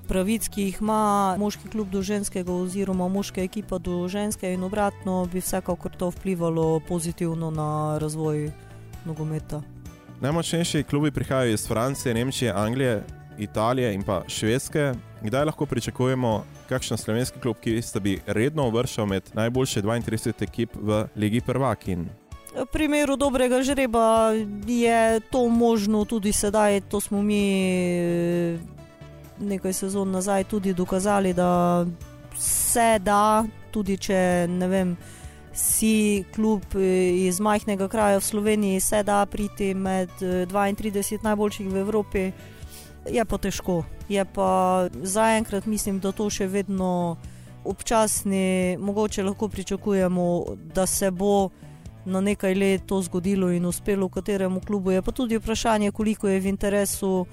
pravic, 0.08 0.48
ki 0.48 0.62
jih 0.62 0.80
ima 0.80 1.36
moški 1.38 1.68
klub 1.68 1.90
do 1.90 2.02
ženskega, 2.02 2.52
oziroma 2.52 3.08
moška 3.08 3.42
ekipa 3.42 3.78
do 3.78 4.08
ženske, 4.08 4.52
in 4.52 4.64
obratno, 4.64 5.24
bi 5.32 5.40
vsekakor 5.40 5.96
to 5.96 6.10
vplivalo 6.10 6.80
pozitivno 6.88 7.50
na 7.50 7.98
razvoj 8.00 8.50
nogometa. 9.04 9.62
Najmočnejši 10.20 10.82
klubi 10.82 11.10
prihajajo 11.10 11.52
iz 11.52 11.66
Francije, 11.68 12.14
Nemčije, 12.14 12.52
Anglije, 12.52 13.02
Italije 13.38 13.94
in 13.94 14.02
pa 14.02 14.22
Švedske. 14.28 14.92
Kdaj 15.22 15.44
lahko 15.44 15.66
pričakujemo 15.66 16.44
kakšen 16.68 16.96
slovenski 16.96 17.40
klub, 17.40 17.56
ki 17.60 17.82
se 17.82 18.00
bi 18.00 18.20
redno 18.26 18.68
uvrščal 18.68 19.06
med 19.06 19.30
najboljše 19.34 19.82
32 19.82 20.42
ekip 20.42 20.76
v 20.76 21.06
Ligi 21.16 21.40
Prvakin? 21.40 22.08
V 22.54 22.66
primeru 22.70 23.16
dobrega 23.18 23.62
žreba 23.66 24.30
je 24.66 25.20
to 25.30 25.48
možno 25.48 26.04
tudi 26.04 26.32
sedaj. 26.32 26.80
To 26.86 27.00
smo 27.00 27.22
mi 27.22 27.50
eh, 27.50 28.58
nekaj 29.40 29.72
sezon 29.72 30.10
nazaj 30.10 30.44
tudi 30.44 30.74
dokazali, 30.74 31.34
da 31.34 31.82
se 32.38 32.98
da, 33.02 33.44
tudi 33.70 33.98
če 33.98 34.46
ne 34.48 34.68
vem. 34.68 34.96
Si 35.54 36.24
klub 36.34 36.62
eh, 36.78 37.26
iz 37.26 37.40
majhnega 37.42 37.88
kraja 37.90 38.18
v 38.18 38.22
Sloveniji, 38.22 38.80
se 38.80 39.02
da 39.02 39.26
priti 39.26 39.74
med 39.74 40.10
32 40.22 41.14
eh, 41.14 41.18
najboljših 41.22 41.68
v 41.70 41.76
Evropi, 41.82 42.24
je 43.10 43.24
pa 43.24 43.38
težko. 43.38 43.82
Je 44.08 44.24
pa 44.24 44.86
zaenkrat 45.02 45.66
mislim, 45.66 45.98
da 45.98 46.12
to 46.12 46.30
še 46.30 46.46
vedno 46.46 47.16
občasni, 47.64 48.76
mogoče 48.78 49.22
lahko 49.22 49.48
pričakujemo, 49.48 50.44
da 50.74 50.86
se 50.86 51.10
bo 51.10 51.50
na 52.06 52.20
nekaj 52.20 52.54
let 52.54 52.82
to 52.86 53.02
zgodilo 53.02 53.50
in 53.50 53.66
uspelo 53.66 54.06
v 54.06 54.10
katerem 54.10 54.60
klubu. 54.60 54.90
Je 54.90 55.02
pa 55.02 55.12
tudi 55.12 55.38
vprašanje, 55.38 55.90
koliko 55.90 56.28
je 56.28 56.40
v 56.40 56.46
interesu 56.46 57.26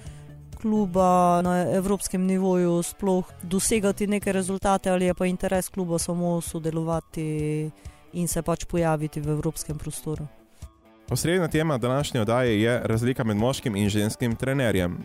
kluba 0.61 1.41
na 1.41 1.65
evropskem 1.74 2.26
nivoju 2.26 2.84
sploh 2.84 3.26
dosegati 3.43 4.07
neke 4.07 4.32
rezultate 4.32 4.89
ali 4.89 5.05
je 5.05 5.13
pa 5.13 5.26
interes 5.26 5.69
kluba 5.69 5.99
samo 5.99 6.41
sodelovati 6.41 7.69
in 8.13 8.28
se 8.28 8.41
pač 8.41 8.65
pojaviti 8.65 9.22
v 9.22 9.30
evropskem 9.30 9.78
prostoru. 9.78 10.28
Osrednja 11.09 11.47
tema 11.47 11.78
današnje 11.78 12.22
oddaje 12.22 12.61
je 12.61 12.82
razlika 12.84 13.24
med 13.24 13.38
moškim 13.38 13.76
in 13.76 13.89
ženskim 13.89 14.36
trenerjem. 14.36 14.97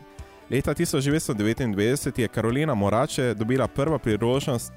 Leta 0.51 0.75
1999 0.75 2.21
je 2.21 2.29
Karolina 2.29 2.75
Morače 2.75 3.35
dobila 3.35 3.69
prvo 3.69 3.99
priložnost, 3.99 4.73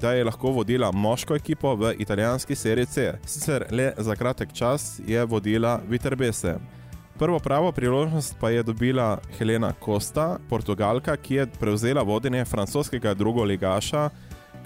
da 0.00 0.12
je 0.12 0.24
lahko 0.24 0.50
vodila 0.50 0.90
moško 0.92 1.36
ekipo 1.36 1.74
v 1.74 1.94
italijanski 1.98 2.54
seriji 2.54 2.86
C. 2.86 3.12
Sicer 3.26 3.64
le 3.70 3.92
za 3.98 4.16
kratek 4.16 4.52
čas 4.52 5.00
je 5.06 5.24
vodila 5.24 5.80
Viterbese. 5.88 6.54
Prvo 7.18 7.38
pravo 7.38 7.72
priložnost 7.72 8.36
pa 8.40 8.50
je 8.50 8.62
dobila 8.62 9.18
Helena 9.38 9.72
Costa, 9.84 10.38
portugalka, 10.48 11.16
ki 11.16 11.34
je 11.34 11.46
prevzela 11.46 12.02
vodenje 12.02 12.44
francoskega 12.44 13.14
drugoligaša 13.14 14.10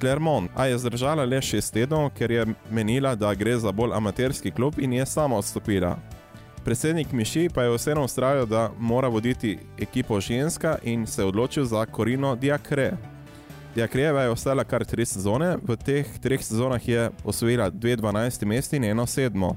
Clermont, 0.01 0.51
a 0.55 0.66
je 0.66 0.78
zdržala 0.78 1.24
le 1.24 1.43
šest 1.43 1.74
tednov, 1.74 2.11
ker 2.14 2.30
je 2.30 2.47
menila, 2.70 3.14
da 3.14 3.35
gre 3.35 3.57
za 3.59 3.72
bolj 3.72 3.95
amaterski 3.95 4.51
klub 4.51 4.78
in 4.78 4.93
je 4.93 5.07
sama 5.07 5.37
odstopila. 5.37 5.97
Predsednik 6.64 7.12
Miši 7.12 7.49
pa 7.55 7.62
je 7.62 7.74
vseeno 7.74 8.05
ustrajal, 8.05 8.47
da 8.47 8.70
mora 8.78 9.09
voditi 9.09 9.59
ekipo 9.78 10.20
ženska 10.20 10.78
in 10.82 11.07
se 11.07 11.24
odločil 11.24 11.64
za 11.64 11.87
Korino 11.87 12.37
Diakre. 12.37 13.14
Diakreva 13.75 14.22
je 14.22 14.31
ostala 14.31 14.62
kar 14.64 14.85
tri 14.87 15.03
sezone, 15.03 15.57
v 15.59 15.75
teh 15.77 16.07
treh 16.22 16.39
sezonah 16.39 16.89
je 16.89 17.09
osvojila 17.25 17.70
dve 17.70 17.97
12 17.97 18.45
mesti 18.47 18.77
in 18.77 18.85
eno 18.85 19.07
sedmo. 19.07 19.57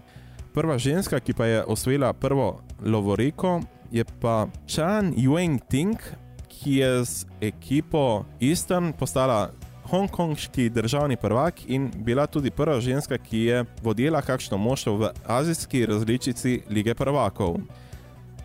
Prva 0.53 0.78
ženska, 0.78 1.20
ki 1.20 1.34
pa 1.34 1.45
je 1.45 1.63
osvojila 1.63 2.13
prvo 2.13 2.61
Lovoriko, 2.82 3.61
je 3.91 4.05
pa 4.22 4.47
Chan 4.65 5.13
Yueng 5.13 5.59
Ting, 5.70 6.01
ki 6.49 6.82
je 6.82 7.05
z 7.05 7.26
ekipo 7.41 8.26
Eastern 8.41 8.93
postala 8.93 9.51
hongkonški 9.86 10.70
državni 10.70 11.18
prvak 11.18 11.70
in 11.70 11.91
bila 11.95 12.26
tudi 12.28 12.51
prva 12.51 12.82
ženska, 12.82 13.18
ki 13.18 13.38
je 13.38 13.65
vodila 13.84 14.22
kakšno 14.22 14.57
moštvo 14.57 14.97
v 14.97 15.11
azijski 15.28 15.86
različici 15.86 16.61
lige 16.70 16.95
prvakov. 16.95 17.59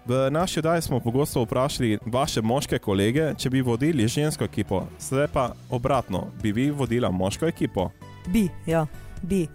V 0.06 0.30
naši 0.30 0.58
oddaji 0.58 0.82
smo 0.82 1.00
pogosto 1.00 1.42
vprašali 1.42 1.98
vaše 2.06 2.42
moške 2.42 2.78
kolege, 2.78 3.34
če 3.38 3.50
bi 3.50 3.60
vodili 3.62 4.08
žensko 4.08 4.44
ekipo, 4.44 4.82
zdaj 5.00 5.28
pa 5.32 5.52
obratno, 5.70 6.26
bi 6.42 6.52
vi 6.52 6.70
vodila 6.70 7.10
moško 7.10 7.46
ekipo? 7.46 7.90
Bi, 8.26 8.48
ja, 8.66 8.86
bi. 9.22 9.46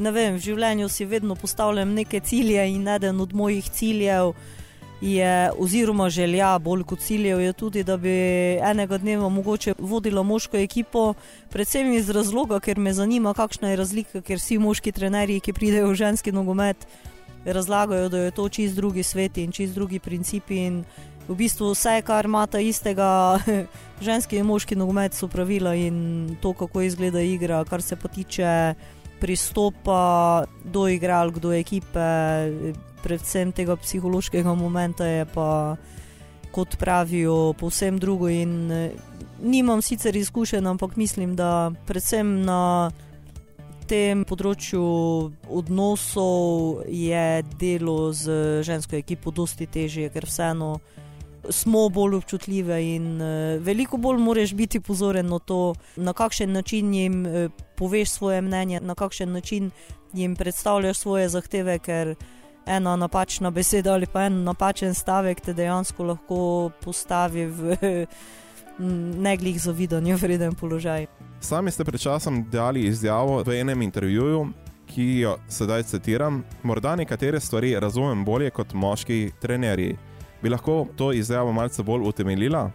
Ne 0.00 0.10
vem, 0.10 0.34
v 0.34 0.40
življenju 0.40 0.88
si 0.88 1.04
vedno 1.04 1.36
postavljam 1.36 1.92
neke 1.92 2.20
cilje 2.20 2.64
in 2.72 2.88
eden 2.88 3.20
od 3.20 3.34
mojih 3.36 3.68
ciljev 3.70 4.32
je, 5.00 5.50
oziroma 5.58 6.08
želja, 6.10 6.58
bolj 6.58 6.82
kot 6.88 7.04
ciljev, 7.04 7.40
je 7.40 7.52
tudi, 7.52 7.84
da 7.84 7.96
bi 7.96 8.10
enega 8.64 8.98
dneva 8.98 9.28
mogoče 9.28 9.74
vodila 9.78 10.22
moško 10.22 10.56
ekipo, 10.56 11.14
predvsem 11.52 11.92
iz 11.92 12.08
razloga, 12.10 12.60
ker 12.64 12.80
me 12.80 12.92
zanima, 12.96 13.34
kakšna 13.34 13.70
je 13.70 13.76
razlika, 13.76 14.22
ker 14.24 14.40
vsi 14.40 14.58
moški 14.58 14.92
trenerji, 14.92 15.40
ki 15.44 15.52
pridejo 15.52 15.92
v 15.92 16.00
ženski 16.00 16.32
nogomet, 16.32 16.88
razlagajo, 17.44 18.08
da 18.08 18.18
je 18.18 18.30
to 18.30 18.48
čist 18.48 18.76
drugi 18.76 19.02
svet 19.02 19.38
in 19.38 19.52
čist 19.52 19.74
drugi 19.74 19.98
principi. 19.98 20.56
In 20.66 20.84
v 21.28 21.36
bistvu 21.36 21.70
vse, 21.72 22.02
kar 22.06 22.24
ima 22.24 22.46
ta 22.46 22.60
istega, 22.60 23.38
ženski 24.06 24.36
in 24.36 24.46
moški 24.46 24.76
nogomet, 24.76 25.14
so 25.14 25.28
pravila 25.28 25.74
in 25.74 26.36
to, 26.40 26.52
kako 26.52 26.82
izgleda 26.82 27.20
igra, 27.20 27.64
kar 27.64 27.82
se 27.82 27.96
pa 27.96 28.08
tiče 28.08 28.74
pristopa 29.20 30.44
do 30.64 30.88
igralk, 30.88 31.38
do 31.38 31.52
ekipe 31.52 32.08
predvsem 33.04 33.52
tega 33.52 33.76
psihološkega 33.76 34.54
momenta, 34.56 35.06
je 35.06 35.24
pa, 35.34 35.76
kot 36.54 36.76
pravijo, 36.80 37.52
povsem 37.60 37.98
drugo. 38.00 38.28
In 38.32 38.72
eh, 38.72 38.90
nimam 39.42 39.82
sicer 39.82 40.16
izkušen, 40.16 40.66
ampak 40.66 40.96
mislim, 40.96 41.36
da 41.36 41.70
predvsem 41.86 42.40
na 42.44 42.90
tem 43.88 44.24
področju 44.28 44.82
odnosov 45.48 46.84
je 46.88 47.42
delo 47.60 48.12
z 48.12 48.62
žensko 48.66 48.98
ekipo 48.98 49.32
dosti 49.34 49.66
težje, 49.66 50.10
ker 50.12 50.26
vseeno. 50.28 50.78
Smo 51.52 51.90
bolj 51.92 52.22
občutljive 52.22 52.78
in 52.94 53.08
uh, 53.20 53.58
veliko 53.60 53.98
bolj 54.00 54.22
moraš 54.24 54.54
biti 54.56 54.80
pozoren 54.80 55.28
na 55.28 55.38
to, 55.38 55.74
na 55.96 56.14
kakšen 56.16 56.54
način 56.56 56.94
jim 56.94 57.18
uh, 57.26 57.50
poveš 57.76 58.14
svoje 58.16 58.40
mnenje, 58.40 58.80
na 58.80 58.96
kakšen 58.96 59.32
način 59.32 59.68
jim 60.16 60.36
predstavljaš 60.36 61.02
svoje 61.04 61.28
zahteve, 61.28 61.76
ker 61.84 62.14
ena 62.66 62.96
napačna 62.96 63.50
beseda 63.50 63.92
ali 63.92 64.06
pa 64.06 64.24
en 64.24 64.40
napačen 64.44 64.94
stavek 64.94 65.40
te 65.44 65.52
dejansko 65.52 66.04
lahko 66.04 66.70
postavi 66.80 67.46
v 67.46 67.76
neglih 68.78 69.60
zavidanje 69.60 70.16
vreden 70.16 70.54
položaj. 70.54 71.06
Sami 71.40 71.70
ste 71.70 71.84
pred 71.84 72.00
časom 72.00 72.44
dali 72.50 72.86
izjavo 72.86 73.42
v 73.42 73.60
enem 73.60 73.82
intervjuju, 73.82 74.46
ki 74.86 75.18
jo 75.18 75.36
sedaj 75.48 75.82
citiram: 75.82 76.44
Morda 76.62 76.96
nekatere 76.96 77.40
stvari 77.40 77.74
razumem 77.80 78.24
bolje 78.24 78.50
kot 78.50 78.72
moški 78.72 79.30
trenerji. 79.40 79.96
Bi 80.42 80.48
lahko 80.48 80.86
to 80.96 81.12
izjavo 81.12 81.52
malce 81.52 81.82
bolj 81.82 82.08
utemeljila? 82.08 82.70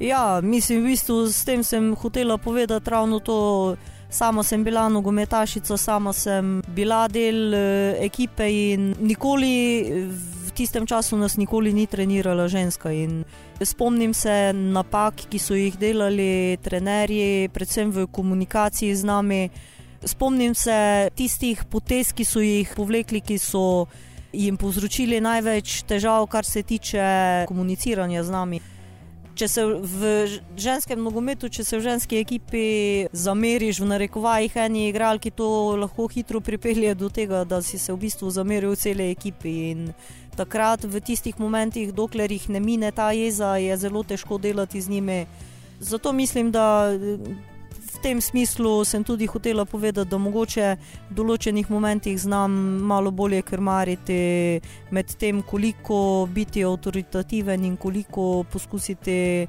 Ja, 0.00 0.40
mislim, 0.42 0.80
v 0.80 0.92
bistvu 0.92 1.26
s 1.26 1.44
tem 1.44 1.64
sem 1.64 1.94
hotela 1.94 2.38
povedati 2.38 2.90
ravno 2.90 3.18
to. 3.18 3.76
Sama 4.10 4.42
sem 4.42 4.64
bila 4.64 4.88
nogometašica, 4.88 5.76
sama 5.76 6.12
sem 6.12 6.62
bila 6.68 7.08
del 7.08 7.52
uh, 7.52 7.60
ekipe 8.00 8.46
in 8.48 8.94
nikoli 9.00 9.84
v 10.08 10.37
tistem 10.58 10.86
času 10.86 11.16
nas 11.16 11.36
nikoli 11.38 11.72
ni 11.72 11.86
trenirala 11.86 12.48
ženska. 12.48 12.90
In 12.90 13.24
spomnim 13.62 14.14
se 14.14 14.52
napak, 14.52 15.14
ki 15.30 15.38
so 15.38 15.54
jih 15.54 15.78
delali 15.78 16.58
trenerji, 16.62 17.48
predvsem 17.54 17.92
v 17.94 18.06
komunikaciji 18.10 18.94
z 18.94 19.06
nami. 19.06 19.42
Spomnim 20.04 20.54
se 20.54 21.10
tistih 21.14 21.62
potez, 21.70 22.10
ki 22.12 22.24
so 22.26 22.42
jih 22.42 22.74
povlekli, 22.76 23.22
ki 23.22 23.38
so 23.38 23.86
jim 24.32 24.58
povzročili 24.58 25.22
največ 25.22 25.82
težav, 25.88 26.26
kar 26.26 26.44
se 26.44 26.62
tiče 26.62 27.06
komuniciranja 27.48 28.24
z 28.24 28.30
nami 28.30 28.60
Če 29.38 29.46
se 29.46 29.62
v 29.62 30.08
ženskem 30.58 30.98
nogometu, 30.98 31.46
če 31.46 31.62
se 31.62 31.78
v 31.78 31.84
ženski 31.84 32.16
ekipi 32.18 32.62
zameriš 33.14 33.78
v 33.78 33.86
narekovajih 33.86 34.56
eni 34.64 34.88
igralki, 34.88 35.30
to 35.30 35.46
lahko 35.78 36.08
hitro 36.10 36.40
pripelje 36.42 36.96
do 36.98 37.06
tega, 37.06 37.44
da 37.46 37.60
si 37.62 37.78
se 37.78 37.92
v 37.94 38.00
bistvu 38.02 38.32
zameril 38.34 38.74
cele 38.74 39.06
ekipi. 39.12 39.52
In 39.70 39.84
takrat, 40.38 40.86
v 40.86 41.02
tistih 41.02 41.36
momentih, 41.42 41.92
dokler 41.92 42.30
jih 42.32 42.48
ne 42.54 42.62
mine 42.62 42.92
ta 42.94 43.10
jeza, 43.16 43.56
je 43.58 43.76
zelo 43.76 44.04
težko 44.06 44.38
delati 44.38 44.80
z 44.80 44.94
njimi. 44.94 45.26
Zato 45.80 46.12
mislim, 46.12 46.50
da 46.54 46.90
v 47.98 48.02
tem 48.02 48.20
smislu 48.20 48.84
sem 48.84 49.04
tudi 49.04 49.26
hotela 49.26 49.64
povedati, 49.64 50.10
da 50.10 50.18
mogoče 50.18 50.66
v 51.10 51.14
določenih 51.14 51.70
momentih 51.70 52.18
znam 52.20 52.52
malo 52.86 53.10
bolje 53.10 53.42
krmariti 53.42 54.60
med 54.90 55.14
tem, 55.18 55.42
koliko 55.42 56.28
biti 56.30 56.64
avtoritativen 56.64 57.64
in 57.64 57.76
koliko 57.76 58.44
poskusiti 58.52 59.48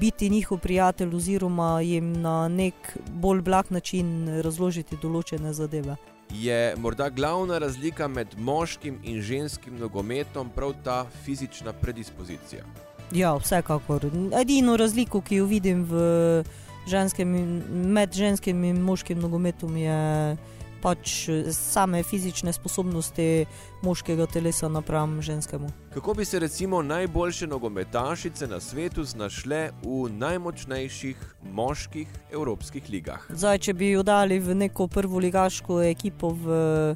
biti 0.00 0.30
njihov 0.30 0.58
prijatelj, 0.58 1.14
oziroma 1.14 1.80
jim 1.80 2.12
na 2.22 2.48
nek 2.48 2.96
bolj 3.22 3.42
blag 3.42 3.70
način 3.70 4.40
razložiti 4.44 4.98
določene 5.02 5.52
zadeve. 5.52 5.96
Je 6.34 6.74
morda 6.76 7.08
glavna 7.08 7.58
razlika 7.58 8.08
med 8.08 8.26
moškim 8.38 8.98
in 9.04 9.20
ženskim 9.22 9.78
nogometom 9.78 10.50
prav 10.54 10.74
ta 10.84 11.06
fizična 11.24 11.72
predispozicija? 11.72 12.64
Ja, 13.12 13.36
vsekakor. 13.36 14.10
Edino 14.40 14.76
razliko, 14.76 15.20
ki 15.20 15.36
jo 15.36 15.46
vidim 15.46 15.84
v 15.88 16.44
ženskem, 16.88 17.32
med 17.70 18.12
ženskim 18.12 18.64
in 18.64 18.82
moškim 18.82 19.20
nogometom 19.20 19.76
je 19.76 20.36
pač 20.82 21.28
same 21.52 22.02
fizične 22.02 22.52
sposobnosti 22.52 23.46
moškega 23.82 24.26
telesa 24.26 24.68
napram 24.68 25.22
ženskemu. 25.22 25.68
Kako 25.94 26.14
bi 26.14 26.24
se 26.24 26.38
recimo 26.38 26.82
najboljše 26.82 27.46
nogometašice 27.46 28.46
na 28.46 28.60
svetu 28.60 29.04
znašle 29.04 29.70
v 29.82 30.08
najmočnejših 30.10 31.16
moških 31.52 32.08
evropskih 32.32 32.90
ligah? 32.90 33.26
Zdaj, 33.30 33.58
če 33.58 33.74
bi 33.74 33.90
jo 33.90 34.02
dali 34.02 34.38
v 34.38 34.54
neko 34.54 34.86
prvo 34.86 35.18
ligaško 35.18 35.82
ekipo, 35.82 36.30
v 36.30 36.94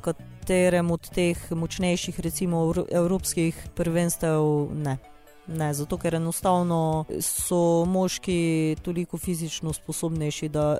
katerem 0.00 0.90
od 0.90 1.10
teh 1.10 1.50
močnejših, 1.50 2.20
recimo 2.20 2.72
evropskih 2.90 3.68
prvenstev, 3.74 4.70
ne. 4.74 4.98
Ne, 5.46 5.70
zato 5.74 5.94
ker 5.98 6.16
enostavno 6.18 7.04
so 7.22 7.84
moški 7.86 8.76
toliko 8.82 9.18
fizično 9.18 9.72
sposobnejši, 9.72 10.48
da 10.48 10.78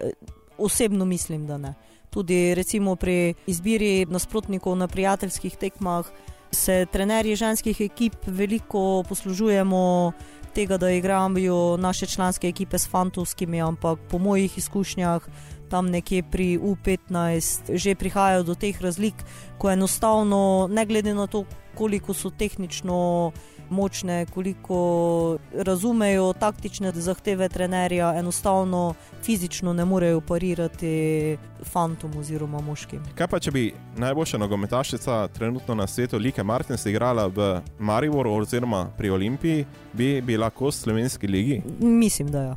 osebno 0.59 1.05
mislim, 1.05 1.47
da 1.47 1.59
ne. 1.59 1.75
Tudi 2.11 2.55
recimo 2.55 2.97
pri 2.97 3.35
izbiri 3.47 4.07
nasprotnikov 4.09 4.77
na 4.77 4.89
prijateljskih 4.89 5.57
tekmah 5.57 6.07
se 6.51 6.87
trenerji 6.93 7.37
ženskih 7.37 7.81
ekip 7.81 8.15
veliko 8.27 9.03
poslužujemo 9.09 10.13
tega, 10.55 10.79
da 10.79 10.91
igrajo 10.91 11.77
naše 11.77 12.07
članske 12.07 12.49
ekipe 12.49 12.79
s 12.79 12.89
fantovskimi, 12.89 13.61
ampak 13.63 13.99
po 14.09 14.19
mojih 14.19 14.59
izkušnjah 14.59 15.29
tam 15.69 15.91
nekje 15.91 16.23
pri 16.23 16.59
U15 16.59 17.77
že 17.77 17.95
prihajajo 17.95 18.43
do 18.43 18.55
teh 18.55 18.81
razlik, 18.81 19.15
ko 19.59 19.71
enostavno, 19.71 20.69
ne 20.71 20.87
glede 20.87 21.15
na 21.15 21.27
to, 21.27 21.45
koliko 21.75 22.15
so 22.15 22.31
tehnično 22.31 23.33
močne, 23.71 24.27
koliko 24.35 25.39
razumejo 25.53 26.33
taktične 26.33 26.93
zahteve 26.93 27.49
trenerja, 27.49 28.15
enostavno 28.19 28.95
fizično 29.23 29.73
ne 29.73 29.85
morejo 29.85 30.21
parirati 30.21 31.37
fantom 31.65 32.19
oziroma 32.19 32.61
moškim. 32.61 33.03
Kaj 33.15 33.27
pa, 33.27 33.41
če 33.41 33.51
bi 33.51 33.65
najboljša 33.97 34.39
nogometašica 34.39 35.29
trenutno 35.29 35.75
na 35.75 35.87
svetu, 35.87 36.19
Lika 36.19 36.45
Martins, 36.45 36.87
igrala 36.87 37.27
v 37.27 37.61
Mariboru 37.79 38.33
oziroma 38.33 38.87
pri 38.97 39.11
Olimpiji, 39.11 39.67
bi 39.93 40.21
bila 40.21 40.51
kos 40.51 40.81
slovenski 40.83 41.27
ligi? 41.27 41.63
Mislim, 41.81 42.31
da 42.31 42.41
je. 42.41 42.47
Ja. 42.47 42.57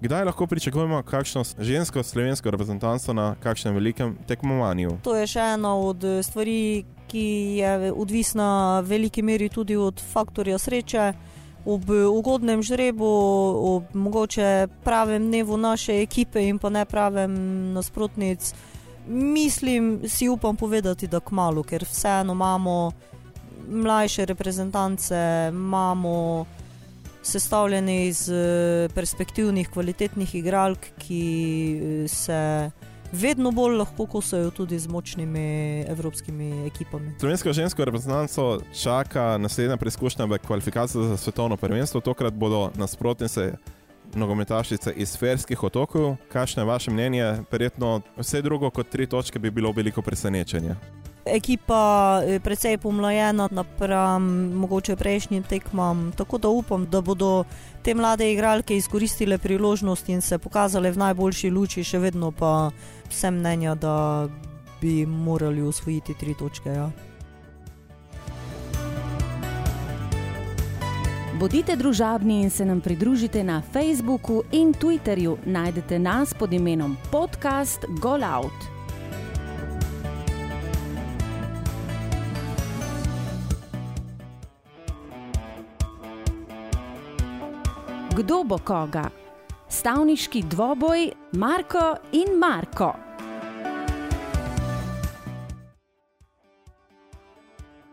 Kdaj 0.00 0.24
lahko 0.24 0.46
pričakujemo 0.46 1.02
kakšno 1.02 1.42
žensko 1.58 2.02
slovensko 2.02 2.50
reprezentanco 2.50 3.12
na 3.12 3.34
kakšnem 3.42 3.74
velikem 3.74 4.14
tekmovanju? 4.26 4.90
To 5.02 5.16
je 5.16 5.26
še 5.26 5.40
ena 5.56 5.74
od 5.74 6.04
stvari, 6.22 6.84
ki 7.08 7.26
je 7.58 7.92
odvisna 7.92 8.80
v 8.80 8.88
veliki 8.88 9.22
meri 9.22 9.48
tudi 9.48 9.76
od 9.76 10.00
faktorja 10.12 10.58
sreče. 10.58 11.12
Ob 11.68 11.90
ugodnem 11.90 12.62
žrebu, 12.62 13.08
ob 13.74 13.94
mogoče 13.94 14.68
pravem 14.84 15.26
dnevu 15.26 15.56
naše 15.56 15.98
ekipe 16.02 16.40
in 16.40 16.58
pa 16.58 16.70
ne 16.70 16.84
pravem 16.84 17.34
nasprotnic, 17.74 18.54
mislim, 19.08 20.00
si 20.08 20.28
upam 20.28 20.56
povedati, 20.56 21.06
da 21.06 21.20
kmalo, 21.20 21.62
ker 21.62 21.84
vseeno 21.84 22.32
imamo 22.32 22.92
mlajše 23.68 24.24
reprezentance, 24.24 25.16
imamo 25.48 26.46
sestavljeni 27.22 28.06
iz 28.06 28.28
eh, 28.30 28.88
perspektivnih, 28.94 29.68
kvalitetnih 29.68 30.34
igralk, 30.34 30.78
ki 30.98 31.22
eh, 32.04 32.08
se 32.08 32.70
vedno 33.12 33.50
bolj 33.50 33.76
lahko 33.76 34.06
kosajo 34.06 34.50
tudi 34.50 34.78
z 34.78 34.88
močnimi 34.88 35.84
evropskimi 35.88 36.66
ekipami. 36.66 37.12
Slovensko 37.18 37.52
žensko 37.52 37.84
reprezentanco 37.84 38.60
čaka 38.82 39.38
naslednja 39.38 39.76
preizkušnja 39.76 40.24
v 40.24 40.38
kvalifikacijah 40.38 41.04
za 41.04 41.16
svetovno 41.16 41.56
prvenstvo. 41.56 42.00
Tokrat 42.00 42.34
bodo 42.34 42.70
nasprotnice 42.74 43.52
nogometašice 44.14 44.92
iz 44.96 45.16
Ferskih 45.16 45.62
otokov. 45.62 46.16
Kakšno 46.32 46.62
je 46.62 46.66
vaše 46.66 46.90
mnenje? 46.90 47.36
Verjetno 47.50 48.00
vse 48.16 48.42
drugo 48.42 48.70
kot 48.70 48.88
tri 48.88 49.06
točke 49.06 49.38
bi 49.38 49.50
bilo 49.50 49.72
veliko 49.72 50.02
presenečenje 50.02 50.76
ekipa 51.28 52.22
je 52.26 52.40
precej 52.40 52.78
pomlajena 52.78 53.48
napram 53.50 54.22
mogoče 54.54 54.96
prejšnjim 54.96 55.42
tekmam. 55.42 56.12
Tako 56.16 56.38
da 56.38 56.48
upam, 56.48 56.86
da 56.90 57.00
bodo 57.00 57.44
te 57.88 57.94
mlade 57.94 58.32
igralke 58.32 58.76
izkoristile 58.76 59.38
priložnost 59.38 60.08
in 60.08 60.20
se 60.20 60.38
pokazale 60.38 60.90
v 60.92 60.98
najboljši 61.00 61.50
luči, 61.50 61.84
še 61.84 61.96
vedno 61.98 62.28
pa 62.36 62.68
sem 63.08 63.38
mnenja, 63.40 63.72
da 63.74 64.28
bi 64.80 65.06
morali 65.06 65.64
usvojiti 65.64 66.14
tri 66.20 66.34
točke. 66.36 66.68
Ja. 66.68 66.90
Bodite 71.40 71.80
družabni 71.80 72.42
in 72.42 72.50
se 72.50 72.68
nam 72.68 72.84
pridružite 72.84 73.44
na 73.44 73.62
Facebooku 73.72 74.42
in 74.52 74.74
Twitterju. 74.74 75.38
Najdete 75.46 75.98
nas 75.98 76.34
pod 76.34 76.52
imenom 76.52 76.96
Podcast 77.10 77.88
Gol 78.02 78.20
Out. 78.24 78.77
Kdo 88.18 88.44
bo 88.44 88.58
koga. 88.58 89.10
Stavniški 89.68 90.42
dvoboj 90.50 91.10
Marko 91.32 91.96
in 92.12 92.38
Marko. 92.38 92.92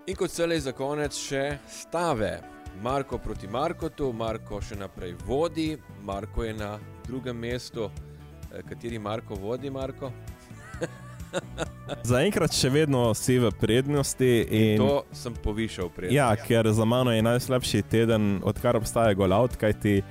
In 0.08 0.16
kot 0.16 0.32
celej 0.34 0.64
za 0.66 0.74
konec 0.74 1.14
še 1.14 1.60
stave. 1.70 2.40
Marko 2.82 3.18
proti 3.22 3.48
Markotu, 3.48 4.10
Marko 4.14 4.62
še 4.62 4.80
naprej 4.82 5.14
vodi, 5.28 5.78
Marko 6.02 6.44
je 6.44 6.58
na 6.58 6.74
drugem 7.06 7.38
mestu. 7.38 7.92
Eh, 8.50 8.66
kateri 8.66 9.00
Marko 9.00 9.38
vodi, 9.38 9.70
Marko? 9.70 10.12
Zaenkrat 12.12 12.54
še 12.56 12.70
vedno 12.74 13.08
si 13.18 13.38
v 13.42 13.52
prednosti. 13.60 14.32
In... 14.50 14.82
To 14.82 15.06
sem 15.14 15.36
povišal 15.38 15.90
prednost. 15.94 16.16
Ja, 16.16 16.32
ker 16.38 16.70
za 16.74 16.86
mano 16.86 17.14
je 17.14 17.24
najslabši 17.26 17.84
teden, 17.92 18.40
odkar 18.46 18.80
obstaja 18.80 19.14
Golaut, 19.18 19.58
kajti 19.60 20.02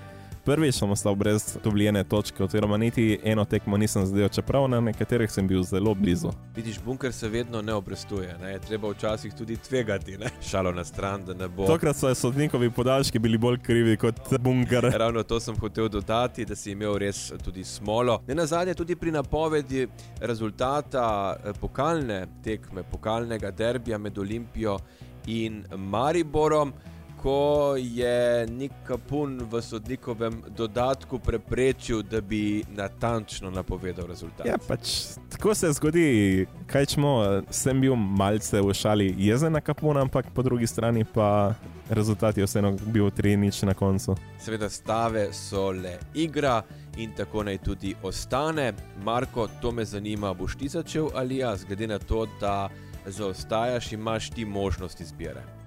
prvič 0.44 0.74
sem 0.74 0.90
ostal 0.90 1.14
brez 1.14 1.56
dobljene 1.64 2.04
točke, 2.04 2.44
oziroma 2.44 2.76
niti 2.76 3.18
eno 3.24 3.44
tekmo 3.44 3.76
nisem 3.76 4.06
zdel, 4.06 4.28
čeprav 4.28 4.68
na 4.68 4.80
nekaterih 4.80 5.30
sem 5.32 5.46
bil 5.48 5.62
zelo 5.62 5.94
blizu. 5.94 6.30
Vidiš, 6.56 6.80
bunker 6.84 7.12
se 7.12 7.28
vedno 7.28 7.62
ne 7.62 7.74
obrestuje, 7.74 8.36
ne? 8.42 8.58
treba 8.58 8.90
včasih 8.90 9.34
tudi 9.34 9.56
tvegati, 9.56 10.18
ne? 10.18 10.30
šalo 10.50 10.72
na 10.72 10.84
stran, 10.84 11.24
da 11.24 11.34
ne 11.34 11.48
bo. 11.48 11.66
Tokrat 11.66 11.96
so 11.96 12.14
sodnikovi 12.14 12.70
podaljški 12.70 13.18
bili 13.18 13.38
bolj 13.38 13.58
krivi 13.58 13.96
kot 13.96 14.20
bunker. 14.40 14.90
Ravno 15.04 15.22
to 15.22 15.40
sem 15.40 15.56
hotel 15.60 15.88
dodati, 15.88 16.44
da 16.44 16.56
si 16.56 16.72
imel 16.72 16.98
res 16.98 17.32
tudi 17.44 17.64
smolo. 17.64 18.20
Ne 18.28 18.34
na 18.34 18.46
zadnje, 18.46 18.74
tudi 18.74 18.96
pri 18.96 19.10
napovedi 19.10 19.86
rezultata 20.20 21.36
eh, 21.36 21.52
pokalne 21.60 22.26
tekme, 22.44 22.82
pokalnega 22.82 23.50
derbija 23.50 23.98
med 23.98 24.18
Olimpijo 24.18 24.78
in 25.26 25.64
Mariborom 25.76 26.72
ko 27.24 27.74
je 27.78 28.46
Nik 28.46 28.72
Kapun 28.86 29.38
v 29.50 29.62
sodnikovem 29.62 30.42
dodatku 30.48 31.18
preprečil, 31.18 32.02
da 32.02 32.20
bi 32.20 32.64
natančno 32.76 33.50
napovedal 33.50 34.06
rezultat. 34.06 34.46
Ja, 34.46 34.58
pač, 34.68 35.16
tako 35.32 35.54
se 35.54 35.72
zgodi, 35.72 36.46
kaj 36.66 36.86
čemo. 36.86 37.14
Sem 37.50 37.80
bil 37.80 37.96
malce 37.96 38.60
v 38.60 38.74
šali 38.76 39.08
jezen 39.18 39.56
na 39.56 39.64
Kapun, 39.64 39.96
ampak 39.96 40.28
po 40.36 40.44
drugi 40.44 40.66
strani 40.66 41.04
pa 41.04 41.54
rezultat 41.88 42.36
je 42.36 42.44
vseeno 42.44 42.74
bil 42.92 43.08
3-0 43.08 43.72
na 43.72 43.74
koncu. 43.74 44.18
Seveda, 44.38 44.68
stave 44.68 45.30
so 45.32 45.70
le 45.72 45.96
igra. 46.14 46.60
In 47.00 47.16
tako 47.16 47.42
naj 47.42 47.58
tudi 47.58 47.96
ostane. 48.02 48.74
Marko, 49.02 49.48
to 49.62 49.72
me 49.72 49.84
zanima, 49.84 50.34
boš 50.34 50.60
ti 50.60 50.68
začel 50.68 51.08
ali 51.14 51.40
jaz, 51.40 51.64
glede 51.64 51.86
na 51.86 51.98
to, 51.98 52.26
da 52.40 52.68
zaostajaš, 53.06 53.92
imaš 53.92 54.30
ti 54.30 54.44
možnost 54.44 55.00
izbire. 55.00 55.63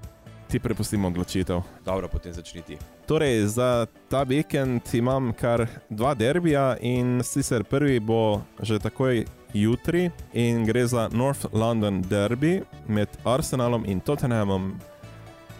Ti 0.47 0.59
prepustimo 0.59 1.07
odločitev. 1.07 1.61
Dobro, 1.85 2.07
potem 2.07 2.33
začniti. 2.33 2.77
Torej, 3.05 3.47
za 3.47 3.85
ta 4.09 4.23
vikend 4.23 4.81
imam 4.93 5.33
kar 5.33 5.67
dva 5.89 6.13
derbija 6.13 6.77
in 6.81 7.21
sicer 7.23 7.63
prvi 7.63 7.99
bo 7.99 8.41
že 8.61 8.79
takoj 8.79 9.25
jutri 9.53 10.11
in 10.33 10.65
gre 10.65 10.87
za 10.87 11.09
North 11.11 11.45
London 11.53 12.01
derby 12.01 12.61
med 12.87 13.07
Arsenalom 13.23 13.85
in 13.85 13.99
Tottenhamom. 13.99 14.79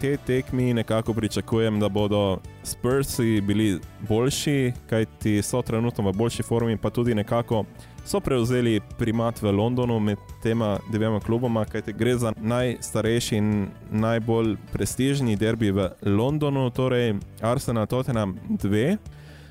Te 0.00 0.16
tekmi 0.16 0.74
nekako 0.74 1.14
pričakujem, 1.14 1.80
da 1.80 1.88
bodo 1.88 2.38
Spursi 2.62 3.40
bili 3.40 3.80
boljši, 4.08 4.72
kajti 4.90 5.42
so 5.42 5.62
trenutno 5.62 6.10
v 6.10 6.12
boljši 6.12 6.42
formi, 6.42 6.76
pa 6.76 6.90
tudi 6.90 7.14
nekako 7.14 7.64
so 8.06 8.20
prevzeli 8.20 8.80
primat 8.98 9.42
v 9.42 9.50
Londonu 9.50 10.00
med 10.00 10.18
tema 10.42 10.78
dvema 10.92 11.20
kluboma, 11.20 11.64
kajti 11.64 11.92
gre 11.92 12.14
za 12.16 12.32
najstarejši 12.36 13.36
in 13.36 13.68
najbolj 13.90 14.56
prestižni 14.72 15.36
derbi 15.36 15.70
v 15.70 15.90
Londonu, 16.02 16.70
torej 16.70 17.16
Arsenal 17.40 17.86
Tottenham 17.86 18.38
2. 18.48 18.96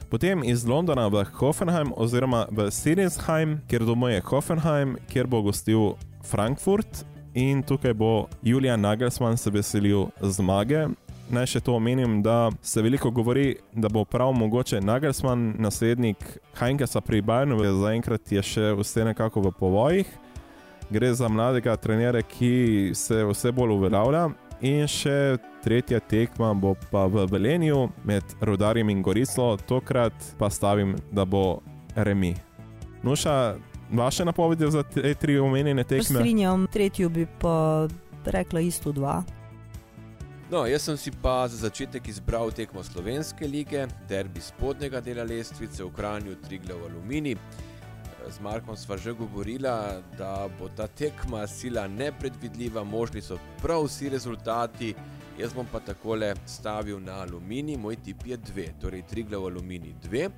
Potem 0.10 0.44
iz 0.44 0.66
Londona 0.66 1.08
v 1.08 1.26
Hoffenheim 1.34 1.92
oziroma 1.98 2.46
v 2.52 2.72
Sinsheim, 2.72 3.60
kjer 3.68 3.84
domuje 3.84 4.22
Hoffenheim, 4.22 4.96
kjer 5.12 5.28
bo 5.28 5.42
gostil 5.42 5.98
Frankfurt 6.24 7.04
in 7.38 7.62
tukaj 7.64 7.94
bo 7.94 8.28
Julian 8.44 8.82
Nagelsmann 8.82 9.38
se 9.38 9.52
veselil 9.54 10.08
zmage. 10.22 10.88
Naj 11.30 11.46
še 11.52 11.60
to 11.62 11.76
omenim, 11.76 12.22
da 12.24 12.50
se 12.64 12.82
veliko 12.82 13.12
govori, 13.12 13.58
da 13.76 13.90
bo 13.92 14.06
prav 14.06 14.32
mogoče 14.34 14.80
Nagelsmann 14.82 15.54
naslednik 15.60 16.24
Heinkesa 16.58 17.02
pri 17.02 17.22
Bayernu, 17.22 17.60
zaenkrat 17.82 18.32
je 18.32 18.42
še 18.42 18.72
vse 18.80 19.06
nekako 19.06 19.44
v 19.46 19.52
povojih. 19.60 20.16
Gre 20.90 21.12
za 21.14 21.30
mladega 21.30 21.76
trenera, 21.76 22.24
ki 22.24 22.96
se 22.96 23.22
vse 23.28 23.52
bolj 23.52 23.76
uveljavlja. 23.76 24.30
In 24.66 24.88
še 24.90 25.38
tretja 25.62 26.00
tekma 26.00 26.56
bo 26.58 26.74
pa 26.90 27.06
v 27.06 27.28
Velenju 27.30 27.90
med 28.08 28.38
Rudarjem 28.42 28.90
in 28.90 29.04
Gorico, 29.06 29.52
tokrat 29.68 30.32
pa 30.40 30.50
stavim, 30.50 30.96
da 31.12 31.28
bo 31.28 31.60
remi. 31.94 32.34
Nuša, 33.04 33.58
vaše 33.92 34.26
napovedi 34.26 34.72
za 34.72 34.84
te 34.84 35.14
tri 35.14 35.40
omenjene 35.40 35.84
tekme? 35.84 36.04
Strinjam, 36.04 36.68
tretjo 36.68 37.10
bi 37.10 37.28
pa 37.40 37.88
rekla 38.26 38.60
isto 38.60 38.92
dva. 38.92 39.24
No, 40.52 40.66
jaz 40.66 40.82
sem 40.82 40.98
si 40.98 41.12
pa 41.22 41.48
za 41.48 41.58
začetek 41.58 42.08
izbral 42.08 42.52
tekmo 42.52 42.84
Slovenske 42.84 43.48
lige, 43.48 43.88
derbi 44.10 44.42
spodnjega 44.42 45.02
dela 45.02 45.24
lestvice 45.24 45.84
v 45.84 45.92
Kranju 45.92 46.36
Triglav 46.48 46.86
Alumini 46.86 47.36
z 48.32 48.40
Markom 48.40 48.76
sva 48.76 48.98
že 48.98 49.14
govorila, 49.14 50.02
da 50.18 50.48
bo 50.60 50.70
ta 50.70 50.88
tekma 50.88 51.48
sila 51.48 51.88
nepredvidljiva, 51.88 52.84
možni 52.84 53.22
so 53.22 53.40
prav 53.62 53.86
vsi 53.88 54.10
rezultati. 54.10 54.96
Jaz 55.38 55.54
bom 55.54 55.66
pa 55.72 55.80
takole 55.80 56.34
stavil 56.46 57.00
na 57.00 57.22
aluminij, 57.22 57.78
moj 57.78 57.96
tip 57.96 58.26
je 58.26 58.38
2, 58.38 58.68
torej 58.82 59.06
Triglav 59.08 59.46
aluminij 59.46 59.94
2. 60.04 60.30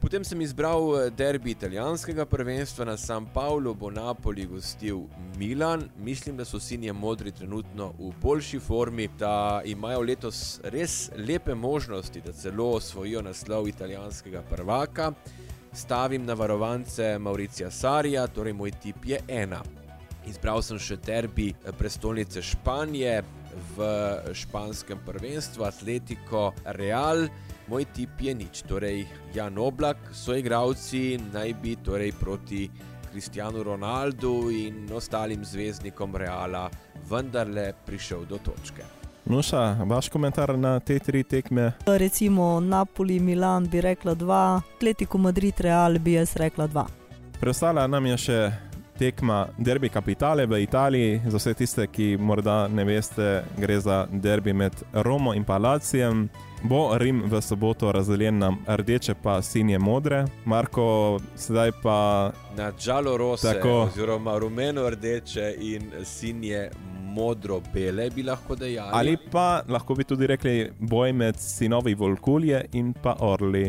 Potem 0.00 0.24
sem 0.24 0.40
izbral 0.40 0.80
eh, 0.96 1.10
derbi 1.12 1.50
italijanskega 1.50 2.24
prvenstva 2.26 2.84
na 2.88 2.96
San 2.96 3.26
Paulu, 3.34 3.74
bo 3.74 3.90
Napoli 3.90 4.46
gostil 4.46 5.02
Milan. 5.36 5.90
Mislim, 5.98 6.36
da 6.36 6.44
so 6.44 6.60
sinje 6.60 6.92
modri 6.92 7.32
trenutno 7.32 7.92
v 7.98 8.12
boljši 8.22 8.58
formi, 8.58 9.08
da 9.18 9.62
imajo 9.64 10.00
letos 10.00 10.60
res 10.64 11.10
lepe 11.16 11.54
možnosti, 11.54 12.20
da 12.20 12.32
celo 12.32 12.70
osvojijo 12.80 13.22
naslov 13.22 13.68
italijanskega 13.68 14.42
prvaka 14.50 15.12
stavim 15.72 16.24
na 16.24 16.34
varovance 16.34 17.18
Mauricija 17.18 17.70
Sarija, 17.70 18.26
torej 18.26 18.52
moj 18.52 18.70
tip 18.70 19.04
je 19.04 19.20
ena. 19.28 19.62
Izbral 20.26 20.62
sem 20.62 20.78
še 20.78 20.96
derbi 20.96 21.52
prestolnice 21.78 22.42
Španije 22.42 23.20
v 23.76 23.86
španskem 24.34 24.98
prvenstvu, 25.06 25.64
Atletico 25.64 26.50
Real. 26.64 27.28
Moj 27.70 27.84
tip 27.94 28.18
je 28.18 28.34
nič, 28.34 28.62
torej 28.66 29.06
Jan 29.34 29.58
Oblak, 29.58 29.96
so 30.10 30.34
igravci 30.34 31.20
naj 31.32 31.52
bi 31.62 31.76
torej 31.78 32.10
proti 32.18 32.70
Kristijanu 33.12 33.62
Ronaldu 33.62 34.50
in 34.50 34.88
ostalim 34.90 35.44
zvezdnikom 35.44 36.16
Reala 36.16 36.64
vendarle 37.10 37.72
prišel 37.86 38.24
do 38.26 38.38
točke. 38.42 38.82
Nuša, 39.24 39.86
vaš 39.86 40.08
komentar 40.08 40.58
na 40.58 40.80
te 40.80 40.98
tri 40.98 41.22
tekme? 41.22 41.72
Recimo 41.86 42.60
Napoli, 42.60 43.20
Milan 43.20 43.68
bi 43.70 43.80
rekla 43.80 44.14
dva, 44.14 44.60
Atletico 44.74 45.18
Madrid, 45.18 45.60
Real 45.60 45.98
bi 45.98 46.18
jaz 46.18 46.34
rekla 46.36 46.66
dva. 46.66 46.86
Preostala 47.40 47.86
nam 47.86 48.06
je 48.06 48.16
še 48.16 48.40
tekma 49.00 49.48
Derby 49.58 49.88
Capitale 49.88 50.46
v 50.46 50.62
Italiji. 50.62 51.20
Za 51.26 51.38
vse 51.38 51.54
tiste, 51.54 51.86
ki 51.86 52.16
morda 52.20 52.68
ne 52.68 52.84
veste, 52.84 53.44
gre 53.56 53.78
za 53.80 54.06
derbi 54.12 54.52
med 54.52 54.72
Romo 54.92 55.32
in 55.34 55.44
Palacijem. 55.44 56.28
Bo 56.62 56.98
Rim 56.98 57.22
v 57.24 57.40
soboto 57.40 57.92
razdeljen 57.92 58.38
na 58.38 58.50
rdeče, 58.66 59.14
pa 59.22 59.38
sinje 59.42 59.78
modre, 59.78 60.24
Marko, 60.44 61.16
sedaj 61.36 61.72
pa 61.82 62.32
na 62.56 62.72
žalo 62.76 63.16
rose, 63.16 63.54
oziroma 63.64 64.36
rumeno 64.38 64.84
rdeče 64.90 65.54
in 65.60 65.88
sinje 66.04 66.68
modro-bele, 67.14 68.10
bi 68.10 68.22
lahko 68.22 68.54
dejali. 68.54 68.92
Ali 68.92 69.16
pa 69.16 69.62
lahko 69.68 69.96
bi 69.96 70.04
tudi 70.04 70.26
rekli 70.26 70.72
boj 70.78 71.12
med 71.12 71.40
sinovi 71.40 71.94
Volkulje 71.94 72.66
in 72.72 72.92
pa 72.92 73.16
Orli. 73.20 73.64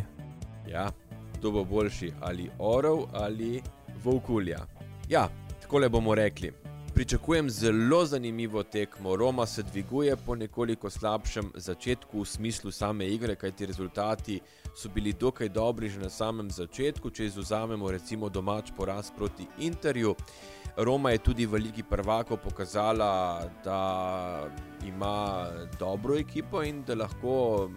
Ja, 0.68 0.90
kdo 1.38 1.52
bo 1.52 1.64
boljši, 1.64 2.12
ali 2.20 2.50
Orov 2.60 3.08
ali 3.14 3.62
Volkulja. 4.04 4.60
Ja, 5.12 5.30
tako 5.62 5.80
le 5.80 5.90
bomo 5.90 6.16
rekli. 6.16 6.52
Pričakujem 6.94 7.50
zelo 7.50 8.06
zanimivo 8.06 8.64
tekmo. 8.64 9.16
Roma 9.16 9.46
se 9.46 9.64
dviguje 9.64 10.16
po 10.16 10.36
nekoliko 10.36 10.90
slabšem 10.90 11.52
začetku 11.56 12.22
v 12.22 12.26
smislu 12.26 12.72
same 12.72 13.08
igre, 13.08 13.36
kajti 13.36 13.66
rezultati 13.66 14.40
so 14.76 14.90
bili 14.90 15.14
dokaj 15.14 15.50
dobri 15.50 15.90
že 15.90 16.00
na 16.00 16.10
samem 16.10 16.52
začetku. 16.52 17.10
Če 17.10 17.26
izuzamemo 17.26 17.92
recimo 17.92 18.30
domač 18.30 18.72
poraz 18.78 19.12
proti 19.12 19.48
Interju, 19.60 20.16
Roma 20.78 21.12
je 21.12 21.18
tudi 21.18 21.46
v 21.46 21.60
Ligi 21.60 21.84
Prvako 21.84 22.38
pokazala, 22.38 23.44
da 23.64 24.48
ima 24.88 25.48
dobro 25.80 26.16
ekipo 26.16 26.64
in 26.64 26.84
da 26.88 26.96
lahko 26.96 27.70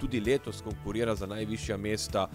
tudi 0.00 0.20
letos 0.20 0.62
konkurira 0.62 1.14
za 1.14 1.26
najvišja 1.26 1.76
mesta 1.76 2.28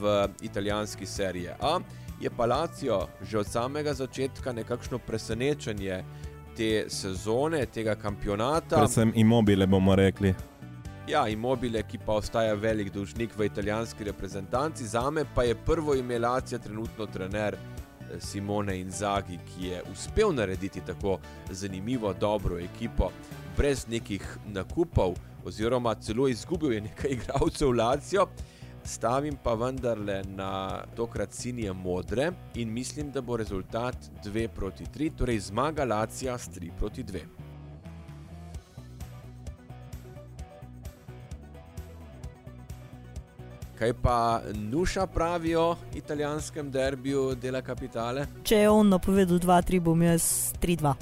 v 0.00 0.28
italijanski 0.42 1.06
seriji. 1.06 1.48
A 1.60 1.80
je 2.20 2.30
Palacio 2.30 3.06
že 3.22 3.38
od 3.38 3.46
samega 3.46 3.94
začetka 3.94 4.52
nekakšno 4.52 4.98
presenečenje 4.98 6.04
te 6.56 6.84
sezone, 6.88 7.66
tega 7.66 7.94
kampionata. 7.94 8.76
Predvsem 8.76 9.12
imobile 9.14 9.66
bomo 9.66 9.94
rekli. 9.94 10.34
Ja, 11.08 11.28
imobile, 11.28 11.82
ki 11.88 11.98
pa 12.06 12.18
ostaja 12.18 12.54
velik 12.54 12.90
dolžnik 12.92 13.36
v 13.38 13.46
italijanski 13.46 14.04
reprezentanci, 14.04 14.86
za 14.86 15.10
me 15.10 15.24
pa 15.34 15.42
je 15.42 15.54
prvo 15.54 15.94
imelacija 15.94 16.58
trenutno 16.58 17.06
trener. 17.06 17.56
Simone 18.18 18.80
in 18.80 18.90
Zagi, 18.90 19.38
ki 19.38 19.66
je 19.66 19.82
uspel 19.92 20.32
narediti 20.32 20.80
tako 20.80 21.18
zanimivo, 21.50 22.12
dobro 22.12 22.58
ekipo, 22.58 23.10
brez 23.56 23.86
nekih 23.88 24.38
nakupov, 24.46 25.14
oziroma 25.44 25.94
celo 25.94 26.28
izgubil 26.28 26.72
je 26.72 26.80
nekaj 26.80 27.10
igralcev 27.16 27.72
Lacijo. 27.72 28.26
Stavim 28.84 29.36
pa 29.42 29.54
vendarle 29.54 30.22
na 30.36 30.82
tokrat 30.96 31.32
sinje 31.32 31.72
modre 31.72 32.30
in 32.54 32.72
mislim, 32.72 33.10
da 33.10 33.20
bo 33.20 33.36
rezultat 33.36 33.96
2 34.24 34.48
proti 34.48 34.84
3, 34.84 35.10
torej 35.16 35.38
zmaga 35.38 35.84
Lacija 35.84 36.38
s 36.38 36.48
3 36.48 36.70
proti 36.78 37.04
2. 37.04 37.20
Kaj 43.78 43.92
pa 44.02 44.40
Nuša 44.54 45.06
pravi 45.06 45.54
o 45.56 45.76
italijanskem 45.94 46.70
derbiju 46.70 47.34
dela 47.34 47.62
kapitale? 47.62 48.26
Če 48.42 48.56
je 48.56 48.70
on 48.70 48.88
napovedal 48.88 49.38
2-3, 49.38 49.80
bom 49.80 50.02
jaz 50.02 50.52
3-2. 50.62 50.94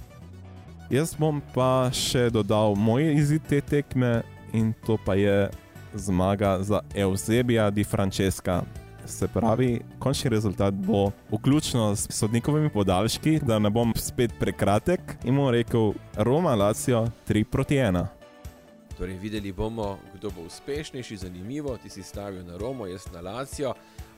Jaz 0.90 1.14
bom 1.18 1.40
pa 1.54 1.88
še 1.90 2.28
dodal 2.30 2.76
moj 2.78 3.08
izid 3.16 3.48
te 3.48 3.62
tekme 3.64 4.20
in 4.52 4.74
to 4.86 4.98
pa 5.04 5.16
je 5.16 5.48
zmaga 5.94 6.58
za 6.62 6.80
Eusebija 6.94 7.70
di 7.70 7.84
Francesca. 7.84 8.62
Se 9.06 9.28
pravi, 9.28 9.80
končni 9.98 10.30
rezultat 10.30 10.74
bo 10.74 11.10
vključno 11.30 11.96
s 11.96 12.06
sodnikovimi 12.10 12.70
podaljški, 12.70 13.40
da 13.42 13.58
ne 13.58 13.70
bom 13.70 13.92
spet 13.96 14.32
prekratek 14.40 15.00
in 15.24 15.36
bom 15.36 15.50
rekel 15.50 15.92
Roma 16.16 16.54
Lacijo 16.54 17.06
3 17.28 17.44
proti 17.44 17.74
1. 17.74 18.06
Torej, 18.98 19.16
videli 19.16 19.52
bomo, 19.52 19.98
kdo 20.14 20.30
bo 20.30 20.42
uspešnejši, 20.42 21.16
zanimivo. 21.16 21.76
Ti 21.76 21.88
si 21.88 22.02
stavil 22.02 22.44
na 22.46 22.56
Romo, 22.56 22.86
jaz 22.86 23.04
na 23.12 23.20
Lacijo. 23.20 23.74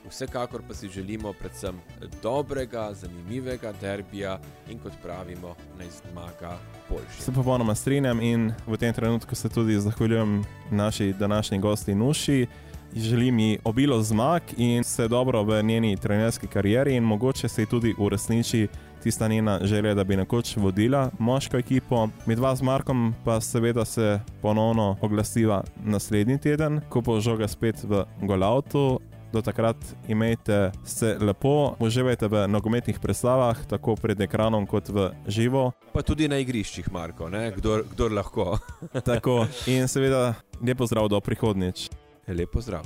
Vsekakor 0.09 0.61
pa 0.67 0.73
si 0.73 0.87
želimo 0.87 1.33
predvsem 1.33 1.79
dobrega, 2.23 2.93
zanimivega 2.93 3.73
derbija 3.81 4.39
in 4.69 4.79
kot 4.79 4.93
pravimo, 5.03 5.55
naj 5.77 5.87
zmaga 5.87 6.57
boljši. 6.89 7.21
Se 7.21 7.31
popolnoma 7.31 7.75
strinjam 7.75 8.21
in 8.21 8.53
v 8.67 8.77
tem 8.77 8.93
trenutku 8.93 9.35
se 9.35 9.49
tudi 9.49 9.79
zahvaljujem 9.79 10.43
naši 10.71 11.13
današnji 11.13 11.59
gosti 11.59 11.95
Nuši. 11.95 12.47
Želim 12.95 13.39
ji 13.39 13.59
obilo 13.63 14.01
zmag 14.01 14.41
in 14.57 14.83
se 14.83 15.07
dobro 15.07 15.43
v 15.43 15.63
njeni 15.63 15.97
trenerski 15.97 16.47
karieri 16.47 16.95
in 16.95 17.03
mogoče 17.03 17.47
se 17.47 17.61
ji 17.61 17.65
tudi 17.65 17.95
uresniči 17.97 18.67
tista 19.03 19.27
njena 19.27 19.59
želja, 19.63 19.93
da 19.93 20.03
bi 20.03 20.17
nekoč 20.17 20.55
vodila 20.57 21.11
moško 21.19 21.57
ekipo. 21.57 22.07
Mi 22.25 22.35
dva 22.35 22.55
z 22.55 22.61
Markom 22.61 23.13
pa 23.25 23.41
seveda 23.41 23.85
se 23.85 24.19
ponovno 24.41 24.97
oglasiva 25.01 25.63
naslednji 25.83 26.37
teden, 26.37 26.81
ko 26.89 27.01
bo 27.01 27.19
žoga 27.19 27.47
spet 27.47 27.83
v 27.83 28.03
Golautu. 28.21 28.99
Do 29.33 29.41
takrat 29.41 29.77
imejte 30.07 30.71
se 30.85 31.17
lepo, 31.21 31.75
uživajte 31.79 32.27
v 32.27 32.47
nogometnih 32.47 32.99
predstavah, 32.99 33.65
tako 33.65 33.95
pred 33.95 34.21
ekranom 34.21 34.65
kot 34.65 34.89
v 34.89 35.11
živo. 35.27 35.71
Pa 35.93 36.01
tudi 36.01 36.27
na 36.27 36.37
igriščih, 36.41 36.91
Marko, 36.91 37.29
kdor, 37.29 37.83
kdor 37.93 38.11
lahko. 38.11 38.57
tako 39.05 39.47
in 39.67 39.87
seveda 39.87 40.33
lepo 40.61 40.85
zdrav 40.85 41.09
do 41.09 41.19
prihodnjič. 41.21 41.89
Lepo 42.27 42.61
zdrav. 42.61 42.85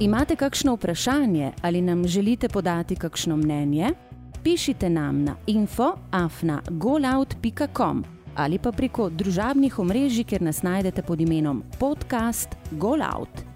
Imate 0.00 0.36
kakšno 0.36 0.74
vprašanje 0.74 1.52
ali 1.62 1.80
nam 1.80 2.08
želite 2.08 2.48
podati 2.48 2.96
kakšno 2.96 3.36
mnenje? 3.36 3.90
Pišite 4.42 4.90
nam 4.90 5.24
na 5.24 5.36
info.afna.golout.com 5.46 8.19
ali 8.34 8.58
pa 8.58 8.72
preko 8.72 9.08
družabnih 9.08 9.78
omrežij, 9.78 10.24
kjer 10.24 10.42
nas 10.42 10.62
najdete 10.62 11.02
pod 11.02 11.20
imenom 11.20 11.62
podcast 11.78 12.56
Golout. 12.70 13.49